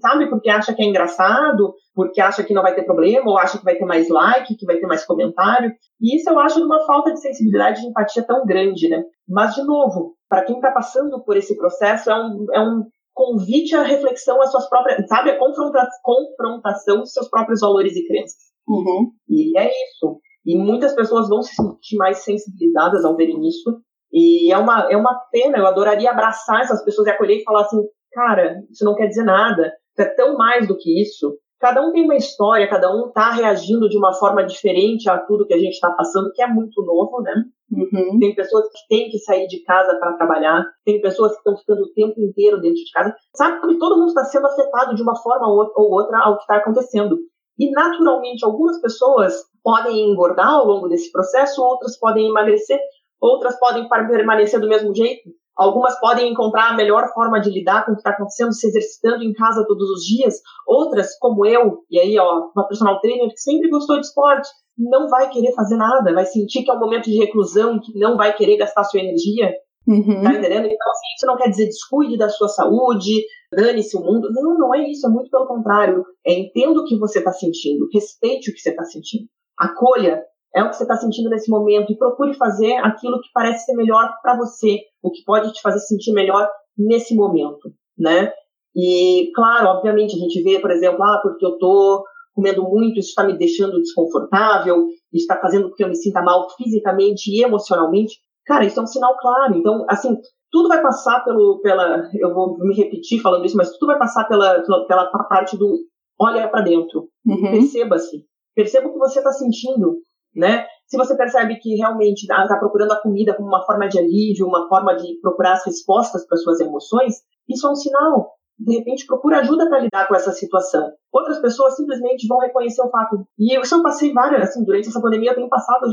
sabe, 0.00 0.30
porque 0.30 0.48
acha 0.48 0.72
que 0.72 0.82
é 0.82 0.86
engraçado, 0.86 1.74
porque 1.94 2.20
acha 2.20 2.44
que 2.44 2.54
não 2.54 2.62
vai 2.62 2.74
ter 2.74 2.84
problema, 2.84 3.28
ou 3.28 3.38
acha 3.38 3.58
que 3.58 3.64
vai 3.64 3.74
ter 3.74 3.84
mais 3.84 4.08
like, 4.08 4.56
que 4.56 4.64
vai 4.64 4.76
ter 4.76 4.86
mais 4.86 5.04
comentário. 5.04 5.72
E 6.00 6.16
isso 6.16 6.30
eu 6.30 6.38
acho 6.38 6.60
de 6.60 6.64
uma 6.64 6.86
falta 6.86 7.12
de 7.12 7.20
sensibilidade 7.20 7.82
e 7.82 7.88
empatia 7.88 8.22
tão 8.22 8.46
grande, 8.46 8.88
né? 8.88 9.02
Mas, 9.28 9.54
de 9.54 9.64
novo, 9.64 10.14
para 10.28 10.44
quem 10.44 10.56
está 10.56 10.70
passando 10.70 11.22
por 11.24 11.36
esse 11.36 11.56
processo, 11.56 12.10
é 12.10 12.14
um, 12.14 12.46
é 12.54 12.60
um 12.60 12.84
convite 13.16 13.74
à 13.74 13.82
reflexão 13.82 14.40
às 14.42 14.50
suas 14.50 14.68
próprias, 14.68 15.08
sabe, 15.08 15.30
a 15.30 15.38
confronta 15.38 15.88
confrontação 16.02 16.98
dos 16.98 17.12
seus 17.12 17.28
próprios 17.28 17.60
valores 17.60 17.96
e 17.96 18.06
crenças. 18.06 18.52
Uhum. 18.68 19.10
E 19.26 19.58
é 19.58 19.66
isso. 19.66 20.20
E 20.44 20.56
muitas 20.56 20.94
pessoas 20.94 21.28
vão 21.28 21.40
se 21.42 21.54
sentir 21.54 21.96
mais 21.96 22.18
sensibilizadas 22.18 23.04
ao 23.04 23.16
verem 23.16 23.48
isso, 23.48 23.80
e 24.12 24.52
é 24.52 24.58
uma, 24.58 24.86
é 24.90 24.96
uma 24.96 25.18
pena, 25.32 25.58
eu 25.58 25.66
adoraria 25.66 26.10
abraçar 26.10 26.60
essas 26.60 26.84
pessoas 26.84 27.08
e 27.08 27.10
acolher 27.10 27.38
e 27.38 27.42
falar 27.42 27.62
assim, 27.62 27.82
cara, 28.12 28.62
isso 28.70 28.84
não 28.84 28.94
quer 28.94 29.08
dizer 29.08 29.24
nada, 29.24 29.72
isso 29.90 30.02
é 30.02 30.14
tão 30.14 30.36
mais 30.36 30.68
do 30.68 30.76
que 30.76 31.02
isso. 31.02 31.36
Cada 31.58 31.80
um 31.80 31.90
tem 31.90 32.04
uma 32.04 32.16
história, 32.16 32.68
cada 32.68 32.94
um 32.94 33.08
está 33.08 33.30
reagindo 33.30 33.88
de 33.88 33.96
uma 33.96 34.12
forma 34.12 34.44
diferente 34.44 35.08
a 35.08 35.18
tudo 35.18 35.46
que 35.46 35.54
a 35.54 35.58
gente 35.58 35.72
está 35.72 35.90
passando, 35.90 36.30
que 36.32 36.42
é 36.42 36.46
muito 36.46 36.84
novo, 36.84 37.22
né? 37.22 37.32
Uhum. 37.70 38.18
Tem 38.20 38.34
pessoas 38.34 38.64
que 38.66 38.88
têm 38.88 39.10
que 39.10 39.18
sair 39.18 39.46
de 39.48 39.62
casa 39.64 39.98
para 39.98 40.16
trabalhar, 40.16 40.64
tem 40.84 41.00
pessoas 41.00 41.32
que 41.32 41.38
estão 41.38 41.56
ficando 41.56 41.82
o 41.82 41.92
tempo 41.92 42.20
inteiro 42.20 42.60
dentro 42.60 42.76
de 42.76 42.90
casa. 42.92 43.14
Sabe 43.34 43.60
que 43.60 43.78
todo 43.78 43.98
mundo 43.98 44.08
está 44.08 44.24
sendo 44.24 44.46
afetado 44.46 44.94
de 44.94 45.02
uma 45.02 45.16
forma 45.16 45.48
ou 45.48 45.92
outra 45.92 46.18
ao 46.18 46.36
que 46.36 46.42
está 46.42 46.56
acontecendo. 46.56 47.18
E, 47.58 47.70
naturalmente, 47.70 48.44
algumas 48.44 48.80
pessoas 48.80 49.34
podem 49.62 50.10
engordar 50.10 50.48
ao 50.48 50.66
longo 50.66 50.88
desse 50.88 51.10
processo, 51.10 51.62
outras 51.62 51.98
podem 51.98 52.28
emagrecer, 52.28 52.78
outras 53.20 53.58
podem 53.58 53.88
permanecer 53.88 54.60
do 54.60 54.68
mesmo 54.68 54.94
jeito, 54.94 55.30
algumas 55.56 55.98
podem 56.00 56.30
encontrar 56.30 56.70
a 56.70 56.76
melhor 56.76 57.08
forma 57.14 57.40
de 57.40 57.50
lidar 57.50 57.84
com 57.84 57.92
o 57.92 57.94
que 57.94 58.00
está 58.00 58.10
acontecendo, 58.10 58.52
se 58.52 58.66
exercitando 58.66 59.24
em 59.24 59.32
casa 59.32 59.64
todos 59.66 59.88
os 59.90 60.04
dias, 60.04 60.34
outras, 60.66 61.18
como 61.18 61.46
eu, 61.46 61.84
e 61.90 61.98
aí, 61.98 62.18
ó, 62.18 62.50
uma 62.54 62.68
personal 62.68 63.00
trainer 63.00 63.28
que 63.28 63.40
sempre 63.40 63.70
gostou 63.70 63.98
de 63.98 64.06
esporte, 64.06 64.48
não 64.76 65.08
vai 65.08 65.30
querer 65.30 65.52
fazer 65.54 65.76
nada, 65.76 66.12
vai 66.12 66.26
sentir 66.26 66.62
que 66.62 66.70
é 66.70 66.74
um 66.74 66.78
momento 66.78 67.04
de 67.04 67.18
reclusão, 67.18 67.80
que 67.80 67.98
não 67.98 68.16
vai 68.16 68.34
querer 68.34 68.58
gastar 68.58 68.84
sua 68.84 69.00
energia. 69.00 69.50
Uhum. 69.86 70.22
Tá 70.22 70.34
entendendo? 70.34 70.66
Então, 70.66 70.90
assim, 70.90 71.06
isso 71.16 71.26
não 71.26 71.36
quer 71.36 71.48
dizer 71.48 71.66
descuide 71.66 72.18
da 72.18 72.28
sua 72.28 72.48
saúde, 72.48 73.24
dane-se 73.52 73.96
o 73.96 74.00
mundo. 74.00 74.28
Não, 74.32 74.58
não 74.58 74.74
é 74.74 74.90
isso, 74.90 75.06
é 75.06 75.10
muito 75.10 75.30
pelo 75.30 75.46
contrário. 75.46 76.04
É 76.26 76.32
entenda 76.32 76.80
o 76.80 76.84
que 76.84 76.98
você 76.98 77.20
está 77.20 77.32
sentindo, 77.32 77.88
respeite 77.94 78.50
o 78.50 78.52
que 78.52 78.60
você 78.60 78.70
está 78.70 78.84
sentindo. 78.84 79.26
Acolha 79.56 80.22
é 80.56 80.62
o 80.62 80.70
que 80.70 80.76
você 80.76 80.84
está 80.84 80.96
sentindo 80.96 81.28
nesse 81.28 81.50
momento 81.50 81.92
e 81.92 81.98
procure 81.98 82.34
fazer 82.34 82.76
aquilo 82.76 83.20
que 83.20 83.28
parece 83.34 83.66
ser 83.66 83.74
melhor 83.74 84.10
para 84.22 84.36
você, 84.36 84.78
o 85.02 85.10
que 85.10 85.22
pode 85.24 85.52
te 85.52 85.60
fazer 85.60 85.78
sentir 85.80 86.12
melhor 86.12 86.48
nesse 86.76 87.14
momento, 87.14 87.70
né? 87.98 88.32
E, 88.74 89.30
claro, 89.34 89.68
obviamente, 89.68 90.16
a 90.16 90.18
gente 90.18 90.42
vê, 90.42 90.58
por 90.58 90.70
exemplo, 90.70 91.02
ah, 91.02 91.20
porque 91.22 91.44
eu 91.44 91.58
tô 91.58 92.04
comendo 92.34 92.62
muito, 92.62 92.98
isso 92.98 93.10
está 93.10 93.24
me 93.24 93.36
deixando 93.36 93.80
desconfortável, 93.80 94.86
isso 95.12 95.24
está 95.24 95.38
fazendo 95.38 95.68
com 95.68 95.74
que 95.74 95.84
eu 95.84 95.88
me 95.88 95.96
sinta 95.96 96.22
mal 96.22 96.46
fisicamente 96.56 97.30
e 97.30 97.42
emocionalmente. 97.42 98.14
Cara, 98.46 98.64
isso 98.64 98.78
é 98.80 98.82
um 98.82 98.86
sinal 98.86 99.16
claro. 99.18 99.56
Então, 99.56 99.84
assim, 99.88 100.16
tudo 100.50 100.68
vai 100.68 100.80
passar 100.80 101.24
pelo, 101.24 101.60
pela, 101.62 102.08
eu 102.14 102.32
vou 102.32 102.58
me 102.58 102.74
repetir 102.74 103.20
falando 103.20 103.44
isso, 103.44 103.56
mas 103.56 103.72
tudo 103.72 103.88
vai 103.88 103.98
passar 103.98 104.24
pela, 104.24 104.62
pela, 104.62 104.86
pela 104.86 105.06
parte 105.28 105.56
do 105.56 105.78
olha 106.18 106.48
para 106.48 106.62
dentro, 106.62 107.08
uhum. 107.26 107.50
perceba-se, 107.50 108.24
perceba 108.54 108.88
o 108.88 108.92
que 108.92 108.98
você 108.98 109.18
está 109.18 109.32
sentindo, 109.32 109.98
né? 110.36 110.66
Se 110.86 110.96
você 110.96 111.16
percebe 111.16 111.56
que 111.56 111.74
realmente 111.74 112.22
está 112.22 112.58
procurando 112.58 112.92
a 112.92 113.00
comida 113.00 113.34
como 113.34 113.48
uma 113.48 113.64
forma 113.64 113.88
de 113.88 113.98
alívio, 113.98 114.46
uma 114.46 114.68
forma 114.68 114.94
de 114.94 115.18
procurar 115.20 115.54
as 115.54 115.64
respostas 115.64 116.26
para 116.26 116.36
suas 116.36 116.60
emoções, 116.60 117.16
isso 117.48 117.66
é 117.66 117.70
um 117.70 117.74
sinal. 117.74 118.36
De 118.58 118.78
repente, 118.78 119.06
procura 119.06 119.40
ajuda 119.40 119.68
para 119.68 119.80
lidar 119.80 120.06
com 120.06 120.14
essa 120.14 120.32
situação. 120.32 120.90
Outras 121.12 121.40
pessoas 121.40 121.76
simplesmente 121.76 122.26
vão 122.26 122.38
reconhecer 122.38 122.80
o 122.82 122.90
fato. 122.90 123.26
E 123.38 123.56
eu 123.56 123.64
só 123.64 123.82
passei 123.82 124.12
várias, 124.12 124.48
assim, 124.48 124.64
durante 124.64 124.88
essa 124.88 125.00
pandemia, 125.00 125.30
eu 125.30 125.34
tenho 125.34 125.48
passado 125.48 125.86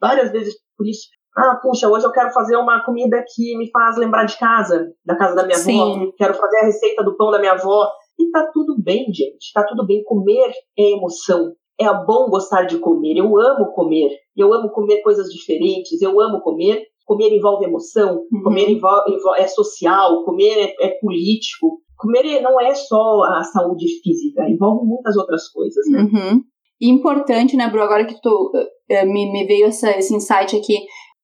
várias 0.00 0.30
vezes 0.30 0.54
por 0.76 0.86
isso. 0.86 1.08
Ah, 1.34 1.58
puxa, 1.62 1.88
hoje 1.88 2.04
eu 2.04 2.12
quero 2.12 2.30
fazer 2.32 2.56
uma 2.56 2.84
comida 2.84 3.24
que 3.34 3.56
me 3.56 3.70
faz 3.70 3.96
lembrar 3.96 4.24
de 4.24 4.36
casa, 4.38 4.92
da 5.04 5.16
casa 5.16 5.34
da 5.34 5.44
minha 5.44 5.56
Sim. 5.56 5.80
avó. 5.80 6.12
Quero 6.18 6.34
fazer 6.34 6.58
a 6.58 6.64
receita 6.66 7.02
do 7.02 7.16
pão 7.16 7.30
da 7.30 7.38
minha 7.38 7.52
avó. 7.52 7.88
E 8.18 8.30
tá 8.30 8.50
tudo 8.52 8.76
bem, 8.78 9.06
gente. 9.06 9.50
Tá 9.54 9.64
tudo 9.64 9.86
bem. 9.86 10.04
Comer 10.04 10.52
é 10.78 10.92
emoção. 10.92 11.54
É 11.80 11.86
bom 12.04 12.28
gostar 12.28 12.64
de 12.64 12.78
comer. 12.78 13.16
Eu 13.16 13.38
amo 13.38 13.72
comer. 13.72 14.10
Eu 14.36 14.52
amo 14.52 14.70
comer 14.70 15.02
coisas 15.02 15.28
diferentes. 15.28 16.00
Eu 16.00 16.20
amo 16.20 16.40
comer. 16.40 16.82
Comer 17.04 17.32
envolve 17.32 17.64
emoção. 17.64 18.24
Uhum. 18.32 18.42
Comer 18.42 18.70
envolve, 18.70 19.16
é 19.36 19.46
social. 19.46 20.24
Comer 20.24 20.74
é, 20.80 20.86
é 20.86 20.88
político. 21.00 21.80
Comer 21.96 22.40
não 22.40 22.60
é 22.60 22.74
só 22.74 23.22
a 23.24 23.42
saúde 23.44 23.86
física. 24.02 24.48
Envolve 24.48 24.86
muitas 24.86 25.16
outras 25.16 25.48
coisas, 25.48 25.84
né? 25.90 26.02
Uhum. 26.02 26.42
importante, 26.80 27.56
né, 27.56 27.68
Bru? 27.68 27.82
Agora 27.82 28.04
que 28.04 28.20
tu 28.20 28.52
uh, 28.54 29.06
me, 29.06 29.30
me 29.30 29.46
veio 29.46 29.66
essa, 29.66 29.90
esse 29.96 30.14
insight 30.14 30.56
aqui 30.56 30.78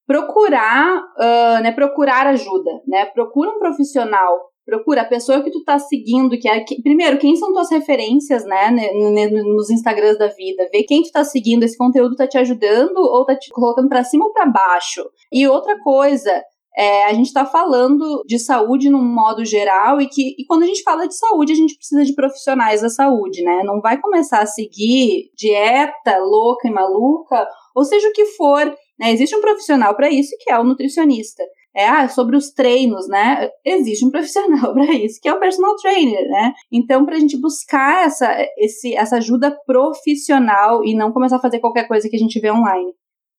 procurar, 0.08 1.02
uh, 1.18 1.62
né, 1.62 1.70
procurar 1.72 2.26
ajuda, 2.28 2.70
né? 2.86 3.04
Procura 3.06 3.50
um 3.50 3.58
profissional, 3.58 4.38
procura 4.68 5.00
a 5.00 5.06
pessoa 5.06 5.42
que 5.42 5.50
tu 5.50 5.64
tá 5.64 5.78
seguindo, 5.78 6.38
que 6.38 6.46
é 6.46 6.60
que, 6.60 6.82
primeiro, 6.82 7.18
quem 7.18 7.34
são 7.34 7.54
tuas 7.54 7.70
referências, 7.70 8.44
né, 8.44 8.70
nos 8.70 9.70
Instagrams 9.70 10.18
da 10.18 10.26
vida, 10.26 10.68
ver 10.70 10.82
quem 10.82 11.02
tu 11.02 11.10
tá 11.10 11.24
seguindo, 11.24 11.62
esse 11.62 11.78
conteúdo 11.78 12.14
tá 12.14 12.26
te 12.26 12.36
ajudando 12.36 12.98
ou 12.98 13.24
tá 13.24 13.34
te 13.34 13.48
colocando 13.50 13.88
para 13.88 14.04
cima 14.04 14.26
ou 14.26 14.32
para 14.32 14.44
baixo. 14.44 15.08
E 15.32 15.48
outra 15.48 15.80
coisa, 15.80 16.30
é, 16.76 17.06
a 17.06 17.14
gente 17.14 17.28
está 17.28 17.46
falando 17.46 18.22
de 18.26 18.38
saúde 18.38 18.90
num 18.90 19.02
modo 19.02 19.42
geral 19.42 20.02
e 20.02 20.06
que 20.06 20.34
e 20.38 20.44
quando 20.46 20.64
a 20.64 20.66
gente 20.66 20.82
fala 20.82 21.08
de 21.08 21.16
saúde, 21.16 21.54
a 21.54 21.56
gente 21.56 21.74
precisa 21.74 22.04
de 22.04 22.14
profissionais 22.14 22.82
da 22.82 22.90
saúde, 22.90 23.42
né? 23.42 23.62
Não 23.64 23.80
vai 23.80 23.98
começar 23.98 24.40
a 24.42 24.46
seguir 24.46 25.30
dieta 25.34 26.18
louca 26.18 26.68
e 26.68 26.70
maluca, 26.70 27.48
ou 27.74 27.84
seja 27.84 28.06
o 28.06 28.12
que 28.12 28.26
for 28.26 28.70
né? 28.98 29.12
Existe 29.12 29.36
um 29.36 29.40
profissional 29.40 29.94
para 29.94 30.10
isso 30.10 30.36
que 30.40 30.50
é 30.50 30.58
o 30.58 30.64
nutricionista. 30.64 31.42
É, 31.78 31.86
ah, 31.86 32.08
sobre 32.08 32.36
os 32.36 32.50
treinos, 32.50 33.06
né? 33.06 33.48
Existe 33.64 34.04
um 34.04 34.10
profissional 34.10 34.72
para 34.74 34.92
isso, 34.94 35.20
que 35.22 35.28
é 35.28 35.32
o 35.32 35.38
personal 35.38 35.76
trainer, 35.76 36.28
né? 36.28 36.52
Então, 36.72 37.06
para 37.06 37.14
a 37.14 37.20
gente 37.20 37.40
buscar 37.40 38.04
essa, 38.04 38.26
esse, 38.56 38.96
essa 38.96 39.18
ajuda 39.18 39.56
profissional 39.64 40.84
e 40.84 40.92
não 40.92 41.12
começar 41.12 41.36
a 41.36 41.40
fazer 41.40 41.60
qualquer 41.60 41.86
coisa 41.86 42.08
que 42.08 42.16
a 42.16 42.18
gente 42.18 42.40
vê 42.40 42.50
online. 42.50 42.92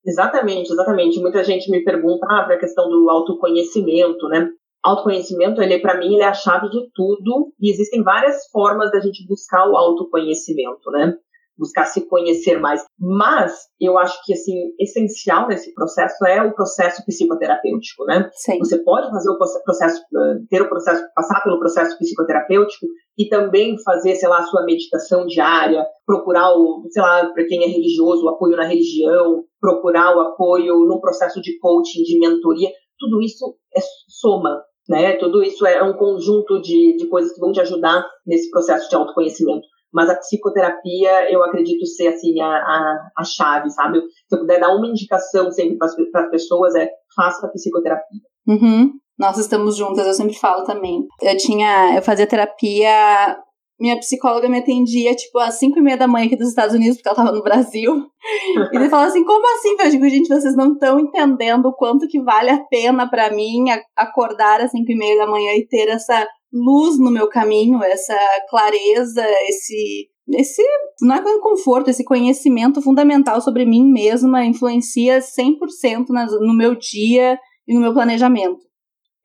Exatamente, 0.06 0.72
exatamente. 0.72 1.20
Muita 1.20 1.44
gente 1.44 1.70
me 1.70 1.84
pergunta 1.84 2.26
ah, 2.30 2.44
para 2.46 2.56
a 2.56 2.60
questão 2.60 2.88
do 2.88 3.10
autoconhecimento, 3.10 4.30
né? 4.30 4.50
Autoconhecimento, 4.82 5.62
ele 5.62 5.78
para 5.80 5.98
mim, 5.98 6.14
ele 6.14 6.24
é 6.24 6.28
a 6.28 6.34
chave 6.34 6.70
de 6.70 6.90
tudo 6.96 7.52
e 7.60 7.70
existem 7.70 8.02
várias 8.02 8.50
formas 8.54 8.90
da 8.90 9.02
gente 9.02 9.28
buscar 9.28 9.70
o 9.70 9.76
autoconhecimento, 9.76 10.90
né? 10.92 11.14
Buscar 11.60 11.86
se 11.86 12.08
conhecer 12.08 12.58
mais. 12.60 12.82
Mas 12.98 13.54
eu 13.80 13.98
acho 13.98 14.18
que 14.26 14.34
assim 14.34 14.72
essencial 14.80 15.48
nesse 15.48 15.74
processo 15.74 16.26
é 16.26 16.42
o 16.42 16.54
processo 16.54 17.04
psicoterapêutico, 17.06 18.06
né? 18.06 18.30
Sim. 18.34 18.58
Você 18.60 18.82
pode 18.84 19.10
fazer 19.10 19.30
o 19.30 19.38
processo, 19.38 20.02
ter 20.50 20.62
o 20.62 20.70
processo, 20.70 21.04
passar 21.14 21.44
pelo 21.44 21.60
processo 21.60 21.98
psicoterapêutico 21.98 22.88
e 23.18 23.28
também 23.28 23.78
fazer, 23.84 24.16
sei 24.16 24.30
lá, 24.30 24.40
a 24.40 24.44
sua 24.44 24.64
meditação 24.64 25.26
diária, 25.26 25.86
procurar 26.06 26.54
o, 26.54 26.88
sei 26.90 27.02
lá, 27.02 27.30
para 27.34 27.46
quem 27.46 27.64
é 27.64 27.68
religioso, 27.68 28.26
o 28.26 28.30
apoio 28.30 28.56
na 28.56 28.66
religião, 28.66 29.44
procurar 29.60 30.16
o 30.16 30.22
apoio 30.22 30.86
no 30.86 31.02
processo 31.02 31.42
de 31.42 31.60
coaching, 31.60 32.04
de 32.04 32.18
mentoria. 32.18 32.70
Tudo 32.98 33.22
isso 33.22 33.56
é 33.76 33.80
soma, 34.08 34.62
né? 34.88 35.18
Tudo 35.18 35.44
isso 35.44 35.66
é 35.66 35.84
um 35.84 35.94
conjunto 35.98 36.62
de, 36.62 36.96
de 36.98 37.08
coisas 37.08 37.34
que 37.34 37.42
vão 37.42 37.52
te 37.52 37.60
ajudar 37.60 38.06
nesse 38.26 38.50
processo 38.50 38.90
de 38.90 38.96
autoconhecimento 38.96 39.68
mas 39.94 40.10
a 40.10 40.16
psicoterapia 40.16 41.32
eu 41.32 41.44
acredito 41.44 41.86
ser 41.86 42.10
assim 42.10 42.40
a, 42.42 42.48
a, 42.48 43.10
a 43.18 43.24
chave, 43.24 43.70
sabe? 43.70 44.00
Se 44.02 44.36
eu 44.36 44.40
puder 44.40 44.60
dar 44.60 44.76
uma 44.76 44.88
indicação 44.88 45.52
sempre 45.52 45.78
para 45.78 46.26
as 46.26 46.30
pessoas 46.30 46.76
é 46.76 46.90
faça 47.16 47.48
a 47.48 47.50
psicoterapia. 47.50 48.22
Uhum. 48.48 48.92
Nós 49.18 49.38
estamos 49.38 49.76
juntas, 49.76 50.08
eu 50.08 50.14
sempre 50.14 50.36
falo 50.36 50.64
também. 50.64 51.06
Eu 51.22 51.36
tinha, 51.38 51.96
eu 51.96 52.02
fazia 52.02 52.26
terapia 52.26 53.38
minha 53.80 53.98
psicóloga 53.98 54.50
me 54.50 54.60
atendia, 54.60 55.16
tipo, 55.16 55.40
às 55.40 55.58
5 55.58 55.80
e 55.80 55.82
meia 55.82 55.98
da 55.98 56.08
manhã 56.08 56.26
aqui 56.26 56.36
dos 56.36 56.50
Estados 56.50 56.76
Unidos, 56.76 56.98
porque 56.98 57.08
ela 57.08 57.16
tava 57.16 57.32
no 57.32 57.42
Brasil. 57.42 57.94
e 58.74 58.76
ele 58.76 58.90
falava 58.90 59.08
assim, 59.08 59.24
como 59.24 59.46
assim? 59.56 59.76
Eu 59.80 59.90
digo, 59.90 60.10
gente, 60.10 60.28
vocês 60.28 60.56
não 60.56 60.74
estão 60.74 61.00
entendendo 61.00 61.68
o 61.68 61.74
quanto 61.74 62.08
que 62.08 62.22
vale 62.22 62.50
a 62.50 62.62
pena 62.66 63.10
para 63.10 63.32
mim 63.32 63.66
acordar 63.96 64.60
às 64.60 64.72
5 64.72 64.92
e 64.92 64.98
meia 64.98 65.20
da 65.20 65.32
manhã 65.32 65.54
e 65.54 65.66
ter 65.66 65.88
essa 65.88 66.28
luz 66.52 67.00
no 67.00 67.12
meu 67.12 67.28
caminho, 67.28 67.84
essa 67.84 68.18
clareza, 68.50 69.24
esse 69.48 70.10
esse 70.32 70.62
não 71.02 71.16
é 71.16 71.22
um 71.22 71.42
conforto, 71.42 71.90
esse 71.90 72.04
conhecimento 72.04 72.82
fundamental 72.82 73.42
sobre 73.42 73.66
mim 73.66 73.84
mesma 73.84 74.46
influencia 74.46 75.20
100% 75.20 76.06
no 76.40 76.54
meu 76.54 76.76
dia 76.76 77.40
e 77.68 77.74
no 77.74 77.82
meu 77.82 77.94
planejamento. 77.94 78.60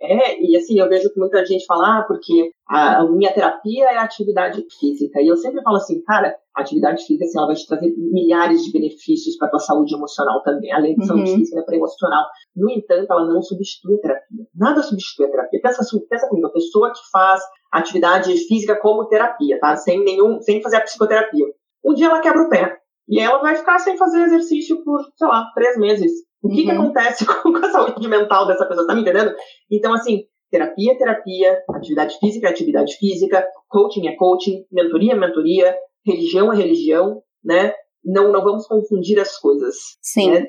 É, 0.00 0.42
e 0.42 0.56
assim, 0.56 0.78
eu 0.78 0.88
vejo 0.88 1.12
que 1.12 1.18
muita 1.18 1.44
gente 1.44 1.64
fala, 1.66 1.98
ah, 1.98 2.04
porque 2.06 2.50
a, 2.68 3.04
minha 3.04 3.32
terapia 3.32 3.86
é 3.90 3.96
a 3.96 4.02
atividade 4.02 4.64
física. 4.78 5.20
E 5.20 5.28
eu 5.28 5.36
sempre 5.36 5.62
falo 5.62 5.76
assim, 5.76 6.02
cara, 6.02 6.34
a 6.56 6.60
atividade 6.60 7.04
física 7.04 7.24
assim, 7.24 7.38
ela 7.38 7.46
vai 7.48 7.56
te 7.56 7.66
trazer 7.66 7.92
milhares 7.96 8.62
de 8.62 8.72
benefícios 8.72 9.36
para 9.36 9.48
tua 9.48 9.58
saúde 9.58 9.94
emocional 9.94 10.42
também, 10.42 10.72
além 10.72 10.94
de 10.94 11.00
uhum. 11.00 11.06
saúde 11.06 11.34
física, 11.34 11.62
para 11.62 11.76
emocional. 11.76 12.24
No 12.54 12.70
entanto, 12.70 13.10
ela 13.10 13.26
não 13.26 13.42
substitui 13.42 13.96
a 13.96 14.00
terapia. 14.00 14.46
Nada 14.54 14.82
substitui 14.82 15.26
a 15.26 15.30
terapia. 15.30 15.60
Pensa, 15.60 15.98
pensa 16.08 16.28
comigo, 16.28 16.46
a 16.46 16.52
pessoa 16.52 16.92
que 16.92 17.00
faz 17.10 17.40
atividade 17.72 18.36
física 18.46 18.78
como 18.80 19.08
terapia, 19.08 19.58
tá? 19.58 19.74
Sem 19.76 20.04
nenhum, 20.04 20.40
sem 20.40 20.62
fazer 20.62 20.76
a 20.76 20.82
psicoterapia. 20.82 21.46
Um 21.84 21.92
dia 21.92 22.06
ela 22.06 22.20
quebra 22.20 22.42
o 22.42 22.48
pé. 22.48 22.78
E 23.08 23.20
ela 23.20 23.38
vai 23.40 23.56
ficar 23.56 23.78
sem 23.80 23.96
fazer 23.98 24.22
exercício 24.22 24.82
por, 24.84 25.00
sei 25.16 25.26
lá, 25.26 25.50
três 25.54 25.76
meses. 25.76 26.12
O 26.42 26.48
que, 26.48 26.60
uhum. 26.60 26.64
que 26.64 26.70
acontece 26.70 27.26
com, 27.42 27.56
a 27.56 27.70
saúde 27.70 28.08
mental 28.08 28.46
dessa 28.46 28.66
pessoa? 28.66 28.86
Tá 28.86 28.94
me 28.94 29.00
entendendo? 29.00 29.34
Então, 29.70 29.92
assim, 29.92 30.22
terapia 30.50 30.92
é 30.92 30.96
terapia, 30.96 31.62
atividade 31.70 32.16
física 32.18 32.46
é 32.46 32.50
atividade 32.50 32.96
física, 32.96 33.44
coaching 33.68 34.06
é 34.06 34.14
coaching, 34.14 34.64
mentoria 34.70 35.12
é 35.12 35.16
mentoria, 35.16 35.76
religião 36.04 36.52
é 36.52 36.56
religião, 36.56 37.22
né? 37.44 37.72
Não, 38.04 38.30
não 38.30 38.42
vamos 38.42 38.66
confundir 38.66 39.18
as 39.18 39.38
coisas. 39.38 39.76
Sim. 40.02 40.30
Né? 40.30 40.46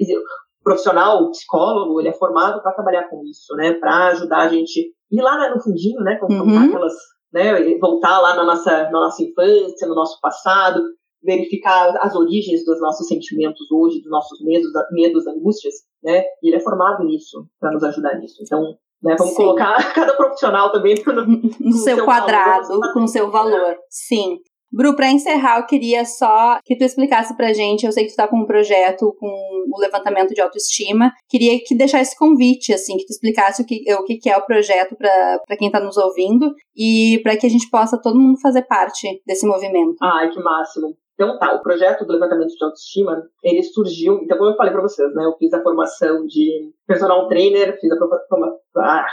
O 0.59 0.63
profissional, 0.63 1.23
o 1.23 1.31
psicólogo, 1.31 1.99
ele 1.99 2.09
é 2.09 2.13
formado 2.13 2.61
para 2.61 2.73
trabalhar 2.73 3.07
com 3.09 3.23
isso, 3.23 3.55
né? 3.55 3.73
Para 3.73 4.07
ajudar 4.07 4.39
a 4.39 4.49
gente 4.49 4.93
ir 5.11 5.21
lá 5.21 5.53
no 5.53 5.61
fundinho, 5.61 6.01
né? 6.01 6.17
Confrontar 6.17 6.63
uhum. 6.63 6.67
aquelas, 6.67 6.93
né? 7.33 7.77
Voltar 7.79 8.19
lá 8.19 8.35
na 8.35 8.43
nossa, 8.43 8.83
na 8.83 8.91
nossa 8.91 9.23
infância, 9.23 9.87
no 9.87 9.95
nosso 9.95 10.19
passado, 10.19 10.81
verificar 11.23 11.95
as 12.01 12.15
origens 12.15 12.63
dos 12.65 12.79
nossos 12.79 13.07
sentimentos 13.07 13.69
hoje, 13.71 14.01
dos 14.01 14.11
nossos 14.11 14.43
medos, 14.43 14.69
medos, 14.91 15.25
angústias, 15.27 15.73
né? 16.03 16.23
E 16.41 16.49
ele 16.49 16.57
é 16.57 16.59
formado 16.59 17.03
nisso, 17.03 17.47
para 17.59 17.71
nos 17.71 17.83
ajudar 17.83 18.19
nisso. 18.19 18.41
Então, 18.41 18.61
né, 19.01 19.15
vamos 19.17 19.33
Sim. 19.33 19.43
colocar 19.43 19.75
cada 19.93 20.13
profissional 20.13 20.71
também 20.71 20.95
no, 21.05 21.25
no 21.25 21.73
seu, 21.73 21.95
seu, 21.95 22.05
quadrado, 22.05 22.67
valor. 22.67 22.93
com 22.93 23.07
seu 23.07 23.31
valor. 23.31 23.77
Sim. 23.89 24.39
Bru, 24.75 24.93
para 24.93 25.09
encerrar, 25.09 25.59
eu 25.59 25.65
queria 25.65 26.03
só 26.03 26.59
que 26.65 26.77
tu 26.77 26.83
explicasse 26.83 27.35
pra 27.37 27.53
gente, 27.53 27.85
eu 27.85 27.93
sei 27.93 28.03
que 28.03 28.11
tu 28.11 28.17
tá 28.17 28.27
com 28.27 28.41
um 28.41 28.45
projeto 28.45 29.15
com 29.17 29.27
o 29.27 29.79
levantamento 29.79 30.33
de 30.33 30.41
autoestima, 30.41 31.13
queria 31.29 31.57
que 31.65 31.73
deixasse 31.73 32.17
convite, 32.17 32.73
assim, 32.73 32.97
que 32.97 33.05
tu 33.05 33.11
explicasse 33.11 33.61
o 33.61 33.65
que, 33.65 33.81
o 33.93 34.03
que 34.03 34.29
é 34.29 34.35
o 34.35 34.45
projeto 34.45 34.93
para 34.97 35.57
quem 35.57 35.71
tá 35.71 35.79
nos 35.79 35.95
ouvindo 35.95 36.53
e 36.75 37.21
para 37.23 37.37
que 37.37 37.47
a 37.47 37.49
gente 37.49 37.69
possa 37.69 37.97
todo 38.01 38.19
mundo 38.19 38.37
fazer 38.41 38.63
parte 38.63 39.07
desse 39.25 39.47
movimento. 39.47 39.95
Ai, 40.03 40.29
que 40.29 40.41
máximo. 40.41 40.93
Então 41.13 41.39
tá, 41.39 41.53
o 41.55 41.61
projeto 41.61 42.05
do 42.05 42.11
levantamento 42.11 42.49
de 42.49 42.63
autoestima, 42.65 43.23
ele 43.41 43.63
surgiu, 43.63 44.19
então 44.21 44.37
como 44.37 44.49
eu 44.49 44.57
falei 44.57 44.73
para 44.73 44.81
vocês, 44.81 45.13
né, 45.15 45.23
eu 45.23 45.37
fiz 45.37 45.53
a 45.53 45.63
formação 45.63 46.25
de 46.25 46.73
personal 46.85 47.29
trainer, 47.29 47.79
fiz 47.79 47.89
a, 47.89 48.81
a, 48.81 49.05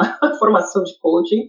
a 0.00 0.34
formação 0.38 0.82
de 0.82 0.98
coaching, 1.00 1.46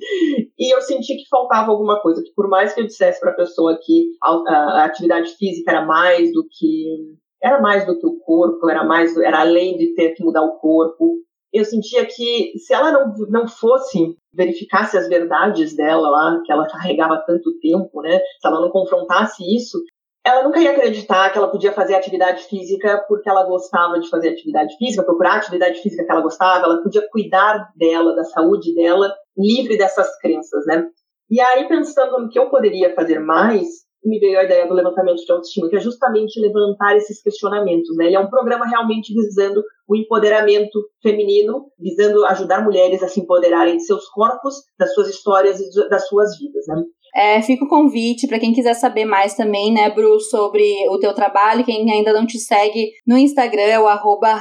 e 0.58 0.74
eu 0.74 0.82
senti 0.82 1.16
que 1.16 1.28
faltava 1.30 1.72
alguma 1.72 2.00
coisa, 2.02 2.24
que 2.24 2.34
por 2.36 2.48
mais 2.48 2.74
que 2.74 2.82
eu 2.82 2.86
dissesse 2.86 3.20
para 3.20 3.32
a 3.32 3.36
pessoa 3.36 3.78
que 3.82 4.12
a, 4.22 4.32
a, 4.32 4.86
atividade 4.86 5.32
física 5.36 5.72
era 5.72 5.86
mais 5.86 6.32
do 6.32 6.46
que 6.50 7.16
era 7.41 7.62
mais 7.62 7.86
do 7.86 8.00
que 8.00 8.08
o 8.08 8.18
corpo, 8.20 8.70
era 8.70 8.84
mais 8.84 9.16
era 9.18 9.41
além 9.41 9.78
de 9.78 9.93
ter 9.93 10.16
que 10.16 10.24
mudar 10.24 10.41
o 10.43 10.58
corpo, 10.58 11.20
eu 11.56 11.64
sentia 11.64 12.06
que 12.06 12.58
se 12.58 12.74
ela 12.74 12.91
não, 12.91 13.14
não 13.30 13.48
fosse 13.48 14.18
verificasse 14.34 14.98
as 14.98 15.08
verdades 15.08 15.74
dela 15.74 16.10
lá, 16.10 16.41
que 16.43 16.52
ela 16.52 16.68
carregava 16.68 17.24
tanto 17.26 17.58
tempo, 17.60 18.02
né? 18.02 18.20
Se 18.41 18.48
ela 18.48 18.60
não 18.60 18.70
confrontasse 18.70 19.41
isso, 19.56 19.82
ela 20.26 20.43
nunca 20.43 20.59
ia 20.59 20.71
acreditar 20.71 21.32
que 21.32 21.38
ela 21.38 21.51
podia 21.51 21.71
fazer 21.71 21.93
atividade 21.93 22.43
física 22.45 23.05
porque 23.07 23.30
ela 23.30 23.45
gostava 23.45 23.99
de 23.99 24.09
fazer 24.09 24.30
atividade 24.30 24.76
física, 24.78 25.03
procurar 25.03 25.36
atividade 25.36 25.80
física 25.82 26.03
que 26.03 26.11
ela 26.11 26.21
gostava, 26.21 26.65
ela 26.65 26.82
podia 26.82 27.07
cuidar 27.11 27.69
dela, 27.76 28.15
da 28.15 28.23
saúde 28.23 28.73
dela, 28.73 29.13
livre 29.38 29.78
dessas 29.78 30.17
crenças, 30.19 30.65
né? 30.65 30.88
E 31.30 31.39
aí, 31.39 31.67
pensando 31.67 32.19
no 32.19 32.30
que 32.30 32.39
eu 32.39 32.49
poderia 32.49 32.93
fazer 32.95 33.19
mais, 33.19 33.67
me 34.03 34.19
veio 34.19 34.39
a 34.39 34.43
ideia 34.43 34.67
do 34.67 34.73
levantamento 34.73 35.23
de 35.23 35.32
autoestima, 35.32 35.69
que 35.69 35.76
é 35.76 35.80
justamente 35.80 36.39
levantar 36.39 36.95
esses 36.95 37.21
questionamentos, 37.21 37.95
né? 37.95 38.05
Ele 38.05 38.15
é 38.15 38.19
um 38.19 38.30
programa 38.30 38.65
realmente 38.65 39.13
visando 39.13 39.63
o 39.88 39.95
empoderamento 39.95 40.88
feminino, 41.01 41.65
visando 41.80 42.26
ajudar 42.26 42.63
mulheres 42.63 43.01
a 43.03 43.07
se 43.07 43.19
empoderarem 43.19 43.78
de 43.78 43.86
seus 43.86 44.07
corpos, 44.09 44.55
das 44.78 44.93
suas 44.93 45.09
histórias 45.09 45.59
e 45.59 45.89
das 45.89 46.07
suas 46.07 46.38
vidas, 46.38 46.65
né? 46.67 46.84
É, 47.16 47.41
fica 47.41 47.63
o 47.63 47.70
convite 47.70 48.28
para 48.28 48.39
quem 48.39 48.51
quiser 48.51 48.74
saber 48.74 49.05
mais 49.05 49.36
também, 49.36 49.74
né, 49.74 49.89
Bru, 49.89 50.20
sobre 50.20 50.63
o 50.89 50.99
teu 50.99 51.13
trabalho. 51.13 51.63
Quem 51.63 51.89
ainda 51.89 52.11
não 52.11 52.26
te 52.26 52.38
segue 52.38 52.91
no 53.07 53.18
Instagram 53.18 53.61
é 53.61 53.80
o 53.80 53.88
arroba 53.88 54.34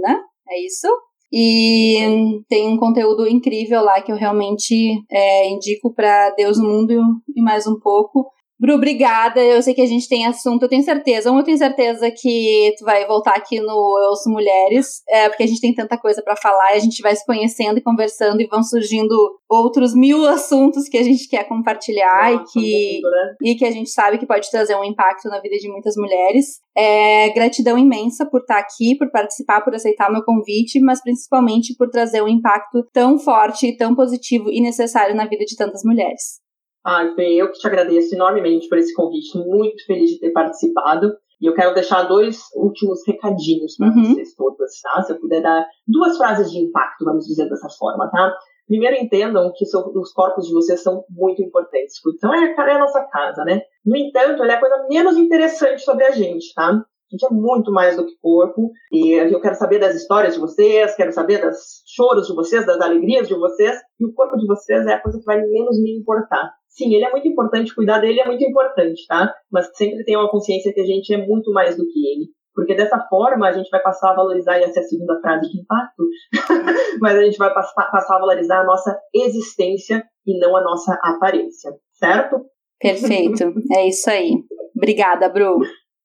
né? 0.00 0.16
É 0.48 0.64
isso? 0.64 0.88
E 1.32 2.42
tem 2.48 2.68
um 2.68 2.76
conteúdo 2.76 3.26
incrível 3.28 3.82
lá 3.82 4.00
que 4.00 4.10
eu 4.10 4.16
realmente 4.16 4.74
é, 5.10 5.48
indico 5.48 5.92
para 5.94 6.30
Deus 6.30 6.58
no 6.58 6.68
mundo 6.68 6.92
e 7.36 7.42
mais 7.42 7.66
um 7.66 7.78
pouco. 7.78 8.26
Bru, 8.60 8.74
obrigada. 8.74 9.42
Eu 9.42 9.62
sei 9.62 9.72
que 9.72 9.80
a 9.80 9.86
gente 9.86 10.06
tem 10.06 10.26
assunto, 10.26 10.64
eu 10.64 10.68
tenho 10.68 10.82
certeza. 10.82 11.32
Um, 11.32 11.38
eu 11.38 11.42
tenho 11.42 11.56
certeza 11.56 12.10
que 12.10 12.74
tu 12.78 12.84
vai 12.84 13.06
voltar 13.06 13.34
aqui 13.34 13.58
no 13.58 13.72
Eu 13.98 14.10
Ouço 14.10 14.28
Mulheres, 14.28 15.02
é, 15.08 15.30
porque 15.30 15.44
a 15.44 15.46
gente 15.46 15.62
tem 15.62 15.74
tanta 15.74 15.96
coisa 15.96 16.22
para 16.22 16.36
falar 16.36 16.74
e 16.74 16.76
a 16.76 16.78
gente 16.78 17.00
vai 17.00 17.16
se 17.16 17.24
conhecendo 17.24 17.78
e 17.78 17.82
conversando 17.82 18.38
e 18.42 18.46
vão 18.46 18.62
surgindo 18.62 19.16
outros 19.48 19.94
mil 19.94 20.26
assuntos 20.26 20.90
que 20.90 20.98
a 20.98 21.02
gente 21.02 21.26
quer 21.26 21.48
compartilhar 21.48 22.32
Nossa, 22.32 22.58
e, 22.58 23.00
que, 23.00 23.00
né? 23.02 23.34
e 23.44 23.54
que 23.54 23.64
a 23.64 23.70
gente 23.70 23.88
sabe 23.88 24.18
que 24.18 24.26
pode 24.26 24.50
trazer 24.50 24.76
um 24.76 24.84
impacto 24.84 25.30
na 25.30 25.40
vida 25.40 25.56
de 25.56 25.70
muitas 25.70 25.96
mulheres. 25.96 26.60
É, 26.76 27.30
gratidão 27.30 27.78
imensa 27.78 28.26
por 28.26 28.42
estar 28.42 28.58
aqui, 28.58 28.94
por 28.98 29.10
participar, 29.10 29.62
por 29.62 29.74
aceitar 29.74 30.10
o 30.10 30.12
meu 30.12 30.22
convite, 30.22 30.78
mas 30.80 31.02
principalmente 31.02 31.74
por 31.78 31.88
trazer 31.88 32.22
um 32.22 32.28
impacto 32.28 32.86
tão 32.92 33.18
forte, 33.18 33.74
tão 33.78 33.94
positivo 33.94 34.50
e 34.50 34.60
necessário 34.60 35.16
na 35.16 35.26
vida 35.26 35.46
de 35.46 35.56
tantas 35.56 35.82
mulheres. 35.82 36.40
Ah, 36.84 37.12
Fê, 37.14 37.34
eu 37.34 37.50
que 37.50 37.58
te 37.58 37.66
agradeço 37.66 38.14
enormemente 38.14 38.68
por 38.68 38.78
esse 38.78 38.94
convite, 38.94 39.36
muito 39.38 39.84
feliz 39.86 40.10
de 40.10 40.20
ter 40.20 40.30
participado. 40.30 41.12
E 41.40 41.46
eu 41.46 41.54
quero 41.54 41.74
deixar 41.74 42.02
dois 42.02 42.38
últimos 42.54 43.00
recadinhos 43.06 43.76
para 43.76 43.88
uhum. 43.88 44.04
vocês 44.04 44.34
todas, 44.34 44.80
tá? 44.82 45.02
Se 45.02 45.12
eu 45.12 45.18
puder 45.18 45.40
dar 45.40 45.66
duas 45.86 46.16
frases 46.18 46.50
de 46.50 46.58
impacto, 46.58 47.04
vamos 47.04 47.24
dizer 47.24 47.48
dessa 47.48 47.68
forma, 47.78 48.10
tá? 48.10 48.34
Primeiro, 48.66 48.96
entendam 48.96 49.50
que 49.56 49.64
os 49.64 50.12
corpos 50.12 50.46
de 50.46 50.52
vocês 50.52 50.82
são 50.82 51.02
muito 51.10 51.42
importantes. 51.42 51.96
Então, 52.14 52.32
é, 52.32 52.54
é 52.54 52.72
a 52.74 52.78
nossa 52.78 53.02
casa, 53.06 53.42
né? 53.44 53.62
No 53.84 53.96
entanto, 53.96 54.42
ele 54.42 54.52
é 54.52 54.54
a 54.54 54.60
coisa 54.60 54.86
menos 54.88 55.16
interessante 55.16 55.82
sobre 55.82 56.04
a 56.04 56.10
gente, 56.10 56.54
tá? 56.54 56.84
A 57.10 57.16
gente 57.16 57.26
é 57.26 57.34
muito 57.34 57.72
mais 57.72 57.96
do 57.96 58.06
que 58.06 58.14
corpo. 58.22 58.70
E 58.92 59.12
eu 59.12 59.40
quero 59.40 59.56
saber 59.56 59.80
das 59.80 59.96
histórias 59.96 60.34
de 60.34 60.40
vocês, 60.40 60.94
quero 60.94 61.12
saber 61.12 61.40
dos 61.42 61.82
choros 61.86 62.28
de 62.28 62.34
vocês, 62.34 62.64
das 62.64 62.80
alegrias 62.80 63.26
de 63.26 63.34
vocês. 63.34 63.76
E 63.98 64.06
o 64.06 64.12
corpo 64.14 64.36
de 64.36 64.46
vocês 64.46 64.86
é 64.86 64.94
a 64.94 65.02
coisa 65.02 65.18
que 65.18 65.24
vai 65.24 65.40
menos 65.40 65.82
me 65.82 65.98
importar. 65.98 66.52
Sim, 66.68 66.94
ele 66.94 67.04
é 67.04 67.10
muito 67.10 67.26
importante, 67.26 67.74
cuidar 67.74 67.98
dele 67.98 68.20
é 68.20 68.26
muito 68.26 68.44
importante, 68.44 69.04
tá? 69.08 69.34
Mas 69.50 69.68
sempre 69.74 70.04
tenha 70.04 70.20
uma 70.20 70.30
consciência 70.30 70.72
que 70.72 70.80
a 70.80 70.86
gente 70.86 71.12
é 71.12 71.26
muito 71.26 71.52
mais 71.52 71.76
do 71.76 71.84
que 71.84 71.98
ele. 71.98 72.28
Porque 72.54 72.74
dessa 72.74 72.98
forma 73.08 73.48
a 73.48 73.52
gente 73.52 73.68
vai 73.70 73.82
passar 73.82 74.10
a 74.10 74.14
valorizar, 74.14 74.58
e 74.58 74.62
essa 74.62 74.78
é 74.78 74.82
a 74.82 74.86
segunda 74.86 75.20
frase 75.20 75.50
de 75.50 75.60
impacto, 75.60 76.04
mas 77.00 77.16
a 77.16 77.24
gente 77.24 77.38
vai 77.38 77.52
passar 77.52 78.16
a 78.16 78.18
valorizar 78.20 78.60
a 78.60 78.64
nossa 78.64 78.96
existência 79.12 80.04
e 80.26 80.38
não 80.38 80.56
a 80.56 80.62
nossa 80.62 80.96
aparência, 81.02 81.72
certo? 81.92 82.44
Perfeito, 82.80 83.52
é 83.72 83.88
isso 83.88 84.08
aí. 84.08 84.32
Obrigada, 84.76 85.28
Bru. 85.28 85.60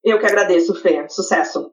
Eu 0.06 0.20
que 0.20 0.26
agradeço, 0.28 0.76
Fê. 0.76 1.10
Sucesso! 1.10 1.72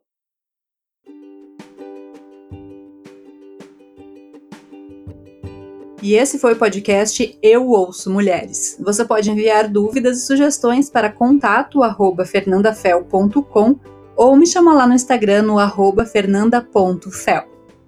E 6.02 6.14
esse 6.14 6.38
foi 6.38 6.54
o 6.54 6.56
podcast 6.56 7.38
Eu 7.42 7.68
Ouço 7.68 8.10
Mulheres. 8.10 8.78
Você 8.80 9.04
pode 9.04 9.30
enviar 9.30 9.68
dúvidas 9.68 10.16
e 10.18 10.26
sugestões 10.26 10.88
para 10.90 11.12
contato@fernandafel.com 11.12 13.78
ou 14.16 14.34
me 14.34 14.46
chama 14.46 14.72
lá 14.74 14.86
no 14.86 14.94
Instagram 14.94 15.42
no 15.42 15.58
arroba 15.58 16.06
fernanda.fel. 16.06 17.44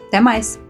Até 0.07 0.21
mais! 0.21 0.61